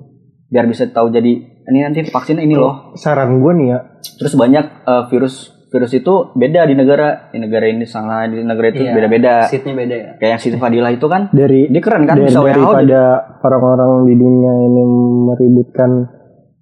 biar 0.47 0.65
bisa 0.65 0.87
tahu 0.87 1.09
jadi 1.09 1.33
ini 1.65 1.79
nanti 1.81 2.05
vaksin 2.05 2.37
ini 2.37 2.55
loh 2.55 2.95
Saran 2.95 3.37
gue 3.37 3.53
nih 3.53 3.67
ya, 3.67 3.79
terus 4.15 4.33
banyak 4.33 4.65
eh, 4.81 5.03
virus 5.09 5.35
virus 5.67 5.91
itu 5.91 6.31
beda 6.31 6.63
di 6.63 6.73
negara 6.73 7.27
di 7.27 7.37
negara 7.37 7.67
ini 7.67 7.83
sama 7.83 8.23
di 8.23 8.39
negara 8.39 8.71
itu 8.71 8.79
Iya. 8.81 8.93
beda-beda 8.93 9.33
Seatnya 9.45 9.75
beda 9.75 9.95
ya. 9.97 10.09
kayak 10.15 10.31
yang 10.31 10.41
Siti 10.41 10.55
Fadila 10.55 10.89
itu 10.89 11.03
kan 11.05 11.27
dari 11.29 11.67
dia 11.67 11.81
keren 11.81 12.07
kan 12.07 12.15
dari, 12.15 12.31
bisa 12.31 12.39
WHO 12.39 12.47
daripada 12.47 13.03
orang-orang 13.41 14.07
di 14.07 14.15
dunia 14.15 14.53
ini 14.63 14.81
meributkan 15.27 15.89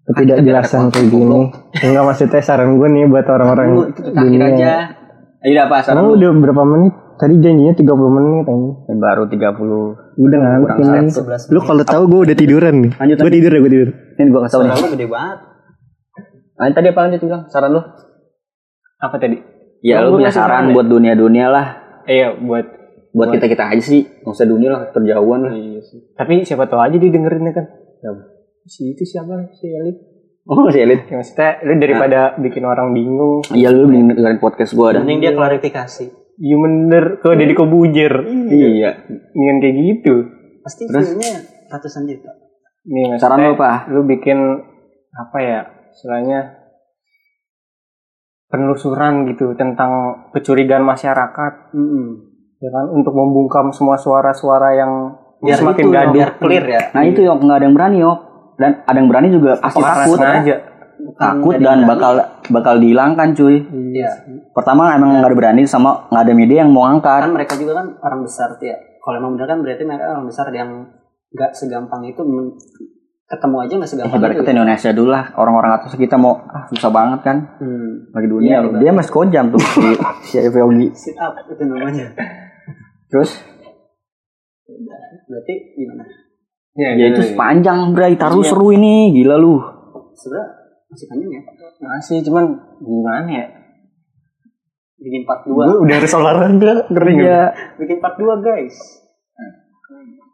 ketidakjelasan 0.08 0.90
kayak 0.90 1.08
gini. 1.08 1.50
Enggak 1.76 2.04
maksudnya 2.04 2.40
saran 2.40 2.76
gue 2.76 2.88
nih 2.88 3.06
buat 3.06 3.26
orang-orang 3.26 3.68
dunia. 3.96 4.46
aja 4.48 4.72
Ayo 5.42 5.60
apa 5.62 5.82
saran 5.82 6.04
lu? 6.04 6.14
udah 6.16 6.30
berapa 6.36 6.64
menit? 6.64 6.94
Tadi 7.16 7.40
janjinya 7.40 7.72
30 7.72 7.86
menit 8.12 8.46
aja. 8.46 8.70
Yang 8.86 9.00
baru 9.00 9.24
30 9.26 10.18
Udah 10.18 10.38
ngantuk 10.38 10.68
Kurang 10.76 11.00
ini. 11.00 11.10
satu. 11.10 11.24
11 11.26 11.54
Lu 11.54 11.60
kalau 11.62 11.84
tahu 11.84 12.04
gue 12.06 12.20
udah 12.28 12.36
tiduran 12.36 12.76
nih. 12.82 12.92
Lanjut, 12.94 13.16
Gue 13.18 13.32
tidur 13.32 13.52
ya 13.52 13.60
gue 13.60 13.72
tidur. 13.72 13.90
ini 14.16 14.30
gua 14.30 14.42
kasih 14.44 14.52
tau 14.52 14.62
nih 14.62 14.70
Suara 14.70 14.82
lu 14.82 14.90
gede 14.92 15.08
banget. 15.08 15.38
nah, 16.56 16.72
tadi 16.72 16.88
apa 16.88 17.00
lanjut 17.02 17.22
bilang 17.22 17.44
saran 17.48 17.70
lu 17.72 17.82
Apa 18.98 19.16
tadi? 19.18 19.38
ya 19.80 19.96
lu 20.02 20.10
punya 20.14 20.30
saran 20.30 20.66
saran 20.66 20.74
buat 20.74 20.88
dunia-dunia 20.88 21.46
lah 21.48 21.68
Iya 22.04 22.38
buat 22.38 22.66
buat 23.12 23.32
kita 23.32 23.48
kita 23.48 23.64
aja 23.70 23.80
sih 23.82 24.02
nggak 24.02 24.30
usah 24.30 24.44
dunia 24.46 24.70
lah 24.70 24.82
terjauhan 24.90 25.40
lah 25.40 25.52
tapi 26.14 26.42
siapa 26.42 26.66
tahu 26.66 26.80
aja 26.80 26.96
dia 26.96 27.08
dengerinnya 27.08 27.54
kan. 27.54 27.66
Si 28.66 28.90
itu 28.90 29.04
siapa? 29.04 29.46
Si 29.52 29.70
Elit. 29.70 29.98
oh 30.44 30.70
si 30.70 30.78
elit 30.78 31.06
Ya, 31.06 31.18
maksudnya 31.18 31.58
lu 31.62 31.74
daripada 31.76 32.20
bikin 32.36 32.62
orang 32.62 32.92
bingung. 32.92 33.42
iya 33.50 33.70
lu 33.70 33.86
mending 33.86 34.14
dengerin 34.14 34.38
podcast 34.38 34.74
gua 34.74 34.94
dah 34.94 35.02
Mending 35.02 35.20
dia 35.20 35.34
klarifikasi. 35.34 36.06
Iya 36.36 36.56
bener, 36.60 37.04
ke 37.18 37.30
Deddy 37.32 37.54
Kobujer. 37.54 38.14
iya 38.48 38.92
Dengan 39.32 39.56
kayak 39.58 39.74
gitu. 39.74 40.16
Pasti 40.60 40.84
Terus? 40.84 41.18
ratusan 41.68 42.06
juta. 42.06 42.30
Nih, 42.86 43.18
saran 43.18 43.42
lu 43.44 43.54
apa 43.54 43.86
lu 43.88 44.04
bikin 44.04 44.38
apa 45.12 45.38
ya? 45.40 45.60
Istilahnya 45.90 46.62
penelusuran 48.46 49.26
gitu 49.28 49.54
tentang 49.54 49.92
kecurigaan 50.32 50.84
masyarakat 50.84 51.54
Mm-mm. 51.72 52.06
ya 52.56 52.70
kan 52.70 52.86
untuk 52.90 53.12
membungkam 53.12 53.70
semua 53.70 53.98
suara-suara 53.98 54.70
yang 54.74 54.94
Biar 55.42 55.58
semakin 55.60 55.84
itu, 55.84 55.92
gaduh 55.92 56.14
biar 56.14 56.30
clear 56.38 56.66
ya. 56.66 56.82
nah 56.94 57.04
itu 57.04 57.20
yok 57.20 57.42
nggak 57.42 57.58
ada 57.58 57.66
yang 57.66 57.76
berani 57.76 57.98
yok 58.00 58.20
dan 58.56 58.82
ada 58.82 58.96
yang 58.96 59.08
berani 59.08 59.30
juga 59.30 59.52
pasti 59.58 59.78
Apakah 59.78 59.96
takut 60.02 60.18
sengaja 60.18 60.56
takut 61.16 61.54
Jadi 61.54 61.64
dan 61.64 61.78
berani. 61.78 61.90
bakal 61.90 62.14
bakal 62.50 62.76
dihilangkan 62.78 63.28
cuy 63.32 63.56
Iya. 63.92 64.12
pertama 64.52 64.92
emang 64.92 65.16
nggak 65.16 65.28
ada 65.28 65.38
berani 65.38 65.62
sama 65.64 66.08
nggak 66.08 66.24
ada 66.24 66.34
media 66.34 66.58
yang 66.62 66.72
mau 66.72 66.84
Kan 66.84 66.94
angkat 66.96 67.30
mereka 67.30 67.54
juga 67.56 67.74
kan 67.76 67.88
orang 68.00 68.20
besar 68.22 68.48
tuh 68.56 68.66
ya. 68.66 68.78
Kalau 68.98 69.16
emang 69.16 69.32
bener 69.34 69.46
kan 69.46 69.58
berarti 69.60 69.84
mereka 69.84 70.04
orang 70.10 70.26
besar 70.26 70.48
yang 70.50 70.70
nggak 71.30 71.52
segampang 71.52 72.02
itu 72.06 72.22
ketemu 73.26 73.56
aja 73.60 73.74
nggak 73.76 73.92
segampang 73.92 74.18
ibarat 74.18 74.34
itu. 74.34 74.40
kita 74.40 74.52
Indonesia 74.52 74.90
dulu 74.92 75.10
lah 75.10 75.24
orang-orang 75.36 75.72
atas 75.76 75.94
kita 75.94 76.16
mau 76.16 76.40
ah, 76.42 76.64
susah 76.66 76.90
banget 76.90 77.20
kan 77.22 77.38
Hmm. 77.58 78.10
bagi 78.10 78.28
dunia 78.28 78.62
Iya, 78.62 78.80
dia 78.80 78.92
masih 78.92 79.12
kojam 79.12 79.46
tuh 79.50 79.60
si 79.60 79.84
si 80.24 80.36
Yogi 80.40 80.88
Sit 80.92 81.18
up 81.18 81.36
itu 81.44 81.64
namanya. 81.64 82.08
terus 83.08 83.36
Berarti 85.26 85.54
gimana? 85.74 86.04
Ya, 86.76 86.90
ya 86.94 87.06
itu 87.10 87.34
panjang 87.34 87.92
bray 87.92 88.14
taruh 88.14 88.40
Iya. 88.40 88.50
seru 88.50 88.68
ini 88.70 89.12
gila 89.12 89.36
lu 89.36 89.58
Sebenarnya 90.14 90.48
masih 90.88 91.06
panjang 91.08 91.30
ya. 91.30 91.42
masih 91.82 92.18
cuman 92.22 92.44
gimana 92.78 93.28
ya 93.30 93.46
Bikin 94.96 95.22
part 95.24 95.44
2. 95.44 95.54
gue 95.54 95.68
udah 95.82 95.96
harus 95.96 96.14
olahraga 96.14 96.74
kering 96.96 97.20
iya 97.20 97.44
Bikin 97.76 97.98
part 97.98 98.16
2 98.16 98.26
guys. 98.40 98.76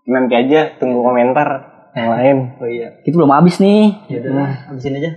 nanti 0.03 0.33
aja 0.35 0.75
tunggu 0.75 1.01
komentar 1.01 1.47
yang 1.91 2.09
lain 2.09 2.37
Oh 2.57 2.65
iya. 2.65 2.89
kita 3.01 3.15
belum 3.15 3.31
habis 3.31 3.57
nih 3.57 3.93
Ya 4.07 4.17
udah, 4.21 4.47
habisin 4.67 4.95
aja. 4.95 5.11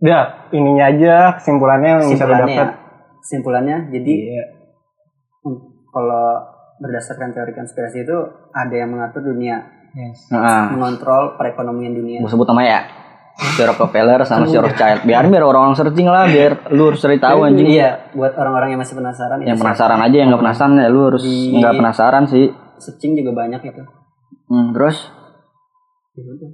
udah 0.00 0.22
ininya 0.50 0.84
aja 0.86 1.14
kesimpulannya 1.34 1.88
yang 1.94 2.02
bisa 2.08 2.24
dapat 2.24 2.50
ya. 2.50 2.66
Kesimpulannya 3.20 3.76
jadi 3.90 4.14
Iya. 4.14 4.44
hmm, 5.42 5.58
kalau 5.88 6.26
berdasarkan 6.76 7.30
teori 7.30 7.52
konspirasi 7.52 8.02
itu 8.02 8.18
ada 8.50 8.74
yang 8.74 8.90
mengatur 8.90 9.22
dunia, 9.24 9.62
nah 10.30 10.74
mengontrol 10.74 11.38
perekonomian 11.38 11.94
dunia. 11.94 12.18
gue 12.20 12.30
sebut 12.30 12.46
namanya 12.50 12.68
ya. 12.68 12.80
Si 13.34 13.62
Rockefeller 13.66 14.22
sama 14.22 14.46
si 14.46 14.54
Rothschild 14.54 15.02
biar 15.02 15.26
biar 15.26 15.42
orang-orang 15.42 15.74
searching 15.74 16.06
lah 16.06 16.30
biar 16.30 16.70
lu 16.70 16.90
harus 16.94 17.02
cari 17.02 17.18
tahu 17.18 17.42
anjing. 17.42 17.66
Iya, 17.66 18.14
buat 18.14 18.30
orang-orang 18.38 18.74
yang 18.74 18.80
masih 18.82 18.94
penasaran 18.94 19.38
yang 19.42 19.58
penasaran 19.58 19.98
aja 19.98 20.16
yang 20.22 20.28
nggak 20.30 20.42
penasaran 20.42 20.74
ya 20.78 20.86
lu 20.86 21.00
harus 21.10 21.22
nggak 21.26 21.74
penasaran 21.74 22.24
sih. 22.30 22.46
searching 22.78 23.14
juga 23.18 23.34
banyak 23.34 23.58
itu. 23.62 23.82
hmm, 24.50 24.66
terus? 24.74 24.96
Ya 26.14 26.22
udah. 26.30 26.50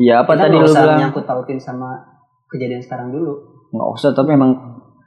ya 0.00 0.14
apa 0.24 0.32
Kita 0.36 0.42
tadi 0.48 0.56
lu 0.56 0.68
bilang? 0.68 0.98
nyangkut 1.00 1.24
pautin 1.28 1.60
sama 1.60 2.00
kejadian 2.48 2.80
sekarang 2.80 3.12
dulu. 3.12 3.32
nggak 3.72 3.88
usah 3.92 4.16
tapi 4.16 4.36
emang 4.36 4.56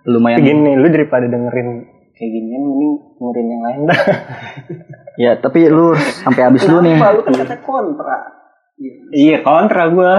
lumayan 0.06 0.46
gini 0.46 0.78
lu 0.78 0.88
daripada 0.94 1.26
dengerin 1.26 1.97
kayak 2.18 2.32
ginian 2.34 2.62
mending 2.66 2.94
dengerin 3.16 3.48
yang 3.48 3.62
lain 3.64 3.82
dah 3.86 4.02
ya 5.24 5.32
tapi 5.38 5.70
lu 5.70 5.94
sampai 5.98 6.42
habis 6.50 6.66
lu 6.66 6.82
nih? 6.82 6.98
Lu 6.98 7.22
kan 7.22 7.34
kata 7.34 7.58
kontra. 7.62 8.18
Iya. 8.78 8.94
iya 9.14 9.38
kontra 9.42 9.90
gue 9.90 10.14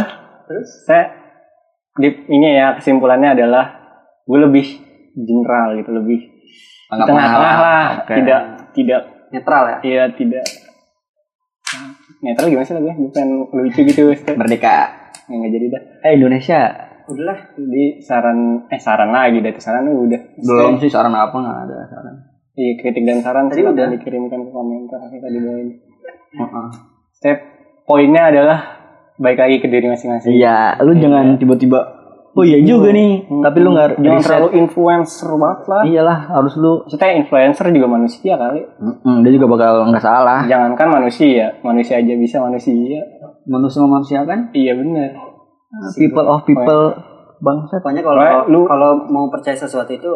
Terus? 0.51 0.69
saya 0.87 1.05
di 1.95 2.11
ini 2.27 2.59
ya 2.59 2.75
kesimpulannya 2.79 3.35
adalah 3.35 3.65
gue 4.23 4.39
lebih 4.39 4.67
general 5.15 5.79
gitu 5.79 5.91
lebih 5.95 6.21
Tengah-tengah 6.89 7.29
lah. 7.37 7.87
Oke. 8.03 8.15
tidak 8.17 8.41
tidak 8.73 9.03
Netral 9.29 9.63
ya. 9.69 9.77
iya 9.85 10.03
tidak 10.11 10.43
netral 12.19 12.49
gimana 12.49 12.67
sih 12.67 12.75
lagi 12.75 12.97
bukan 12.97 13.27
lucu 13.53 13.81
gitu 13.85 14.03
merdeka 14.35 14.95
Ya, 15.29 15.37
nggak 15.37 15.53
jadi 15.53 15.67
dah 15.69 15.83
eh 16.09 16.13
Indonesia 16.17 16.61
Udahlah. 17.09 17.39
jadi 17.57 17.85
saran 18.05 18.69
eh 18.69 18.77
saran 18.77 19.09
lagi 19.09 19.41
dari 19.41 19.57
saran 19.57 19.89
udah. 19.89 20.21
Belum 20.45 20.77
sih 20.77 20.93
saran 20.93 21.17
apa 21.17 21.33
nggak 21.33 21.59
ada 21.65 21.79
saran. 21.89 22.15
Iya 22.53 22.73
kritik 22.77 23.07
dan 23.07 23.23
saran 23.23 23.47
Tadi 23.47 23.63
udah. 23.63 23.87
dikirimkan 23.95 24.41
ke 24.45 24.51
komentar 24.51 24.99
nanti 24.99 25.23
tadi 25.23 25.39
doain 25.39 25.69
Heeh. 26.35 26.67
step 27.15 27.39
poinnya 27.87 28.35
adalah 28.35 28.59
baik 29.15 29.39
lagi 29.39 29.57
ke 29.63 29.71
diri 29.71 29.87
masing-masing. 29.87 30.35
Iya 30.35 30.75
lu 30.83 30.99
jangan 30.99 31.39
tiba-tiba 31.39 31.81
oh 32.35 32.43
iya 32.43 32.59
juga 32.61 32.91
nih 32.91 33.31
tapi 33.31 33.59
lu 33.63 33.73
nggak 33.75 34.03
jangan 34.03 34.19
riset. 34.19 34.27
terlalu 34.27 34.49
influencer 34.59 35.31
banget 35.39 35.61
lah. 35.71 35.83
Iyalah 35.87 36.19
harus 36.35 36.53
lu 36.59 36.73
Maksudnya 36.83 37.15
influencer 37.15 37.67
juga 37.71 37.87
manusia 37.87 38.35
kali. 38.35 38.61
Mm-mm, 38.83 39.17
dia 39.23 39.33
juga 39.33 39.47
bakal 39.49 39.73
nggak 39.95 40.03
salah. 40.03 40.41
Jangankan 40.51 40.89
manusia 40.99 41.55
manusia 41.63 42.03
aja 42.03 42.15
bisa 42.19 42.37
manusia. 42.43 43.01
Manusia 43.47 43.87
manusia 43.87 44.19
kan? 44.27 44.51
Iya 44.51 44.75
bener 44.75 45.28
people 45.95 46.27
of 46.27 46.41
people 46.43 46.83
bangsa 47.39 47.79
Pokoknya 47.79 48.03
kalau 48.03 48.23
lu- 48.47 48.67
kalau 48.67 49.07
mau 49.07 49.29
percaya 49.29 49.55
sesuatu 49.55 49.89
itu 49.89 50.13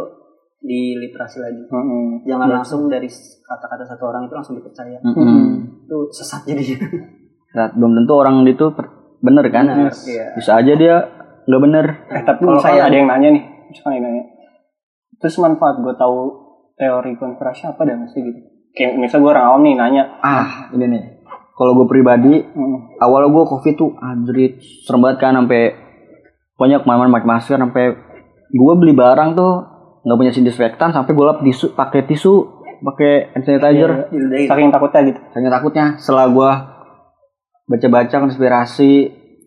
di 0.59 0.95
literasi 0.97 1.39
lagi. 1.39 1.63
Mm-mm. 1.67 2.23
Jangan 2.23 2.49
langsung 2.53 2.87
dari 2.87 3.07
kata-kata 3.41 3.83
satu 3.85 4.07
orang 4.07 4.25
itu 4.25 4.33
langsung 4.33 4.55
dipercaya. 4.55 4.99
Mm-mm. 5.01 5.85
Itu 5.85 6.11
sesat 6.11 6.43
jadi. 6.45 6.65
Nah, 7.53 7.69
belum 7.69 7.93
tentu 7.95 8.17
orang 8.17 8.49
itu 8.49 8.65
bener 9.21 9.45
kan 9.47 9.69
Benar, 9.69 9.93
iya. 10.09 10.33
bisa 10.33 10.57
aja 10.57 10.73
dia 10.73 11.05
nggak 11.43 11.61
bener 11.61 11.85
eh 12.09 12.25
tapi 12.25 12.43
Kalau 12.43 12.59
kayak- 12.59 12.89
ada 12.89 12.97
yang 12.97 13.05
nanya 13.07 13.29
nih 13.29 13.45
misalnya 13.69 13.93
ada 13.93 13.93
yang 13.93 14.05
nanya 14.09 14.25
terus 15.21 15.37
manfaat 15.37 15.77
gue 15.77 15.93
tahu 15.93 16.17
teori 16.75 17.13
konspirasi 17.13 17.69
apa 17.69 17.85
dah 17.85 17.95
mesti 17.95 18.19
gitu 18.19 18.41
kayak 18.73 18.97
misalnya 18.97 19.21
gue 19.21 19.33
orang 19.33 19.47
awam 19.47 19.61
nih 19.63 19.75
nanya 19.77 20.03
ah 20.19 20.73
ini 20.73 20.87
nih 20.87 21.03
kalau 21.53 21.73
gue 21.79 21.87
pribadi 21.89 22.41
mm, 22.41 22.99
awalnya 23.01 23.29
gue 23.31 23.45
covid 23.47 23.75
tuh 23.77 23.91
anjrit 24.01 24.59
serem 24.85 25.05
banget 25.05 25.19
kan 25.21 25.37
sampai 25.37 25.77
banyak 26.57 26.81
ke 26.83 26.87
mana-mana 26.87 27.19
pakai 27.21 27.29
masker 27.29 27.59
sampai 27.59 27.85
gue 28.53 28.75
beli 28.77 28.93
barang 28.93 29.31
tuh 29.35 29.53
nggak 30.03 30.17
punya 30.19 30.31
disinfektan 30.35 30.91
sampai 30.91 31.13
gue 31.15 31.25
lap 31.25 31.41
tisu 31.41 31.73
pakai 31.79 32.03
tisu 32.07 32.63
pakai 32.83 33.31
hand 33.33 33.45
sanitizer. 33.47 33.91
Diludahin. 34.11 34.49
saking 34.51 34.69
takutnya 34.75 35.01
gitu. 35.07 35.21
Saking 35.31 35.53
takutnya 35.55 35.87
setelah 36.03 36.27
gue 36.29 36.51
baca-baca 37.71 38.17
konspirasi 38.27 38.93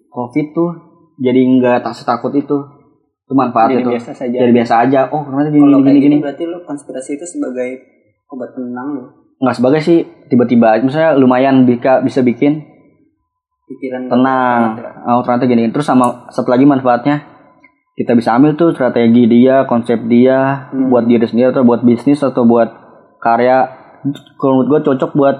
covid 0.08 0.46
tuh 0.56 0.70
jadi 1.20 1.40
nggak 1.44 1.84
tak 1.84 1.94
setakut 1.94 2.32
itu. 2.34 2.58
Itu 3.26 3.34
manfaat 3.34 3.74
jadi 3.74 3.84
itu 3.84 3.92
biasa 3.92 4.12
saja. 4.16 4.38
Jadi 4.40 4.52
biasa 4.56 4.74
aja. 4.88 5.00
Oh 5.12 5.22
ternyata 5.28 5.50
gini 5.52 5.64
Kalau 5.68 5.80
gini 5.82 5.84
gini, 5.84 6.00
gini 6.00 6.08
gini. 6.08 6.18
berarti 6.24 6.44
lu 6.48 6.58
konspirasi 6.64 7.12
itu 7.20 7.26
sebagai 7.28 7.70
obat 8.32 8.50
penenang 8.56 8.88
lu. 8.96 9.06
Nggak 9.38 9.56
sebagai 9.56 9.82
sih 9.82 10.00
tiba-tiba 10.26 10.80
misalnya 10.80 11.14
lumayan 11.14 11.64
bisa 11.64 12.00
bisa 12.00 12.22
bikin. 12.22 12.64
Pikiran 13.66 14.06
tenang. 14.06 14.78
oh 15.10 15.26
ternyata 15.26 15.46
gini. 15.46 15.74
Terus 15.74 15.86
sama 15.86 16.30
satu 16.30 16.50
lagi 16.50 16.64
manfaatnya. 16.64 17.26
Kita 17.96 18.12
bisa 18.12 18.36
ambil 18.36 18.54
tuh 18.54 18.76
strategi 18.76 19.24
dia 19.26 19.64
konsep 19.66 20.04
dia 20.06 20.68
Hmm. 20.70 20.92
buat 20.92 21.08
diri 21.08 21.24
sendiri 21.24 21.50
atau 21.50 21.64
buat 21.64 21.82
bisnis 21.82 22.20
atau 22.20 22.44
buat 22.44 22.68
karya. 23.18 23.66
Kalau 24.38 24.62
menurut 24.62 24.70
gue 24.70 24.82
cocok 24.86 25.12
buat 25.16 25.36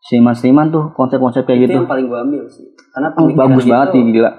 seniman-seniman 0.00 0.70
tuh 0.70 0.84
konsep-konsep 0.94 1.42
kayak 1.42 1.58
Itu 1.58 1.64
gitu. 1.66 1.76
yang 1.82 1.90
paling 1.90 2.06
gua 2.06 2.22
ambil 2.22 2.44
sih. 2.46 2.64
Karena 2.94 3.08
Oh, 3.12 3.26
bagus 3.28 3.64
banget 3.66 3.88
nih 3.92 4.02
gila. 4.14 4.30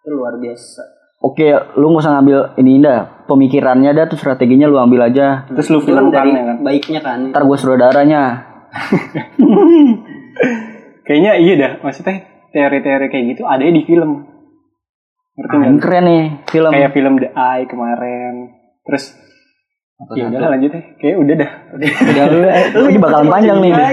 Itu 0.00 0.08
luar 0.10 0.34
biasa. 0.40 0.82
Oke 1.22 1.46
lu 1.78 1.86
nggak 1.94 2.02
usah 2.02 2.12
ngambil 2.18 2.38
ini 2.62 2.82
dah 2.82 3.26
pemikirannya 3.26 3.90
dah 3.92 4.04
tuh 4.06 4.18
strateginya 4.18 4.66
lu 4.70 4.78
ambil 4.78 5.10
aja 5.10 5.44
terus 5.50 5.68
lu 5.68 5.82
kan 5.82 5.86
filmkan 5.86 6.24
dari 6.26 6.30
ya 6.32 6.44
kan 6.44 6.56
baiknya 6.62 7.00
kan. 7.02 7.18
ntar 7.34 7.42
gue 7.44 7.58
saudaranya 7.58 8.22
Kayaknya 11.08 11.32
iya 11.40 11.54
dah, 11.56 11.72
maksudnya 11.80 12.20
teori-teori 12.52 13.08
kayak 13.08 13.24
gitu 13.32 13.42
ada 13.48 13.64
di 13.64 13.80
film. 13.88 14.28
Ngerti 15.40 15.54
nggak? 15.56 15.68
Anjing, 15.72 15.80
keren 15.80 16.04
nih 16.04 16.24
film. 16.52 16.70
Kayak 16.76 16.92
film 16.92 17.14
The 17.16 17.28
Eye 17.32 17.64
kemarin. 17.64 18.34
Terus 18.84 19.04
ya 20.12 20.28
udah 20.28 20.40
lah, 20.44 20.50
lanjut 20.52 20.70
deh. 20.76 20.84
Kayak 21.00 21.16
udah 21.24 21.34
dah. 21.40 21.50
Udah 21.80 22.24
lu, 22.28 22.38
eh, 22.44 22.64
ini 22.92 23.00
bakalan 23.00 23.28
panjang 23.32 23.58
nih. 23.64 23.72
Ya 23.72 23.88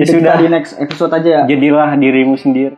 Kita 0.00 0.16
sudah, 0.16 0.34
di 0.40 0.48
next 0.48 0.80
episode 0.80 1.12
aja 1.12 1.28
ya. 1.28 1.42
jadilah 1.44 1.92
dirimu 2.00 2.40
sendiri. 2.40 2.72